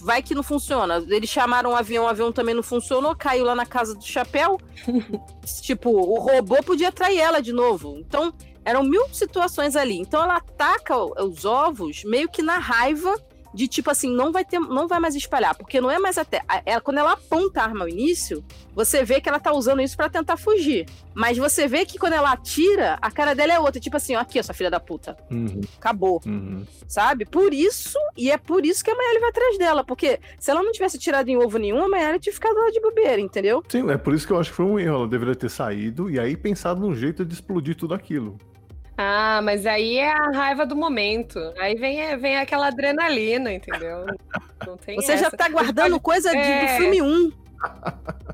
[0.00, 1.04] vai que não funciona.
[1.08, 4.58] Eles chamaram um avião, o avião também não funcionou, caiu lá na casa do chapéu.
[5.62, 7.96] tipo, o robô podia trair ela de novo.
[7.98, 8.32] Então,
[8.64, 9.98] eram mil situações ali.
[9.98, 13.14] Então, ela ataca os ovos meio que na raiva
[13.56, 16.42] de tipo assim, não vai ter, não vai mais espalhar, porque não é mais até.
[16.66, 19.96] Ela, quando ela aponta a arma ao início, você vê que ela tá usando isso
[19.96, 20.86] para tentar fugir.
[21.14, 24.20] Mas você vê que quando ela atira, a cara dela é outra, tipo assim, ó,
[24.20, 25.16] aqui, ó, sua filha da puta.
[25.30, 25.62] Uhum.
[25.78, 26.20] Acabou.
[26.26, 26.66] Uhum.
[26.86, 27.24] Sabe?
[27.24, 30.62] Por isso, e é por isso que a Mayeli vai atrás dela, porque se ela
[30.62, 33.64] não tivesse tirado em ovo nenhum, a Mayeli tinha ficado lá de bobeira, entendeu?
[33.68, 34.96] Sim, é por isso que eu acho que foi um erro.
[34.96, 38.38] Ela deveria ter saído e aí pensado num jeito de explodir tudo aquilo.
[38.96, 41.38] Ah, mas aí é a raiva do momento.
[41.58, 44.06] Aí vem, vem aquela adrenalina, entendeu?
[44.94, 45.16] Você essa.
[45.18, 46.62] já tá guardando coisa de, é...
[46.62, 47.32] do filme 1.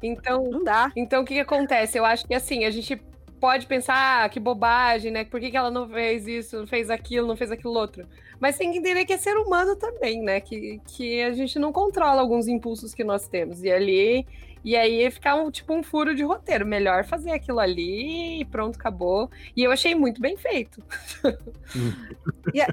[0.02, 0.92] Então, não dá.
[0.94, 1.98] Então, o que, que acontece?
[1.98, 3.00] Eu acho que assim, a gente
[3.40, 5.24] pode pensar, ah, que bobagem, né?
[5.24, 8.06] Por que, que ela não fez isso, não fez aquilo, não fez aquilo outro?
[8.38, 10.40] Mas tem que entender que é ser humano também, né?
[10.40, 13.62] Que, que a gente não controla alguns impulsos que nós temos.
[13.64, 14.26] E ali
[14.64, 16.66] e aí ia ficar um, tipo um furo de roteiro.
[16.66, 19.30] Melhor fazer aquilo ali e pronto, acabou.
[19.56, 20.82] E eu achei muito bem feito.
[22.54, 22.68] e, a,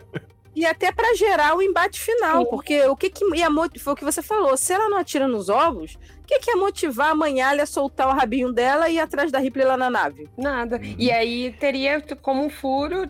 [0.56, 2.50] e, até para gerar o embate final, Sim.
[2.50, 3.48] porque o que, que ia
[3.80, 4.56] foi o que você falou.
[4.56, 8.08] Se ela não atira nos ovos, o que, que ia motivar a Manhalha a soltar
[8.08, 10.30] o rabinho dela e ir atrás da Ripley lá na nave?
[10.38, 10.78] Nada.
[10.78, 10.96] Uhum.
[10.98, 13.10] E aí teria como um furo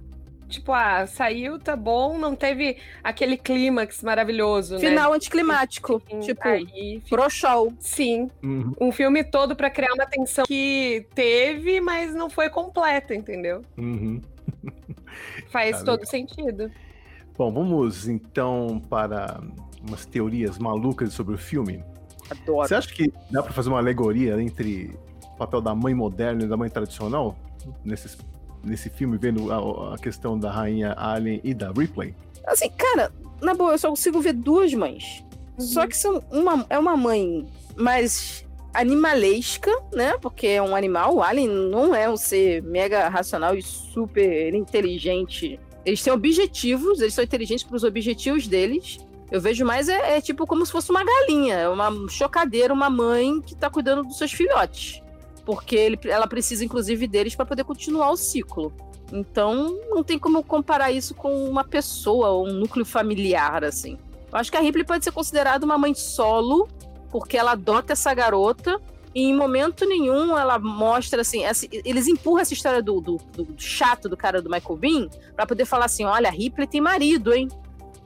[0.50, 4.98] tipo, ah, saiu, tá bom, não teve aquele clímax maravilhoso, Final né?
[4.98, 6.02] Final anticlimático.
[6.10, 7.72] Sim, tipo, aí, pro show.
[7.80, 8.30] Sim.
[8.44, 8.74] Uhum.
[8.82, 13.64] Um filme todo para criar uma tensão que teve, mas não foi completa, entendeu?
[13.78, 14.20] Uhum.
[15.50, 16.12] Faz tá todo legal.
[16.12, 16.72] sentido.
[17.38, 19.40] Bom, vamos então para
[19.88, 21.84] umas teorias malucas sobre o filme.
[22.30, 22.68] Adoro.
[22.68, 26.48] Você acha que dá para fazer uma alegoria entre o papel da mãe moderna e
[26.48, 27.38] da mãe tradicional
[27.84, 28.18] nesses
[28.64, 32.16] nesse filme, vendo a, a, questão da rainha Alien e da Ripley?
[32.46, 33.12] Assim, cara,
[33.42, 35.24] na boa, eu só consigo ver duas mães.
[35.58, 35.66] Uhum.
[35.66, 37.46] Só que são uma, é uma mãe
[37.76, 40.18] mais animalesca, né?
[40.18, 41.16] Porque é um animal.
[41.16, 45.60] O Alien não é um ser mega racional e super inteligente.
[45.86, 49.00] Eles têm objetivos, eles são inteligentes para os objetivos deles.
[49.32, 52.90] Eu vejo mais é, é, tipo como se fosse uma galinha, é uma chocadeira, uma
[52.90, 55.04] mãe que tá cuidando dos seus filhotes
[55.50, 58.72] porque ele, ela precisa, inclusive, deles para poder continuar o ciclo.
[59.12, 63.98] Então, não tem como comparar isso com uma pessoa ou um núcleo familiar, assim.
[64.32, 66.70] Eu acho que a Ripley pode ser considerada uma mãe solo,
[67.10, 68.80] porque ela adota essa garota
[69.16, 73.56] e em momento nenhum ela mostra assim, essa, eles empurram essa história do, do, do,
[73.58, 77.34] chato do cara do Michael Bean para poder falar assim, olha, a Ripley tem marido,
[77.34, 77.48] hein?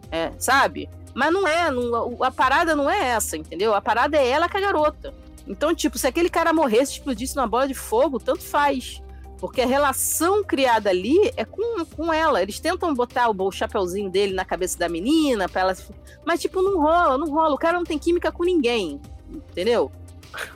[0.10, 0.90] É, sabe?
[1.14, 3.76] Mas não é, não, a parada não é essa, entendeu?
[3.76, 5.14] A parada é ela com a garota.
[5.48, 9.02] Então, tipo, se aquele cara morresse, explodisse numa bola de fogo, tanto faz.
[9.38, 12.42] Porque a relação criada ali é com, com ela.
[12.42, 15.78] Eles tentam botar o, o chapeuzinho dele na cabeça da menina para ela.
[16.26, 17.54] Mas, tipo, não rola, não rola.
[17.54, 19.02] O cara não tem química com ninguém.
[19.30, 19.92] Entendeu?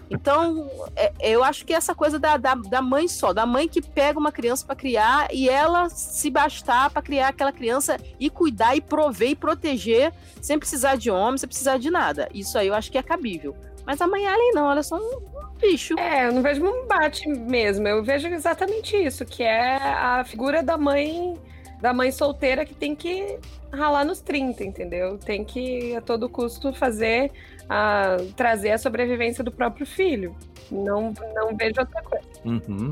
[0.10, 3.82] Então, é, eu acho que essa coisa da, da, da, mãe só, da mãe que
[3.82, 8.76] pega uma criança para criar e ela se bastar para criar aquela criança e cuidar
[8.76, 12.30] e prover e proteger sem precisar de homem, sem precisar de nada.
[12.34, 13.56] Isso aí eu acho que é cabível.
[13.88, 15.22] Mas a mãe Alien não, ela é só um
[15.62, 15.98] bicho.
[15.98, 17.88] É, eu não vejo um bate mesmo.
[17.88, 21.36] Eu vejo exatamente isso, que é a figura da mãe
[21.82, 23.38] da mãe solteira que tem que
[23.72, 25.18] ralar nos 30, entendeu?
[25.18, 27.32] Tem que a todo custo fazer
[27.70, 30.36] a trazer a sobrevivência do próprio filho.
[30.70, 32.28] Não não vejo outra coisa.
[32.44, 32.92] Uhum.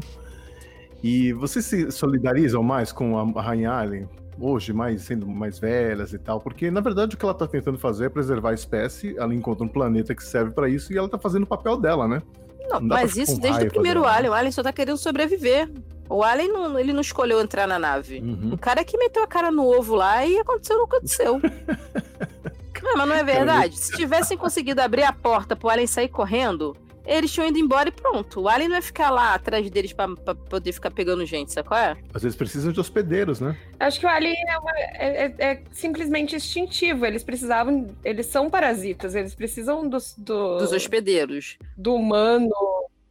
[1.03, 4.07] E vocês se solidarizam mais com a Rainha Alien?
[4.39, 7.77] Hoje, mais sendo mais velhas e tal, porque na verdade o que ela tá tentando
[7.77, 11.07] fazer é preservar a espécie, ela encontra um planeta que serve para isso e ela
[11.07, 12.21] tá fazendo o papel dela, né?
[12.69, 14.13] Não, não mas isso desde o primeiro dela.
[14.15, 15.69] Alien, o Alien só tá querendo sobreviver.
[16.09, 18.19] O Alien não, ele não escolheu entrar na nave.
[18.19, 18.53] Uhum.
[18.53, 21.41] O cara que meteu a cara no ovo lá e aconteceu, não aconteceu.
[22.83, 23.77] não, mas não é verdade.
[23.77, 26.75] Se tivessem conseguido abrir a porta pro Alien sair correndo,
[27.05, 28.41] eles tinham ido embora e pronto.
[28.41, 31.67] O Alien não vai ficar lá atrás deles pra, pra poder ficar pegando gente, sabe
[31.67, 31.97] qual é?
[32.13, 33.57] Às vezes precisam de hospedeiros, né?
[33.79, 37.05] Acho que o Alien é, uma, é, é, é, simplesmente instintivo.
[37.05, 37.87] Eles precisavam.
[38.03, 40.15] Eles são parasitas, eles precisam dos.
[40.17, 41.57] Do, dos hospedeiros.
[41.77, 42.49] Do humano,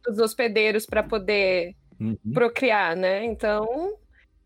[0.05, 2.17] dos hospedeiros para poder uhum.
[2.33, 3.23] procriar, né?
[3.23, 3.97] Então.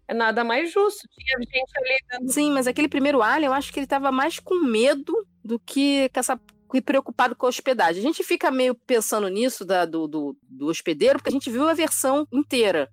[0.08, 1.08] É nada mais justo.
[1.08, 2.34] Tinha gente ali dando...
[2.34, 5.14] Sim, mas aquele primeiro Alien, eu acho que ele tava mais com medo
[5.46, 6.40] do que com essa
[6.76, 8.02] e preocupado com a hospedagem.
[8.02, 11.68] A gente fica meio pensando nisso da, do, do, do, hospedeiro, porque a gente viu
[11.68, 12.90] a versão inteira.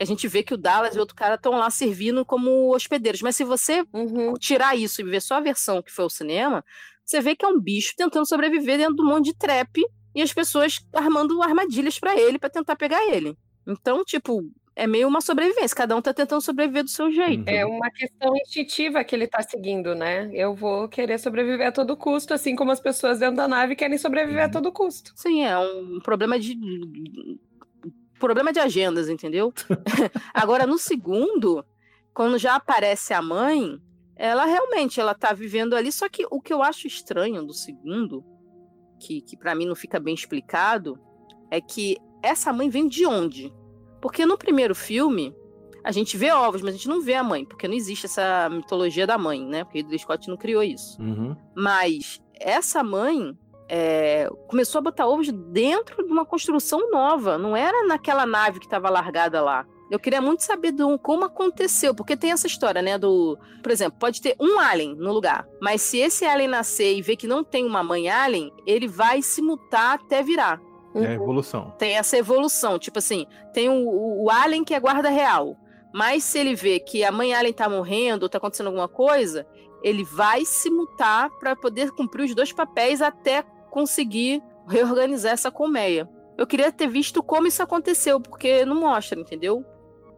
[0.00, 3.22] A gente vê que o Dallas e outro cara estão lá servindo como hospedeiros.
[3.22, 4.34] Mas se você uhum.
[4.34, 6.64] tirar isso e ver só a versão que foi ao cinema,
[7.04, 9.82] você vê que é um bicho tentando sobreviver dentro de um monte de trap
[10.14, 13.36] e as pessoas armando armadilhas para ele para tentar pegar ele.
[13.66, 14.42] Então, tipo,
[14.74, 17.48] é meio uma sobrevivência, cada um tá tentando sobreviver do seu jeito.
[17.48, 20.30] É uma questão instintiva que ele tá seguindo, né?
[20.32, 23.98] Eu vou querer sobreviver a todo custo, assim como as pessoas dentro da nave querem
[23.98, 24.50] sobreviver a Uhum.
[24.52, 25.12] todo custo.
[25.14, 26.56] Sim, é um problema de.
[28.18, 29.52] Problema de agendas, entendeu?
[30.32, 31.64] Agora, no segundo,
[32.14, 33.80] quando já aparece a mãe,
[34.16, 35.90] ela realmente ela tá vivendo ali.
[35.90, 38.24] Só que o que eu acho estranho do segundo,
[39.00, 40.98] que, que para mim não fica bem explicado,
[41.50, 43.52] é que essa mãe vem de onde?
[44.02, 45.32] Porque no primeiro filme,
[45.84, 48.50] a gente vê ovos, mas a gente não vê a mãe, porque não existe essa
[48.50, 49.62] mitologia da mãe, né?
[49.62, 51.00] Porque o Ridley Scott não criou isso.
[51.00, 51.36] Uhum.
[51.54, 53.38] Mas essa mãe
[53.68, 57.38] é, começou a botar ovos dentro de uma construção nova.
[57.38, 59.64] Não era naquela nave que estava largada lá.
[59.88, 62.98] Eu queria muito saber do, como aconteceu, porque tem essa história, né?
[62.98, 67.02] Do, por exemplo, pode ter um alien no lugar, mas se esse alien nascer e
[67.02, 70.60] ver que não tem uma mãe alien, ele vai se mutar até virar.
[70.94, 71.70] É a evolução.
[71.78, 75.56] Tem essa evolução, tipo assim, tem o, o, o alien que é guarda real,
[75.92, 79.46] mas se ele vê que a mãe alien tá morrendo ou tá acontecendo alguma coisa,
[79.82, 86.08] ele vai se mutar para poder cumprir os dois papéis até conseguir reorganizar essa colmeia.
[86.38, 89.64] Eu queria ter visto como isso aconteceu, porque não mostra, entendeu?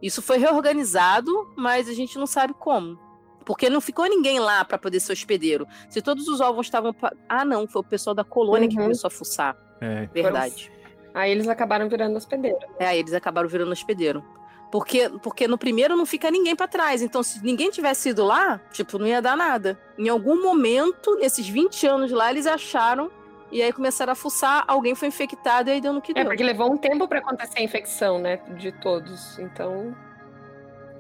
[0.03, 2.99] Isso foi reorganizado, mas a gente não sabe como.
[3.45, 5.67] Porque não ficou ninguém lá para poder ser hospedeiro.
[5.89, 6.93] Se todos os ovos estavam.
[6.95, 8.83] pa- Ah, não, foi o pessoal da colônia que Uhum.
[8.85, 9.57] começou a fuçar.
[9.81, 10.71] É, Verdade.
[11.13, 12.59] Aí eles acabaram virando hospedeiro.
[12.79, 14.25] É, aí eles acabaram virando hospedeiro.
[14.71, 17.01] Porque, porque no primeiro não fica ninguém pra trás.
[17.01, 19.79] Então, se ninguém tivesse ido lá, tipo, não ia dar nada.
[19.97, 23.09] Em algum momento, nesses 20 anos lá, eles acharam.
[23.53, 26.25] E aí começaram a fuçar, alguém foi infectado e aí deu no que É, deu.
[26.25, 28.39] porque levou um tempo pra acontecer a infecção, né?
[28.59, 29.39] De todos.
[29.39, 29.95] Então.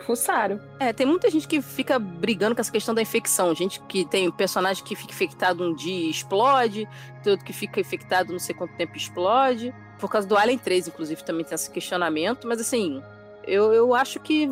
[0.05, 0.60] Fuçaram.
[0.78, 3.55] É, tem muita gente que fica brigando com essa questão da infecção.
[3.55, 6.86] Gente que tem personagem que fica infectado um dia e explode,
[7.22, 9.74] tem outro que fica infectado não sei quanto tempo explode.
[9.98, 12.47] Por causa do Alien 3, inclusive, também tem esse questionamento.
[12.47, 13.02] Mas assim,
[13.47, 14.51] eu, eu acho que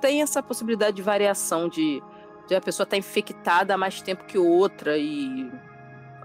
[0.00, 2.02] tem essa possibilidade de variação de,
[2.48, 5.50] de a pessoa estar infectada há mais tempo que outra e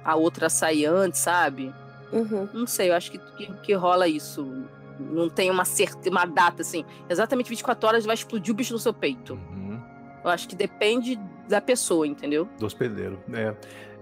[0.03, 1.73] a outra sair antes, sabe?
[2.11, 2.47] Uhum.
[2.53, 4.65] Não sei, eu acho que, que, que rola isso.
[5.09, 6.85] Não tem uma certa, uma data assim.
[7.09, 9.33] Exatamente 24 horas vai explodir o bicho no seu peito.
[9.33, 9.81] Uhum.
[10.23, 12.47] Eu acho que depende da pessoa, entendeu?
[12.59, 13.19] Do hospedeiro.
[13.33, 13.55] É.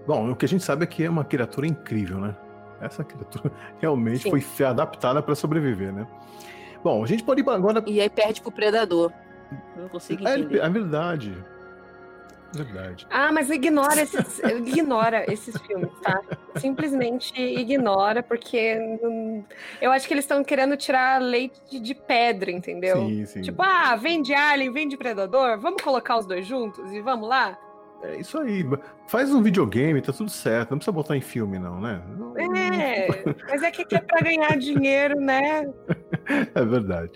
[0.06, 2.36] Bom, o que a gente sabe é que é uma criatura incrível, né?
[2.82, 4.42] Essa criatura realmente Sim.
[4.42, 6.08] foi adaptada para sobreviver, né?
[6.84, 7.84] Bom, a gente pode ir agora.
[7.86, 9.12] E aí perde pro predador.
[9.76, 10.60] Não consigo É, entender.
[10.60, 11.34] é verdade.
[12.54, 13.06] Verdade.
[13.12, 16.20] Ah, mas ignora esses, ignora esses filmes, tá?
[16.58, 18.78] Simplesmente ignora, porque
[19.82, 22.98] eu acho que eles estão querendo tirar leite de, de pedra, entendeu?
[22.98, 23.42] Sim, sim.
[23.42, 27.30] Tipo, ah, vem de Alien, vem de Predador, vamos colocar os dois juntos e vamos
[27.30, 27.58] lá?
[28.02, 28.66] É isso aí.
[29.08, 30.72] Faz um videogame, tá tudo certo.
[30.72, 32.02] Não precisa botar em filme, não, né?
[32.18, 33.08] Não- É,
[33.46, 35.64] mas é que é pra ganhar dinheiro, né?
[36.56, 37.12] É verdade.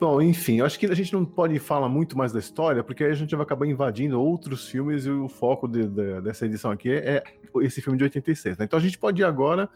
[0.00, 3.10] Bom, enfim, acho que a gente não pode falar muito mais da história, porque aí
[3.10, 6.90] a gente vai acabar invadindo outros filmes e o foco de- de- dessa edição aqui
[6.90, 7.22] é
[7.60, 8.56] esse filme de 86.
[8.56, 8.64] Né?
[8.64, 9.68] Então a gente pode ir agora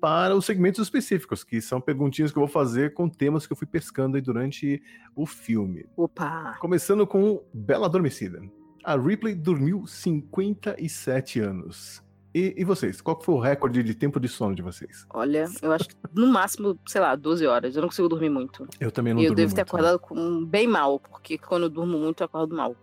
[0.00, 3.56] para os segmentos específicos, que são perguntinhas que eu vou fazer com temas que eu
[3.56, 4.82] fui pescando aí durante
[5.14, 5.86] o filme.
[5.96, 6.56] Opa!
[6.58, 8.42] Começando com Bela Adormecida.
[8.82, 12.02] A Ripley dormiu 57 anos.
[12.34, 13.00] E, e vocês?
[13.00, 15.04] Qual foi o recorde de tempo de sono de vocês?
[15.12, 17.74] Olha, eu acho que no máximo, sei lá, 12 horas.
[17.74, 18.68] Eu não consigo dormir muito.
[18.78, 19.62] Eu também não E eu devo ter muito, né?
[19.62, 22.76] acordado com, bem mal, porque quando eu durmo muito, eu acordo mal.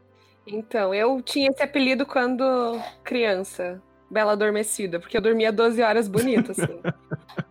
[0.46, 2.44] Então, eu tinha esse apelido quando
[3.04, 6.80] criança, Bela Adormecida, porque eu dormia 12 horas bonito, assim.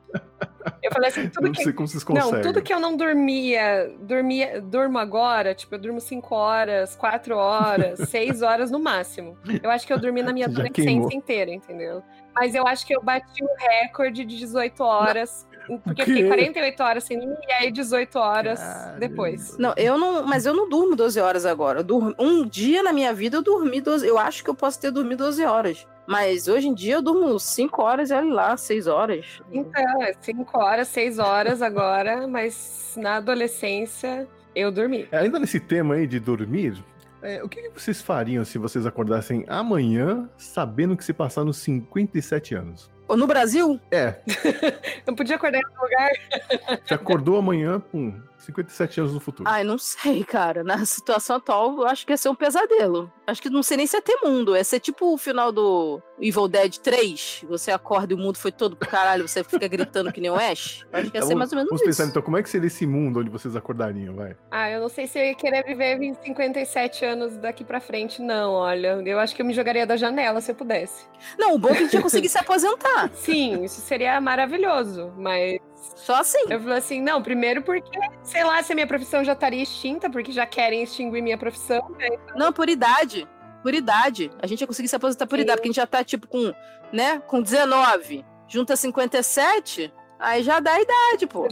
[0.83, 2.43] Eu falei assim, tudo Eu não que, sei como vocês Não, conseguem.
[2.43, 7.99] tudo que eu não dormia, dormia, durmo agora, tipo, eu durmo 5 horas, 4 horas,
[8.09, 9.37] 6 horas no máximo.
[9.63, 12.03] Eu acho que eu dormi na minha adolescência inteira, entendeu?
[12.35, 15.47] Mas eu acho que eu bati o recorde de 18 horas,
[15.83, 18.99] porque eu fiquei 48 horas sem dormir, e aí 18 horas Caramba.
[18.99, 19.57] depois.
[19.59, 20.23] Não, eu não.
[20.27, 21.81] Mas eu não durmo 12 horas agora.
[21.81, 24.07] Eu durmo, um dia na minha vida eu dormi 12.
[24.07, 25.87] Eu acho que eu posso ter dormido 12 horas.
[26.07, 29.41] Mas hoje em dia eu durmo 5 horas e olha lá, 6 horas.
[29.53, 35.09] Então, é 5 horas, 6 horas agora, mas na adolescência eu dormi.
[35.11, 36.83] É, Ainda nesse tema aí de dormir,
[37.23, 42.55] é, o que, que vocês fariam se vocês acordassem amanhã sabendo que se passaram 57
[42.55, 42.91] anos?
[43.09, 43.81] Ou No Brasil?
[43.91, 44.17] É,
[45.07, 46.81] Não podia acordar em outro lugar.
[46.85, 49.49] você acordou amanhã, pum, 57 anos no futuro.
[49.49, 50.63] Ai, não sei, cara.
[50.65, 53.13] Na situação atual, eu acho que ia ser um pesadelo.
[53.27, 54.57] Acho que não sei nem se ia ter mundo.
[54.57, 57.45] Ia ser tipo o final do Evil Dead 3.
[57.49, 60.35] Você acorda e o mundo foi todo pro caralho, você fica gritando que nem o
[60.37, 60.87] Ash.
[60.93, 61.91] Acho que ia Então, ser mais ou menos Vamos isso.
[61.91, 64.37] pensar então, como é que seria esse mundo onde vocês acordariam, vai?
[64.51, 68.23] Ah, eu não sei se eu ia querer viver 20, 57 anos daqui pra frente,
[68.23, 69.01] não, olha.
[69.05, 71.05] Eu acho que eu me jogaria da janela se eu pudesse.
[71.39, 73.11] Não, o bom é que a gente ia conseguir se aposentar.
[73.13, 75.59] Sim, isso seria maravilhoso, mas
[75.95, 76.39] Só assim.
[76.49, 80.11] Eu falei assim, não, primeiro porque, sei lá, se a minha profissão já estaria extinta,
[80.11, 81.89] porque já querem extinguir minha profissão.
[81.99, 82.09] Né?
[82.35, 83.27] Não, por idade.
[83.63, 84.31] Por idade.
[84.41, 85.43] A gente ia conseguir se aposentar por Sim.
[85.43, 86.53] idade, porque a gente já tá, tipo, com,
[86.93, 91.47] né, com 19, junta 57, Aí já dá a idade, pô.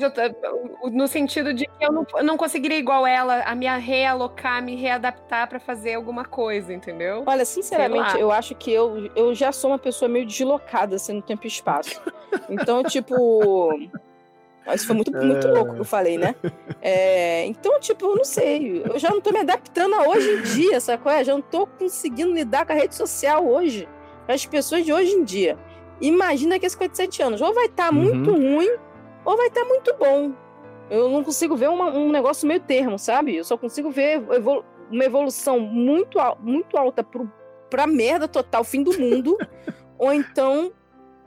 [0.90, 4.74] No sentido de que eu não, eu não conseguiria igual ela, a me realocar, me
[4.74, 7.24] readaptar para fazer alguma coisa, entendeu?
[7.26, 11.22] Olha, sinceramente, eu acho que eu, eu já sou uma pessoa meio deslocada, assim, no
[11.22, 12.00] tempo e espaço.
[12.48, 13.70] Então, tipo.
[14.72, 16.34] Isso foi muito, muito louco que eu falei, né?
[16.80, 18.82] É, então, tipo, eu não sei.
[18.84, 21.12] Eu já não tô me adaptando a hoje em dia, sacou?
[21.12, 23.88] Eu já não tô conseguindo lidar com a rede social hoje.
[24.26, 25.58] As pessoas de hoje em dia.
[26.00, 27.40] Imagina que 57 anos.
[27.42, 28.02] Ou vai estar tá uhum.
[28.02, 28.70] muito ruim,
[29.24, 30.32] ou vai estar tá muito bom.
[30.90, 33.36] Eu não consigo ver uma, um negócio meio termo, sabe?
[33.36, 37.30] Eu só consigo ver evolu uma evolução muito, muito alta pro,
[37.70, 39.36] pra merda total, fim do mundo.
[39.98, 40.72] ou então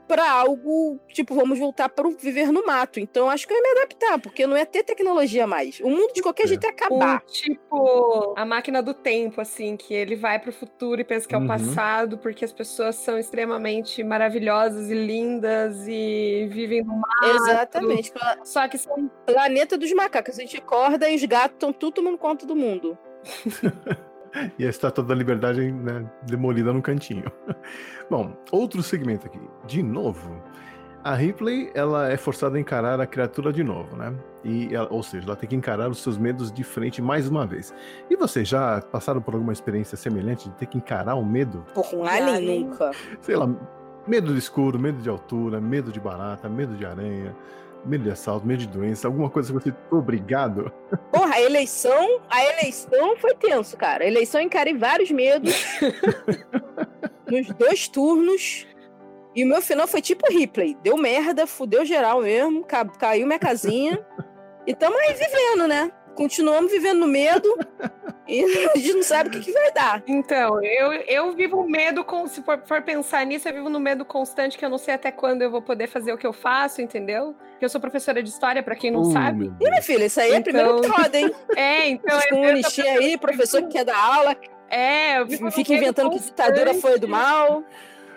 [0.08, 2.98] para algo, tipo, vamos voltar para viver no mato.
[2.98, 5.78] Então acho que eu ia me adaptar, porque não é ter tecnologia mais.
[5.80, 6.46] O mundo de qualquer é.
[6.48, 7.22] jeito ia acabar.
[7.22, 11.28] O, tipo, a máquina do tempo, assim, que ele vai para o futuro e pensa
[11.28, 11.46] que é o uhum.
[11.46, 17.36] passado, porque as pessoas são extremamente maravilhosas e lindas e vivem no mato.
[17.36, 18.12] Exatamente.
[18.44, 19.10] Só que são.
[19.26, 20.38] Planeta dos macacos.
[20.38, 22.96] A gente acorda e os gatos estão tudo tomando conta do mundo.
[24.58, 27.30] e a Estátua da Liberdade né, demolida no cantinho.
[28.10, 29.40] Bom, outro segmento aqui.
[29.66, 30.42] De novo,
[31.04, 34.14] a Ripley ela é forçada a encarar a criatura de novo, né?
[34.44, 37.46] E ela, ou seja, ela tem que encarar os seus medos de frente mais uma
[37.46, 37.74] vez.
[38.10, 41.64] E vocês já passaram por alguma experiência semelhante de ter que encarar o medo?
[41.74, 42.90] Por um alien nunca.
[43.20, 43.48] Sei lá,
[44.06, 47.34] medo de escuro, medo de altura, medo de barata, medo de aranha
[47.84, 50.72] medo de assalto, medo de doença, alguma coisa que você obrigado?
[51.12, 54.04] Porra, a eleição, a eleição foi tenso, cara.
[54.04, 55.54] A eleição encarei vários medos
[57.26, 58.66] nos dois turnos.
[59.34, 60.76] E o meu final foi tipo Ripley.
[60.82, 64.04] Deu merda, fudeu geral mesmo, ca caiu minha casinha.
[64.66, 65.92] e tamo aí vivendo, né?
[66.18, 67.48] Continuamos vivendo no medo.
[68.30, 70.02] E a gente não sabe o que, que vai dar.
[70.06, 74.04] Então, eu, eu vivo medo, com, se for, for, pensar nisso, eu vivo no medo
[74.04, 76.82] constante que eu não sei até quando eu vou poder fazer o que eu faço,
[76.82, 77.34] entendeu?
[77.58, 79.50] Eu sou professora de história, para quem não uh, sabe.
[79.58, 80.42] E minha filha, isso aí é então...
[80.42, 81.34] primeiro que roda, hein?
[81.56, 82.20] É, então.
[82.28, 84.36] Com um aí, professor que quer dar aula.
[84.68, 87.64] É, eu Fica inventando que ditadura foi do mal.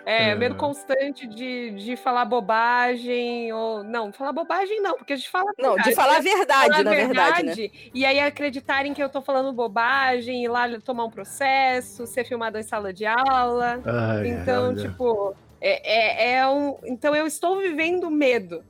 [0.04, 3.82] É, é, medo constante de, de falar bobagem, ou.
[3.84, 5.52] Não, falar bobagem não, porque a gente fala.
[5.58, 7.42] Não, de falar a verdade, falar na verdade.
[7.44, 7.90] verdade né?
[7.94, 12.58] E aí acreditarem que eu tô falando bobagem, ir lá tomar um processo, ser filmado
[12.58, 13.80] em sala de aula.
[13.84, 14.88] Ai, então, olha.
[14.88, 15.36] tipo.
[15.64, 16.76] É, é, é, um.
[16.84, 18.64] Então eu estou vivendo medo.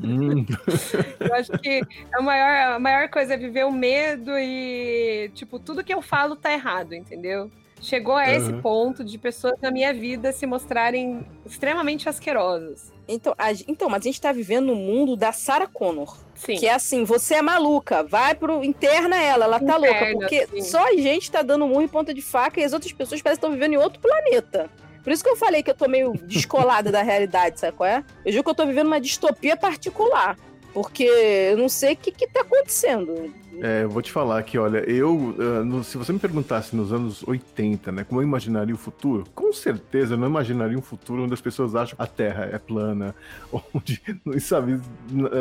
[0.00, 0.46] Hum.
[1.18, 1.82] eu acho que
[2.14, 6.36] a maior, a maior coisa é viver o medo e, tipo, tudo que eu falo
[6.36, 7.50] tá errado, entendeu?
[7.82, 12.92] Chegou a esse ponto de pessoas na minha vida se mostrarem extremamente asquerosas.
[13.08, 16.16] Então, a, então mas a gente tá vivendo no mundo da Sarah Connor.
[16.36, 16.56] Sim.
[16.56, 18.62] Que é assim, você é maluca, vai pro.
[18.62, 20.12] Interna ela, ela tá Interna, louca.
[20.12, 20.62] Porque sim.
[20.62, 23.40] só a gente tá dando murro em ponta de faca e as outras pessoas parecem
[23.40, 24.70] que estão vivendo em outro planeta.
[25.02, 28.04] Por isso que eu falei que eu tô meio descolada da realidade, sabe qual é?
[28.24, 30.38] Eu digo que eu tô vivendo uma distopia particular.
[30.72, 33.34] Porque eu não sei o que, que tá acontecendo.
[33.62, 37.22] É, eu vou te falar que, olha, eu, uh, se você me perguntasse nos anos
[37.24, 41.32] 80, né, como eu imaginaria o futuro, com certeza eu não imaginaria um futuro onde
[41.32, 43.14] as pessoas acham que a Terra é plana,
[43.72, 44.02] onde,
[44.40, 44.80] sabe,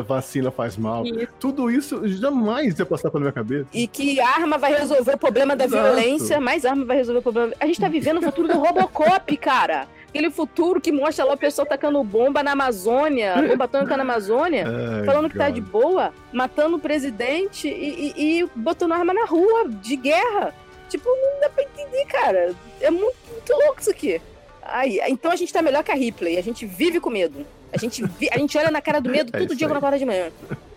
[0.07, 1.03] vacina faz mal.
[1.03, 1.27] Isso.
[1.39, 3.67] Tudo isso jamais ia passar pela minha cabeça.
[3.73, 5.83] E que arma vai resolver o problema da Exato.
[5.83, 7.53] violência, mais arma vai resolver o problema.
[7.59, 9.87] A gente tá vivendo o futuro do Robocop, cara.
[10.11, 14.65] Aquele futuro que mostra lá o pessoal tacando bomba na Amazônia, bomba atômica na Amazônia,
[14.67, 19.23] Ai, falando que tá de boa, matando o presidente e, e, e, botando arma na
[19.23, 20.53] rua de guerra.
[20.89, 22.53] Tipo, não dá pra entender, cara.
[22.81, 24.21] É muito, muito louco isso aqui.
[24.61, 26.37] Aí, então a gente tá melhor que a Ripley.
[26.37, 27.45] A gente vive com medo.
[27.71, 29.97] A gente, vi, a gente olha na cara do medo é todo dia quando acorda
[29.97, 30.29] de manhã.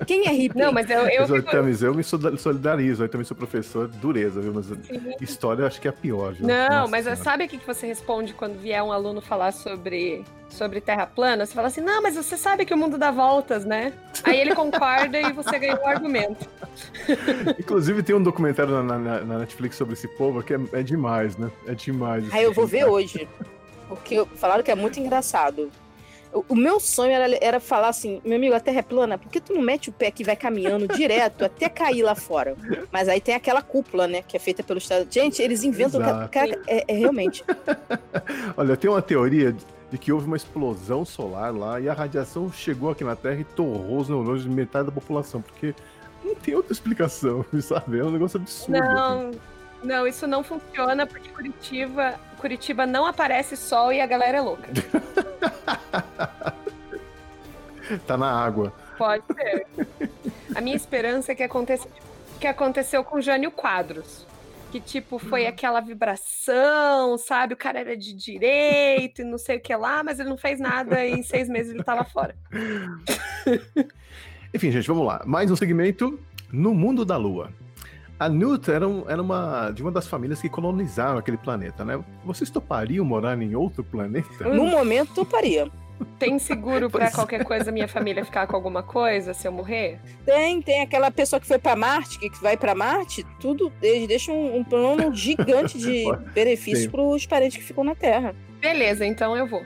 [0.04, 0.64] Quem é Ripley?
[0.64, 1.00] Não, mas eu.
[1.00, 1.56] Eu, eu, fico...
[1.56, 2.04] eu me
[2.38, 4.52] solidarizo, eu também sou professor, dureza, viu?
[4.52, 5.14] Mas Sim.
[5.20, 6.46] história eu acho que é a pior, viu?
[6.46, 7.16] Não, Nossa, mas cara.
[7.16, 11.46] sabe o que você responde quando vier um aluno falar sobre, sobre terra plana?
[11.46, 13.92] Você fala assim, não, mas você sabe que o mundo dá voltas, né?
[14.24, 16.48] Aí ele concorda e você ganha o argumento.
[17.58, 21.36] Inclusive, tem um documentário na, na, na, Netflix sobre esse povo que é, é demais,
[21.36, 21.50] né?
[21.66, 22.32] É demais.
[22.32, 23.28] Aí eu vou ver hoje.
[23.88, 25.70] Porque falaram que é muito engraçado.
[26.48, 29.40] O, meu sonho era, era falar assim, meu amigo, a Terra é plana, por que
[29.40, 32.56] tu não mete o pé que vai caminhando direto até cair lá fora?
[32.90, 35.06] Mas aí tem aquela cúpula, né, que é feita pelo Estado.
[35.08, 36.00] Gente, eles inventam...
[36.28, 37.44] Cara, é, é realmente...
[38.56, 39.54] Olha, tem uma teoria
[39.90, 43.44] de que houve uma explosão solar lá e a radiação chegou aqui na Terra e
[43.44, 45.72] torrou os neurônios de metade da população, porque
[46.24, 48.00] não tem outra explicação, sabe?
[48.00, 48.76] É um negócio absurdo.
[48.76, 49.40] Não, assim.
[49.84, 54.68] não, isso não funciona porque Curitiba Curitiba não aparece sol e a galera é louca.
[58.06, 58.70] tá na água.
[58.98, 59.66] Pode ser.
[60.54, 61.88] A minha esperança é que aconteça
[62.38, 64.26] que aconteceu com Jânio Quadros.
[64.70, 67.54] Que, tipo, foi aquela vibração, sabe?
[67.54, 70.60] O cara era de direito e não sei o que lá, mas ele não fez
[70.60, 72.36] nada e em seis meses ele tava fora.
[74.52, 75.22] Enfim, gente, vamos lá.
[75.24, 76.20] Mais um segmento
[76.52, 77.50] no mundo da Lua.
[78.18, 82.02] A Newt era, um, era uma de uma das famílias que colonizaram aquele planeta, né?
[82.24, 84.48] Vocês topariam morar em outro planeta?
[84.48, 85.68] No momento, toparia.
[86.18, 87.14] Tem seguro pra Pois é.
[87.14, 90.00] qualquer coisa minha família ficar com alguma coisa se eu morrer?
[90.24, 94.34] Tem, tem aquela pessoa que foi pra Marte, que vai pra Marte, tudo, eles deixam
[94.34, 96.04] um, um plano gigante de
[96.34, 96.90] benefícios Sim.
[96.90, 98.34] pros parentes que ficam na Terra.
[98.64, 99.62] Beleza, então eu vou.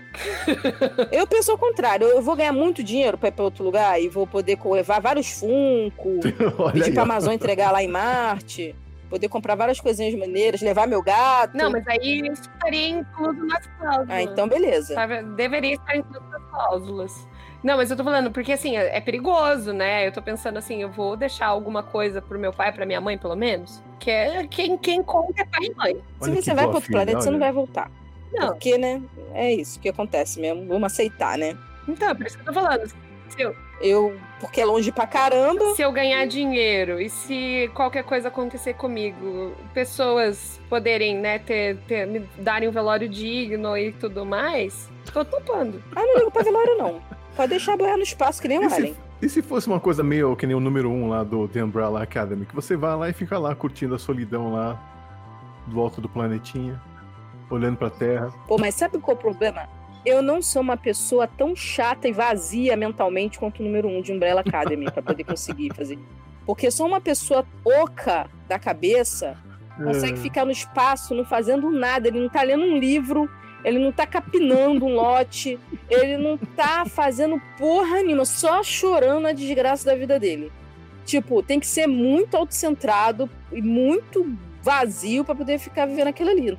[1.12, 4.08] Eu penso ao contrário, eu vou ganhar muito dinheiro pra ir pra outro lugar e
[4.08, 6.18] vou poder levar vários Funko,
[6.72, 7.04] pedir aí, pra ó.
[7.04, 8.74] Amazon entregar lá em Marte,
[9.08, 11.56] poder comprar várias coisinhas maneiras, levar meu gato.
[11.56, 14.10] Não, mas aí isso estaria incluso nas cláusulas.
[14.10, 14.94] Ah, então beleza.
[14.94, 15.22] Sabe?
[15.36, 17.28] Deveria estar incluso nas cláusulas.
[17.62, 20.08] Não, mas eu tô falando, porque assim, é é perigoso, né?
[20.08, 23.16] Eu tô pensando assim, eu vou deixar alguma coisa pro meu pai, pra minha mãe,
[23.16, 23.80] pelo menos.
[24.00, 25.94] Que é quem, quem conta é pai e mãe.
[25.94, 27.88] Se Olha que você vai pra outro planeta, você não vai voltar.
[28.32, 29.00] Não, Porque, né,
[29.34, 30.66] é isso que acontece mesmo.
[30.66, 31.56] Vamos aceitar, né?
[31.88, 32.86] então, é por isso que eu tô falando.
[33.28, 35.74] Se eu, Eu, porque é longe pra caramba.
[35.74, 42.06] se eu ganhar dinheiro e se qualquer coisa acontecer comigo, pessoas poderem, né, ter, ter-
[42.06, 45.82] me darem um velório digno e tudo mais, tô topando.
[45.94, 47.00] Ah, não ligo pra velório, não.
[47.36, 48.96] Pode deixar boiar no espaço que nem se, alien.
[49.22, 52.02] e se fosse uma coisa meio que nem o número um lá do The Umbrella
[52.02, 54.82] Academy, que você vai lá e fica lá curtindo a solidão lá
[55.68, 56.80] do alto do planetinha,
[57.50, 58.32] olhando pra Terra.
[58.46, 59.68] Pô, mas sabe qual é o problema?
[60.04, 64.12] Eu não sou uma pessoa tão chata e vazia mentalmente quanto o número um de
[64.12, 65.98] Umbrella Academy pra poder conseguir fazer.
[66.46, 69.36] Porque sou uma pessoa oca da cabeça,
[69.76, 70.22] consegue É.
[70.22, 72.08] ficar no espaço, não fazendo nada.
[72.08, 73.28] Ele não tá lendo um livro,
[73.64, 75.58] ele não tá capinando um lote,
[75.90, 80.50] ele não tá fazendo porra nenhuma, só chorando a desgraça da vida dele.
[81.04, 86.58] Tipo, tem que ser muito autocentrado e muito vazio pra poder ficar vivendo aquilo ali.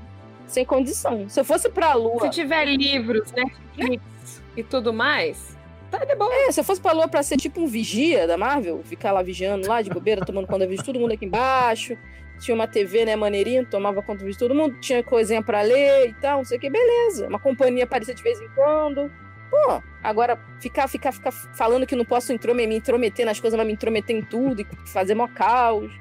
[0.49, 1.29] Sem condição.
[1.29, 2.21] Se eu fosse pra Lua.
[2.21, 5.55] Se tiver livros, Netflix e tudo mais,
[5.91, 6.33] tá de boa.
[6.33, 9.21] É, se eu fosse pra Lua pra ser tipo um vigia da Marvel, ficar lá
[9.21, 11.95] vigiando lá de bobeira, tomando conta de todo mundo aqui embaixo.
[12.39, 16.13] Tinha uma TV, né, maneirinha, tomava conta de todo mundo, tinha coisinha pra ler e
[16.13, 17.27] tal, não sei o que, beleza.
[17.27, 19.11] Uma companhia aparecia de vez em quando.
[19.51, 23.67] Pô, agora ficar, ficar, ficar falando que não posso intrometer, me intrometer nas coisas, mas
[23.67, 25.91] me intrometer em tudo e fazer mó caos.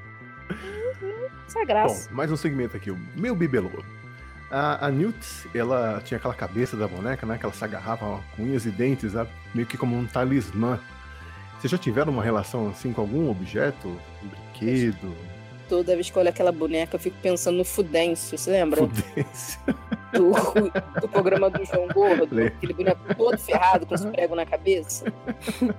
[1.01, 2.09] Uhum, Essa é graça.
[2.09, 3.71] Bom, mais um segmento aqui, o meu bibelô.
[4.51, 7.37] A, a Newt, ela tinha aquela cabeça da boneca, né?
[7.37, 10.81] Que ela se agarrava com unhas e dentes, né, meio que como um talismã.
[11.59, 13.89] Vocês já tiveram uma relação assim com algum objeto?
[14.23, 15.15] Um brinquedo?
[15.69, 18.81] Toda vez que eu olho aquela boneca, eu fico pensando no Fudêncio, você lembra?
[18.81, 19.61] Fudência?
[20.13, 20.31] do,
[21.03, 25.05] do programa do João Gordo, aquele boneco todo ferrado com os pregos na cabeça.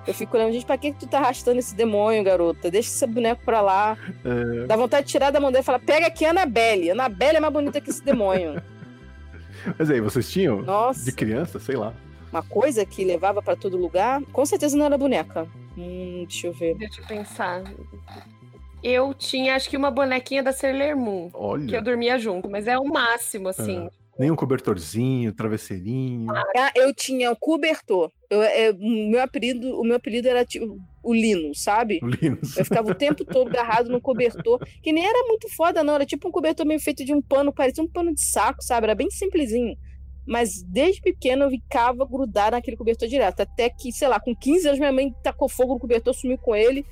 [0.05, 2.69] Eu fico olhando, gente, pra que, que tu tá arrastando esse demônio, garota?
[2.69, 3.97] Deixa esse boneco pra lá.
[4.23, 6.89] É, Dá vontade de tirar da mão dele e falar: pega aqui a Anabelle.
[6.91, 8.61] A Anabelle é mais bonita que esse demônio.
[9.77, 10.61] Mas aí, vocês tinham?
[10.61, 11.93] Nossa, De criança, sei lá.
[12.31, 15.47] uma coisa que levava pra todo lugar, com certeza não era boneca.
[15.75, 16.75] Hum, deixa eu ver.
[16.75, 17.63] Deixa eu pensar.
[18.84, 22.68] Eu tinha, acho que uma bonequinha da Sailor Moon, que eu Olha, dormia junto, mas
[22.68, 23.89] é o máximo, assim.
[24.18, 26.31] nem um cobertorzinho, travesseirinho.
[26.31, 28.11] Ah, eu tinha um cobertor.
[28.30, 31.99] Eu, é, o, meu apelido, o meu apelido era tipo o Lino, sabe?
[32.01, 32.57] O Linus.
[32.57, 35.95] Eu ficava o tempo todo agarrado no cobertor, que nem era muito foda, não.
[35.95, 38.85] Era tipo um cobertor meio feito de um pano, parecia um pano de saco, sabe?
[38.85, 39.76] Era bem simplesinho.
[40.27, 43.39] Mas desde pequeno eu ficava grudada naquele cobertor direto.
[43.41, 46.56] Até que, sei lá, com 15 anos minha mãe tacou fogo no cobertor, sumiu com
[46.56, 46.85] ele.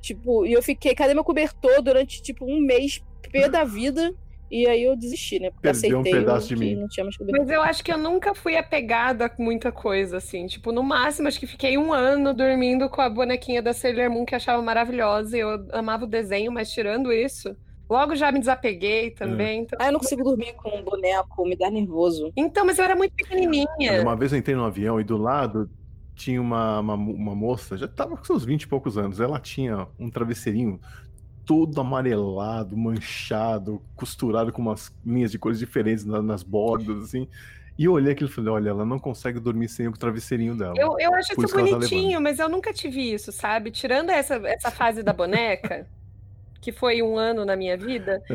[0.00, 1.82] Tipo, e eu fiquei, cadê meu cobertor?
[1.82, 4.14] Durante, tipo, um mês, pé da vida.
[4.50, 5.50] E aí eu desisti, né?
[5.50, 6.74] Porque Perdeu um aceitei pedaço o de mim.
[6.74, 7.40] não tinha mais cobertor.
[7.40, 10.46] Mas eu acho que eu nunca fui apegada a muita coisa, assim.
[10.48, 14.24] Tipo, no máximo, acho que fiquei um ano dormindo com a bonequinha da Sailor Moon,
[14.24, 15.36] que eu achava maravilhosa.
[15.36, 17.56] E eu amava o desenho, mas tirando isso,
[17.88, 19.60] logo já me desapeguei também.
[19.60, 19.78] Então...
[19.80, 22.32] Ah, eu não consigo dormir com um boneco, me dá nervoso.
[22.36, 24.02] então, mas eu era muito pequenininha.
[24.02, 25.70] Uma vez eu entrei num avião e do lado
[26.20, 29.20] tinha uma, uma, uma moça, já tava com seus 20 e poucos anos.
[29.20, 30.78] Ela tinha um travesseirinho
[31.46, 37.26] todo amarelado, manchado, costurado com umas linhas de cores diferentes na- nas bordas, assim.
[37.78, 40.74] E eu olhei aquilo e falei: olha, ela não consegue dormir sem o travesseirinho dela.
[40.76, 43.70] Eu, eu acho isso isso tá bonitinho, mas eu nunca tive isso, sabe?
[43.70, 45.86] Tirando essa, essa fase da boneca,
[46.60, 48.34] que foi um ano na minha vida, É.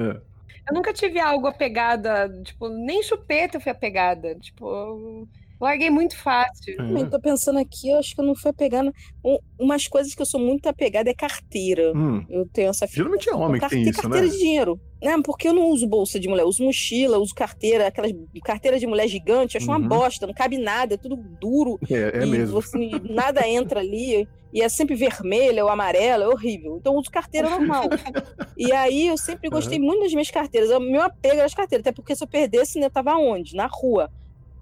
[0.70, 4.34] eu nunca tive algo apegada, tipo, nem chupeta eu fui apegada.
[4.36, 5.28] Tipo,
[5.60, 6.76] Larguei muito fácil.
[6.80, 7.02] É.
[7.02, 8.92] Eu tô pensando aqui, eu acho que eu não fui apegando.
[9.24, 11.94] Um, umas coisas que eu sou muito apegada é carteira.
[11.96, 12.26] Hum.
[12.30, 14.32] Eu tenho essa Geralmente é homem que tem isso, carteira né?
[14.32, 14.80] de dinheiro.
[15.02, 15.16] Né?
[15.24, 18.12] Porque eu não uso bolsa de mulher, eu uso mochila, uso carteira, aquelas
[18.44, 19.78] carteira de mulher gigante, eu acho uhum.
[19.78, 21.80] uma bosta, não cabe nada, é tudo duro.
[21.90, 22.58] É, é mesmo.
[22.58, 26.78] Assim, nada entra ali, e é sempre vermelha ou amarela, é horrível.
[26.78, 27.84] Então eu uso carteira normal.
[28.58, 29.86] e aí eu sempre gostei uhum.
[29.86, 30.70] muito das minhas carteiras.
[30.72, 33.54] O meu apego era as carteiras, até porque se eu perdesse, né, eu tava onde?
[33.54, 34.10] Na rua.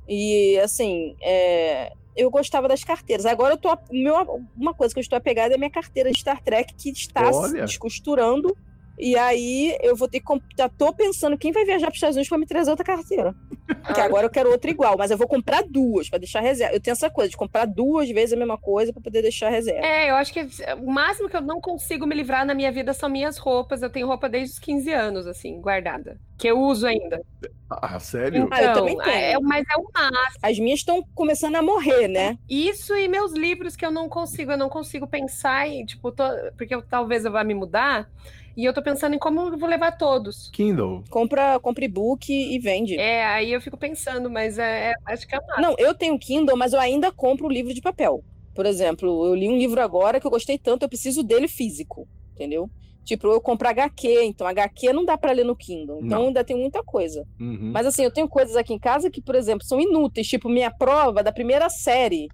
[0.08, 3.26] E, assim, é, eu gostava das carteiras.
[3.26, 3.70] Agora eu tô.
[3.92, 6.90] Meu, uma coisa que eu estou apegada é a minha carteira de Star Trek, que
[6.90, 7.48] está Olha.
[7.48, 8.56] se descosturando
[8.98, 10.26] e aí eu vou ter que.
[10.57, 13.36] Já tô pensando quem vai viajar para os Estados Unidos para me trazer outra carteira.
[13.84, 16.76] Porque agora eu quero outra igual, mas eu vou comprar duas para deixar reserva.
[16.76, 19.86] Eu tenho essa coisa de comprar duas vezes a mesma coisa para poder deixar reserva.
[19.86, 20.48] É, eu acho que
[20.80, 23.82] o máximo que eu não consigo me livrar na minha vida são minhas roupas.
[23.82, 26.20] Eu tenho roupa desde os 15 anos, assim, guardada.
[26.38, 27.22] Que eu uso ainda.
[27.70, 28.44] Ah, sério?
[28.44, 29.10] Então, ah, eu também tenho.
[29.10, 30.40] É, mas é o máximo.
[30.41, 32.38] As minhas estão começando a morrer, né?
[32.49, 36.24] Isso e meus livros que eu não consigo, eu não consigo pensar em, tipo, tô,
[36.57, 38.10] porque eu, talvez eu vá me mudar.
[38.56, 40.50] E eu tô pensando em como eu vou levar todos.
[40.52, 41.04] Kindle.
[41.10, 42.96] Compra, compra e-book e vende.
[42.98, 45.62] É, aí eu fico pensando, mas é, é acho que é massa.
[45.62, 48.24] Não, eu tenho Kindle, mas eu ainda compro o livro de papel.
[48.54, 52.08] Por exemplo, eu li um livro agora que eu gostei tanto, eu preciso dele físico,
[52.34, 52.70] entendeu?
[53.04, 55.98] Tipo, eu compro HQ, então HQ não dá para ler no Kindle.
[55.98, 56.28] Então não.
[56.28, 57.26] ainda tem muita coisa.
[57.40, 57.72] Uhum.
[57.74, 60.70] Mas assim, eu tenho coisas aqui em casa que, por exemplo, são inúteis, tipo minha
[60.70, 62.28] prova da primeira série.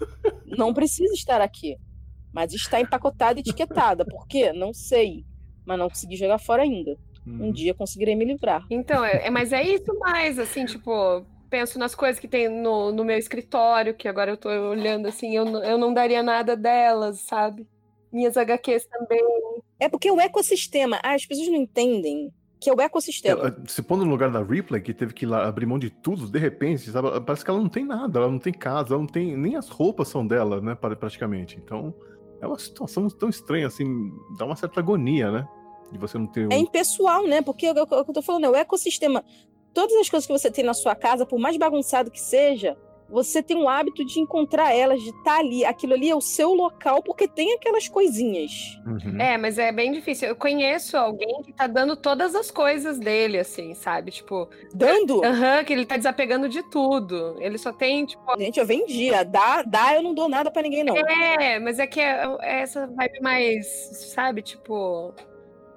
[0.56, 1.76] não precisa estar aqui.
[2.32, 4.06] Mas está empacotada e etiquetada.
[4.06, 4.52] Por quê?
[4.54, 5.24] Não sei
[5.64, 6.96] mas não consegui jogar fora ainda.
[7.26, 7.52] Um uhum.
[7.52, 8.66] dia conseguirei me livrar.
[8.68, 12.90] Então, é, é, mas é isso mais, assim, tipo, penso nas coisas que tem no,
[12.90, 17.20] no meu escritório, que agora eu tô olhando assim, eu, eu não daria nada delas,
[17.20, 17.66] sabe?
[18.12, 19.22] Minhas HQs também.
[19.78, 22.32] É porque o ecossistema, ah, as pessoas não entendem
[22.62, 23.48] que é o ecossistema.
[23.48, 25.90] É, se pondo no lugar da Ripley, que teve que ir lá abrir mão de
[25.90, 29.00] tudo, de repente, sabe, parece que ela não tem nada, ela não tem casa, ela
[29.00, 29.36] não tem.
[29.36, 30.74] Nem as roupas são dela, né?
[30.74, 31.60] Praticamente.
[31.62, 31.92] Então
[32.42, 35.48] é uma situação tão estranha, assim, dá uma certa agonia, né?
[35.92, 36.48] De você não ter.
[36.48, 36.52] Um...
[36.52, 37.40] É impessoal, né?
[37.40, 39.24] Porque é o que eu tô falando, é o ecossistema.
[39.72, 42.76] Todas as coisas que você tem na sua casa, por mais bagunçado que seja,
[43.08, 45.64] você tem o hábito de encontrar elas, de estar tá ali.
[45.64, 48.80] Aquilo ali é o seu local, porque tem aquelas coisinhas.
[48.86, 49.20] Uhum.
[49.20, 50.28] É, mas é bem difícil.
[50.28, 54.10] Eu conheço alguém que tá dando todas as coisas dele, assim, sabe?
[54.10, 54.48] Tipo.
[54.74, 55.24] Dando?
[55.24, 57.36] Aham, uhum, que ele tá desapegando de tudo.
[57.38, 58.22] Ele só tem, tipo.
[58.38, 59.24] Gente, eu vendia.
[59.24, 60.96] Dá, dá, eu não dou nada para ninguém, não.
[60.96, 63.66] É, mas é que é, é essa vibe mais,
[64.14, 65.14] sabe, tipo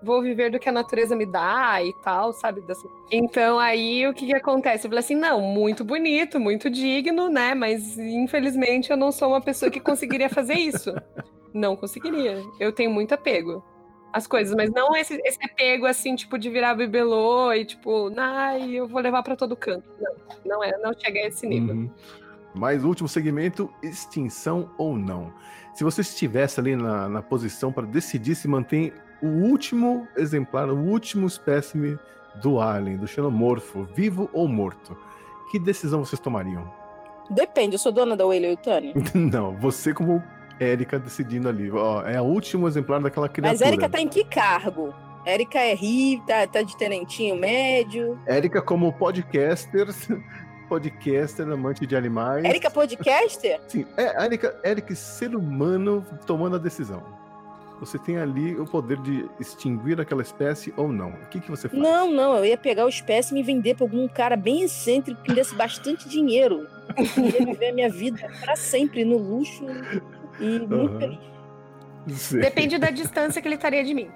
[0.06, 2.64] vou viver do que a natureza me dá e tal, sabe?
[3.11, 4.86] Então aí o que, que acontece?
[4.86, 7.56] Eu falei assim, não, muito bonito, muito digno, né?
[7.56, 10.94] Mas infelizmente eu não sou uma pessoa que conseguiria fazer isso.
[11.56, 12.44] Não conseguiria.
[12.60, 13.64] Eu tenho muito apego
[14.11, 18.72] às coisas, mas não esse, esse apego assim, tipo, de virar bibelô e tipo, ai,
[18.72, 19.90] eu vou levar para todo canto.
[19.98, 21.73] Não, não é, não chega a esse nível.
[21.73, 21.90] Uhum.
[22.53, 25.34] Mais último segmento, extinção ou não.
[25.73, 28.91] Se você estivesse ali na, na posição para decidir se mantém
[29.26, 31.98] o último exemplar, o último espécime
[32.42, 34.98] do alien, do xenomorfo, vivo ou morto,
[35.52, 36.72] que decisão vocês tomariam?
[37.30, 38.94] Depende, eu sou dona da Whaley Yutani.
[39.14, 40.22] Não, você como
[40.60, 41.72] Érica decidindo ali.
[41.72, 43.52] Ó, é o último exemplar daquela criatura.
[43.52, 44.94] Mas Érica tá em que cargo?
[45.26, 48.20] Érica é ri, tá, tá de tenentinho médio.
[48.28, 49.88] Érica como podcaster,
[50.70, 52.46] podcaster, amante de animais.
[52.46, 53.60] Érica podcaster?
[53.68, 57.25] Sim, é Érica, Érica ser humano tomando a decisão
[57.80, 61.10] você tem ali o poder de extinguir aquela espécie ou não.
[61.10, 61.82] O que, que você faz?
[61.82, 65.30] Não, não, eu ia pegar o espécime e vender para algum cara bem excêntrico que
[65.30, 66.68] me desse bastante dinheiro.
[66.98, 69.66] Eu ia viver a minha vida para sempre no luxo
[70.40, 71.00] e muito uhum.
[71.00, 72.32] feliz.
[72.32, 74.10] Depende da distância que ele estaria de mim.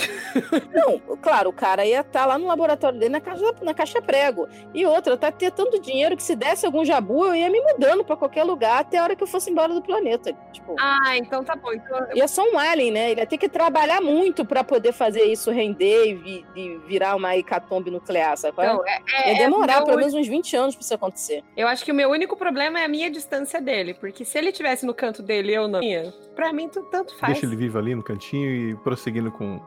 [0.72, 4.02] Não, claro, o cara ia estar tá lá no laboratório dele na caixa, na caixa
[4.02, 4.48] prego.
[4.74, 8.04] E outra, tá ter tanto dinheiro que se desse algum jabu, eu ia me mudando
[8.04, 10.32] para qualquer lugar até a hora que eu fosse embora do planeta.
[10.52, 11.72] Tipo, ah, então tá bom.
[11.72, 12.08] Então...
[12.14, 13.10] Ia só um alien, né?
[13.10, 17.16] Ele ia ter que trabalhar muito para poder fazer isso render e, vi, e, virar
[17.16, 18.54] uma hecatombe nuclear, sabe?
[18.58, 21.44] Então, é, é, ia demorar é pelo menos uns 20 anos pra isso acontecer.
[21.56, 24.52] Eu acho que o meu único problema é a minha distância dele, porque se ele
[24.52, 27.32] tivesse no canto dele eu não ia, pra mim tanto faz.
[27.32, 29.60] Deixa ele vivo ali no cantinho e prosseguindo com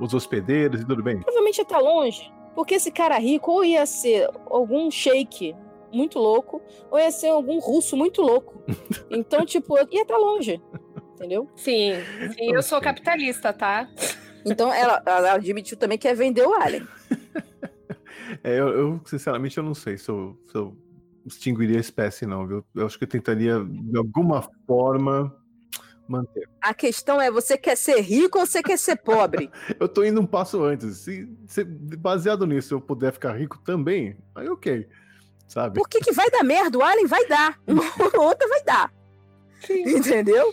[0.00, 1.20] os hospedeiros e tudo bem?
[1.20, 5.54] Provavelmente ia estar tá longe, porque esse cara rico ou ia ser algum sheik
[5.92, 8.62] muito louco, ou ia ser algum russo muito louco.
[9.10, 10.62] Então, tipo, ia estar tá longe,
[11.14, 11.48] entendeu?
[11.56, 11.94] Sim,
[12.32, 13.88] sim, eu sou capitalista, tá?
[14.46, 16.86] Então, ela, ela admitiu também que é vender o Alien.
[18.44, 20.76] É, eu, eu, sinceramente, eu não sei se eu, se eu
[21.26, 22.64] extinguiria a espécie, não, viu?
[22.74, 25.34] Eu acho que eu tentaria, de alguma forma,
[26.10, 26.48] manter.
[26.60, 29.50] A questão é, você quer ser rico ou você quer ser pobre?
[29.78, 30.98] eu tô indo um passo antes.
[30.98, 34.88] Se, se, baseado nisso eu puder ficar rico também, aí ok.
[35.46, 35.78] sabe?
[35.78, 36.78] Por que, vai dar merda?
[36.78, 37.58] O Alien vai dar.
[37.66, 37.84] Uma
[38.22, 38.92] outra vai dar.
[39.60, 39.82] Sim.
[39.96, 40.52] Entendeu?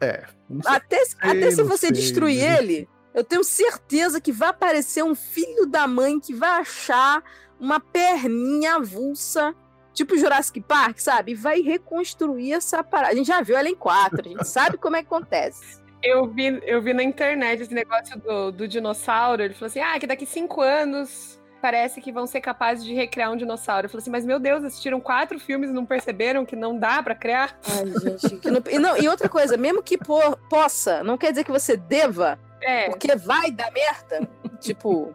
[0.00, 0.24] É.
[0.48, 0.60] sei.
[0.66, 5.14] Até, se- até se você sei, destruir ele, eu tenho certeza que vai aparecer um
[5.14, 7.22] filho da mãe que vai achar
[7.58, 9.54] uma perninha avulsa,
[9.96, 11.32] tipo Jurassic Park, sabe?
[11.32, 13.12] E vai reconstruir essa parada.
[13.12, 15.80] A gente já viu ela em quatro, a gente sabe como é que acontece.
[16.02, 19.42] Eu vi, eu vi na internet esse negócio do, do dinossauro.
[19.42, 23.32] Ele falou assim: ah, que daqui cinco anos parece que vão ser capazes de recriar
[23.32, 23.86] um dinossauro.
[23.86, 27.02] Eu falei assim, mas meu Deus, assistiram quatro filmes e não perceberam que não dá
[27.02, 27.58] pra criar?
[27.68, 27.86] Ai,
[28.20, 28.48] gente.
[28.50, 31.76] não- e, não- e outra coisa, mesmo que po- possa, não quer dizer que você
[31.76, 34.28] deva, É, porque vai dar merda.
[34.60, 35.12] tipo,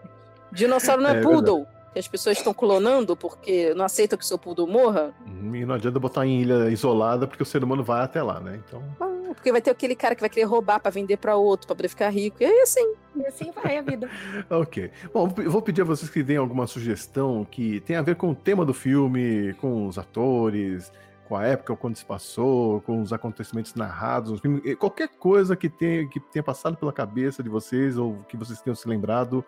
[0.51, 1.65] dinossauro não é, É poodle.
[1.93, 5.13] Que as pessoas estão clonando porque não aceitam que o seu poodle morra.
[5.27, 8.61] E não adianta botar em ilha isolada, porque o ser humano vai até lá, né?
[8.65, 8.81] Então.
[8.99, 11.75] Ah, Porque vai ter aquele cara que vai querer roubar pra vender pra outro, pra
[11.75, 12.37] poder ficar rico.
[12.41, 14.09] E aí, assim, e assim vai a vida.
[14.49, 14.89] Ok.
[15.13, 18.31] Bom, eu vou pedir a vocês que deem alguma sugestão que tenha a ver com
[18.31, 20.91] o tema do filme, com os atores,
[21.31, 24.41] com a época quando se passou, com os acontecimentos narrados
[24.77, 28.75] qualquer coisa que tenha, que tenha passado pela cabeça de vocês ou que vocês tenham
[28.75, 29.43] se lembrado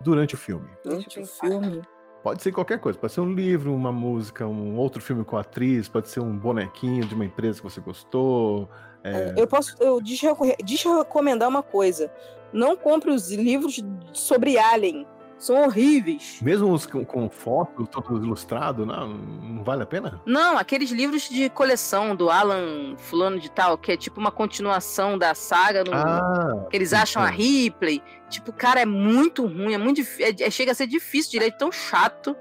[0.00, 0.68] durante o filme.
[0.84, 1.82] durante o filme.
[2.22, 5.40] Pode ser qualquer coisa, pode ser um livro, uma música, um outro filme com a
[5.40, 8.68] atriz, pode ser um bonequinho de uma empresa que você gostou.
[9.04, 12.10] é, Eu posso eu desreco- desrecomendar uma coisa.
[12.52, 15.06] Não compre os livros sobre Alien.
[15.38, 16.40] São horríveis.
[16.42, 20.20] Mesmo os com, com fotos, todo ilustrado, não, não vale a pena?
[20.26, 25.16] Não, aqueles livros de coleção do Alan Fulano de Tal, que é tipo uma continuação
[25.16, 27.26] da saga no, Ah, que eles acham a.
[27.28, 28.02] Ripley.
[28.28, 31.46] Tipo, cara, é muito ruim, é muito é- é- chega a ser difícil de ler,
[31.48, 32.36] é tão chato.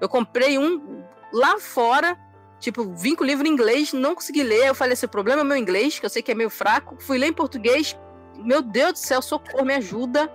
[0.00, 1.02] Eu comprei um
[1.32, 2.16] lá fora,
[2.60, 4.68] tipo, vim com o livro em inglês, não consegui ler.
[4.68, 6.96] Eu falei assim: o problema é meu inglês, que eu sei que é meio fraco.
[7.00, 7.98] Fui ler em português.
[8.38, 10.30] Meu Deus do céu, socorro, me ajuda.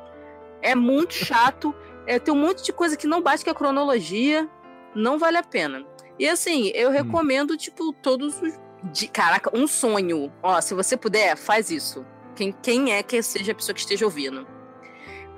[0.62, 1.74] É muito chato.
[2.08, 4.50] É, tem um monte de coisa que não bate com a cronologia.
[4.94, 5.86] Não vale a pena.
[6.18, 8.54] E assim, eu recomendo, tipo, todos os.
[8.92, 10.32] de- Caraca, um sonho.
[10.42, 12.06] Ó, se você puder, faz isso.
[12.36, 14.46] Quem, quem é que seja a pessoa que esteja ouvindo?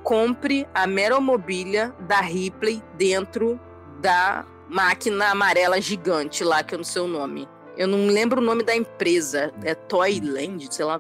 [0.04, 3.60] Compre a meromobília da Ripley dentro
[4.00, 7.48] da máquina amarela gigante lá, que eu não sei o nome.
[7.76, 9.54] Eu não lembro o nome da empresa.
[9.64, 11.00] É Toyland, sei lá.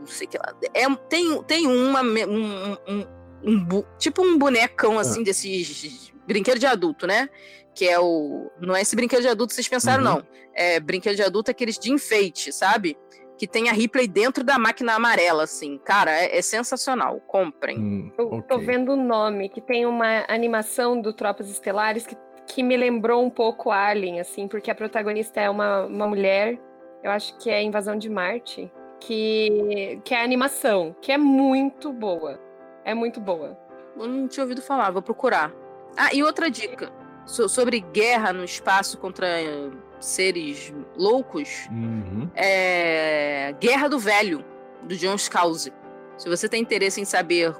[0.00, 0.54] Não sei o que lá.
[0.74, 2.02] É, tem, tem uma.
[2.02, 7.28] Um, um- um bu- tipo um bonecão assim, desses brinquedo de adulto, né?
[7.74, 8.50] Que é o.
[8.60, 10.10] Não é esse brinquedo de adulto que vocês pensaram, Uhum.
[10.18, 10.26] não.
[10.54, 12.96] É brinquedo de adulto aqueles de enfeite, sabe?
[13.38, 15.78] Que tem a Ripley dentro da máquina amarela, assim.
[15.84, 17.20] Cara, é, é sensacional.
[17.26, 17.78] Comprem.
[17.78, 22.16] Hum, Eu tô vendo o nome, que tem uma animação do Tropas Estelares que,
[22.48, 26.58] que me lembrou um pouco Alien, assim, porque a protagonista é uma, uma mulher,
[27.04, 32.40] eu acho que é Invasão de Marte, que, que é animação, que é muito boa.
[32.84, 33.56] É muito boa.
[33.96, 35.52] Eu não tinha ouvido falar, vou procurar.
[35.96, 36.90] Ah, e outra dica.
[37.26, 39.68] so- sobre guerra no espaço contra eh,
[40.00, 41.68] seres loucos.
[41.70, 42.30] Uhum.
[42.34, 44.42] é Guerra do Velho,
[44.82, 45.72] do John Scalzi.
[46.16, 47.54] Se você tem interesse em saber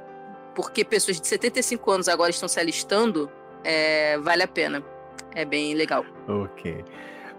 [0.55, 3.31] por que pessoas de 75 anos agora estão se alistando,
[3.63, 4.83] é, vale a pena.
[5.35, 6.05] É bem legal.
[6.27, 6.85] Ok.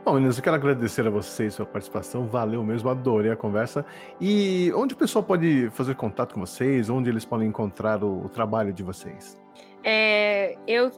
[0.09, 2.25] Bom, meninos, eu quero agradecer a vocês sua participação.
[2.25, 3.85] Valeu mesmo, adorei a conversa.
[4.19, 6.89] E onde o pessoal pode fazer contato com vocês?
[6.89, 9.39] Onde eles podem encontrar o, o trabalho de vocês?
[9.83, 10.91] É, eu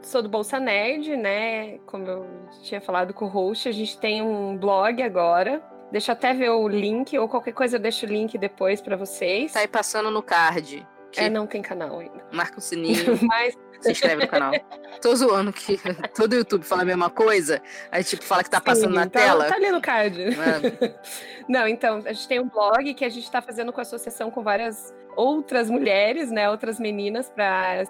[0.00, 1.76] sou do Bolsa Nerd, né?
[1.80, 2.26] Como eu
[2.62, 5.62] tinha falado com o host, a gente tem um blog agora.
[5.92, 8.96] Deixa eu até ver o link, ou qualquer coisa eu deixo o link depois pra
[8.96, 9.52] vocês.
[9.52, 10.88] Tá aí passando no card.
[11.12, 12.24] Que É, não tem canal ainda.
[12.32, 14.52] Marca o sininho, Mas se inscreve no canal.
[15.00, 15.78] Tô zoando que
[16.14, 17.62] todo YouTube fala a mesma coisa.
[17.90, 19.44] Aí, tipo, fala que tá passando sim, na tá- tela.
[19.46, 20.22] Tá ali no card.
[20.22, 20.94] É.
[21.48, 24.42] Não, então, a gente tem um blog que a gente está fazendo com associação com
[24.42, 26.50] várias outras mulheres, né?
[26.50, 27.84] Outras meninas, para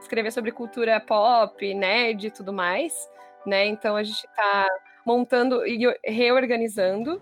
[0.00, 3.08] escrever sobre cultura pop, nerd e tudo mais,
[3.46, 3.66] né?
[3.66, 4.68] Então a gente está
[5.04, 7.20] montando e reorganizando.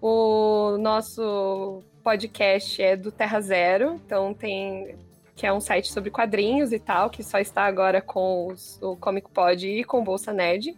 [0.00, 4.96] O nosso podcast é do Terra Zero, então tem
[5.42, 8.94] que é um site sobre quadrinhos e tal, que só está agora com os- o
[8.94, 10.72] Comic Pod e com Bolsa Nerd.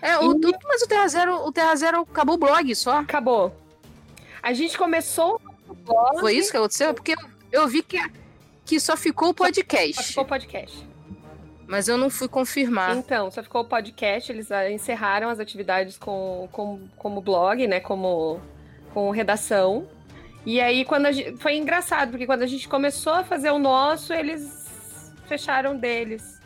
[0.00, 2.96] É, o, o- mas o Terra Zero, o Terra Zero acabou o blog só.
[2.96, 3.54] Acabou.
[4.42, 6.18] A gente começou o blog.
[6.18, 6.94] Foi isso que aconteceu?
[6.94, 7.18] Porque eu,
[7.52, 7.98] eu vi que,
[8.64, 10.02] que só ficou o Só podcast.
[10.02, 10.88] ficou o podcast.
[11.66, 12.96] Mas eu não fui confirmar.
[12.96, 17.80] Então, só ficou o podcast, eles ah, encerraram as atividades com, com, como blog, né?
[17.80, 18.40] Como
[18.94, 19.86] com redação.
[20.50, 23.58] E aí, quando a gente, foi engraçado, porque quando a gente começou a fazer o
[23.58, 26.40] nosso, eles fecharam deles.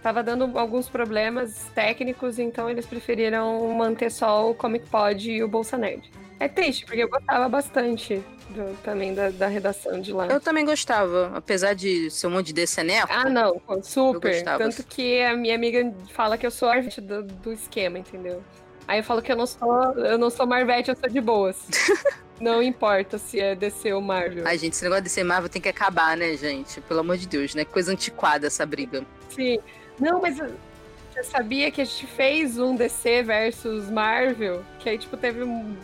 [0.00, 5.48] Tava dando alguns problemas técnicos, então eles preferiram manter só o Comic Pod e o
[5.48, 6.08] Bolsa Nerd.
[6.38, 10.28] É triste, porque eu gostava bastante do, também da, da, redação de lá.
[10.28, 13.08] Eu também gostava, apesar de ser um monte de DCNF.
[13.10, 14.44] Ah, não, super.
[14.44, 18.44] Tanto que a minha amiga fala que eu sou a do, do esquema, entendeu?
[18.86, 21.56] Aí eu falo que eu não sou, eu não sou Marvete, eu sou de boas.
[22.40, 24.46] não importa se é DC ou Marvel.
[24.46, 26.80] Ai, gente, esse negócio de DC Marvel tem que acabar, né, gente?
[26.82, 27.64] Pelo amor de Deus, né?
[27.64, 29.04] Coisa antiquada essa briga.
[29.30, 29.58] Sim.
[29.98, 34.64] Não, mas você sabia que a gente fez um DC versus Marvel?
[34.78, 35.76] Que aí, tipo, teve um.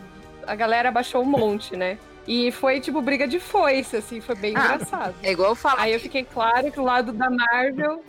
[0.46, 1.98] A galera baixou um monte, né?
[2.26, 5.14] E foi, tipo, briga de foice, assim, foi bem ah, engraçado.
[5.22, 5.80] É igual eu falo.
[5.80, 8.02] Aí eu fiquei claro que o lado da Marvel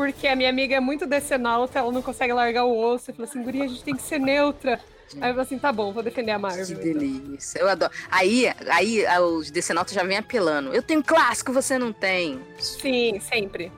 [0.00, 3.10] porque a minha amiga é muito decenalta, ela não consegue largar o osso.
[3.10, 4.80] Eu falei assim, guria, a gente tem que ser neutra.
[5.20, 6.64] Aí eu falei assim, tá bom, vou defender a Marvel.
[6.64, 7.58] Que delícia.
[7.58, 7.92] Eu adoro.
[8.10, 10.72] Aí, aí os decenautas já vêm apelando.
[10.72, 12.40] Eu tenho clássico, você não tem.
[12.58, 13.72] Sim, sempre.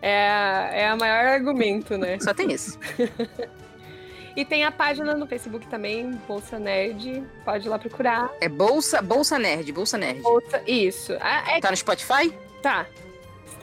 [0.00, 2.18] É, é o maior argumento, né?
[2.20, 2.78] Só tem isso.
[4.36, 7.24] e tem a página no Facebook também, Bolsa Nerd.
[7.44, 8.30] Pode ir lá procurar.
[8.40, 10.20] É Bolsa, Bolsa Nerd, Bolsa Nerd.
[10.20, 11.16] Bolsa, isso.
[11.20, 11.60] Ah, é...
[11.60, 12.32] Tá no Spotify?
[12.62, 12.86] Tá.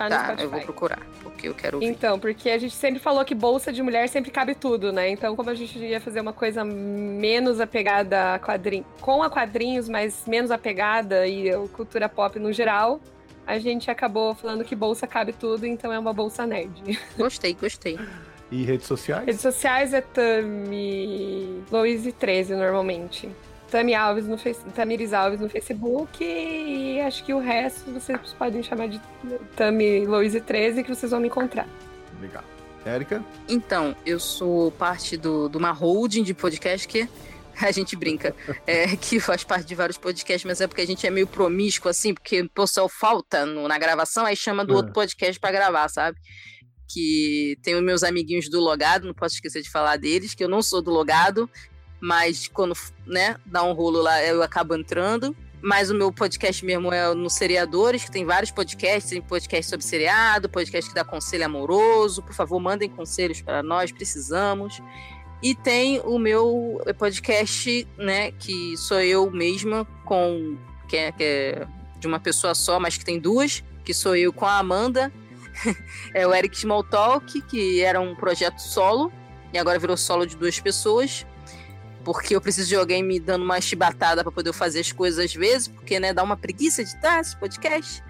[0.03, 0.43] No tá, Spotify.
[0.43, 1.87] eu vou procurar porque eu quero ouvir.
[1.87, 5.09] Então, porque a gente sempre falou que bolsa de mulher sempre cabe tudo, né?
[5.09, 9.89] Então, como a gente ia fazer uma coisa menos apegada a quadrinhos, com a quadrinhos,
[9.89, 12.99] mas menos apegada e cultura pop no geral,
[13.45, 16.99] a gente acabou falando que bolsa cabe tudo, então é uma bolsa nerd.
[17.17, 17.99] Gostei, gostei.
[18.51, 19.25] E redes sociais?
[19.25, 23.29] Redes sociais é Tami Louise 13 normalmente.
[23.75, 24.61] Tami Alves no face...
[24.73, 29.01] Tamiris Alves no Facebook e acho que o resto vocês podem chamar de
[29.57, 31.67] Tami Louise 13 que vocês vão me encontrar.
[32.21, 32.41] Legal.
[32.85, 33.21] Érica?
[33.49, 37.09] Então, eu sou parte do, de uma holding de podcast que
[37.61, 38.33] a gente brinca,
[38.65, 41.89] é, que faz parte de vários podcasts, mas é porque a gente é meio promíscuo,
[41.89, 44.77] assim, porque o pessoal falta no, na gravação, aí chama do é.
[44.77, 46.17] outro podcast para gravar, sabe?
[46.87, 50.49] Que tem os meus amiguinhos do Logado, não posso esquecer de falar deles, que eu
[50.49, 51.49] não sou do Logado,
[52.05, 55.35] mas quando né, dá um rolo lá eu acabo entrando.
[55.59, 59.83] Mas o meu podcast mesmo é no Seriadores, que tem vários podcasts, tem podcast sobre
[59.83, 62.21] seriado, podcast que dá conselho amoroso.
[62.21, 64.79] Por favor, mandem conselhos para nós, precisamos.
[65.41, 70.55] E tem o meu podcast, né, que sou eu mesma, com
[70.87, 71.67] que é, que é
[71.97, 75.11] de uma pessoa só, mas que tem duas, que sou eu com a Amanda.
[76.13, 79.11] é o Eric Smalltalk, que era um projeto solo,
[79.51, 81.25] e agora virou solo de duas pessoas
[82.05, 85.33] porque eu preciso de alguém me dando uma chibatada para poder fazer as coisas às
[85.33, 88.03] vezes, porque né, dá uma preguiça de estar esse podcast.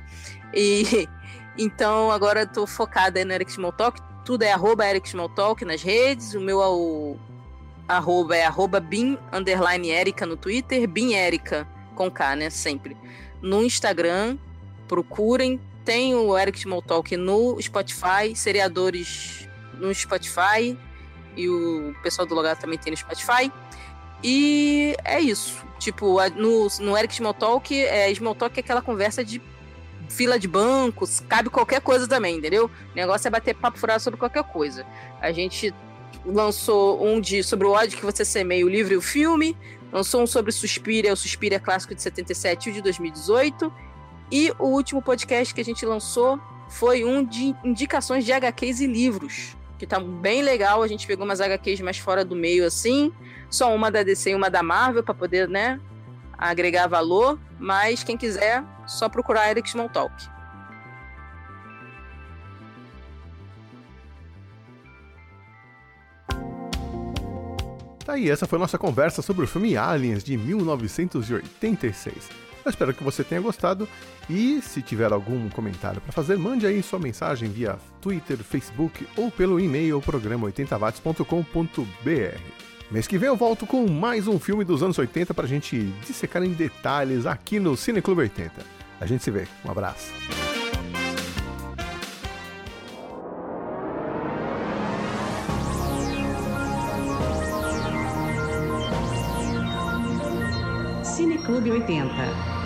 [0.53, 1.07] E
[1.57, 6.33] então agora eu tô focada no Eric Smalltalk, tudo é arroba Eric Smalltalk nas redes,
[6.33, 7.17] o meu é
[7.87, 11.65] arroba é arroba bin underline Erika no Twitter, bin Erika
[11.95, 12.97] com K, né, sempre.
[13.41, 14.37] No Instagram,
[14.89, 20.77] procurem, tem o Eric Smalltalk no Spotify, seriadores no Spotify,
[21.37, 23.51] e o pessoal do Logado também tem no Spotify.
[24.23, 25.65] E é isso.
[25.77, 29.41] Tipo, no, no Eric Smalltalk, é, Smalltalk é aquela conversa de
[30.09, 32.65] fila de bancos, cabe qualquer coisa também, entendeu?
[32.65, 34.85] O negócio é bater papo furado sobre qualquer coisa.
[35.19, 35.73] A gente
[36.25, 39.57] lançou um de sobre o ódio que você semeia, o livro e o filme.
[39.91, 43.73] Lançou um sobre Suspiria, o Suspiria clássico de 77 e o de 2018.
[44.31, 48.87] E o último podcast que a gente lançou foi um de indicações de HQs e
[48.87, 50.81] livros, que tá bem legal.
[50.81, 53.13] A gente pegou umas HQs mais fora do meio assim
[53.49, 55.79] só uma da DC e uma da Marvel para poder, né,
[56.37, 60.35] agregar valor, mas quem quiser, só procurar Eric Smalltalk.
[68.05, 72.29] Tá aí, essa foi nossa conversa sobre o filme Aliens de 1986.
[72.63, 73.89] Eu espero que você tenha gostado
[74.29, 79.31] e se tiver algum comentário para fazer, mande aí sua mensagem via Twitter, Facebook ou
[79.31, 82.64] pelo e-mail programa80watts.com.br.
[82.91, 86.43] Mês que vem eu volto com mais um filme dos anos 80 pra gente dissecar
[86.43, 88.51] em detalhes aqui no Cine Clube 80.
[89.01, 89.47] A gente se vê.
[89.65, 90.13] Um abraço.
[101.03, 102.64] Cine Clube 80.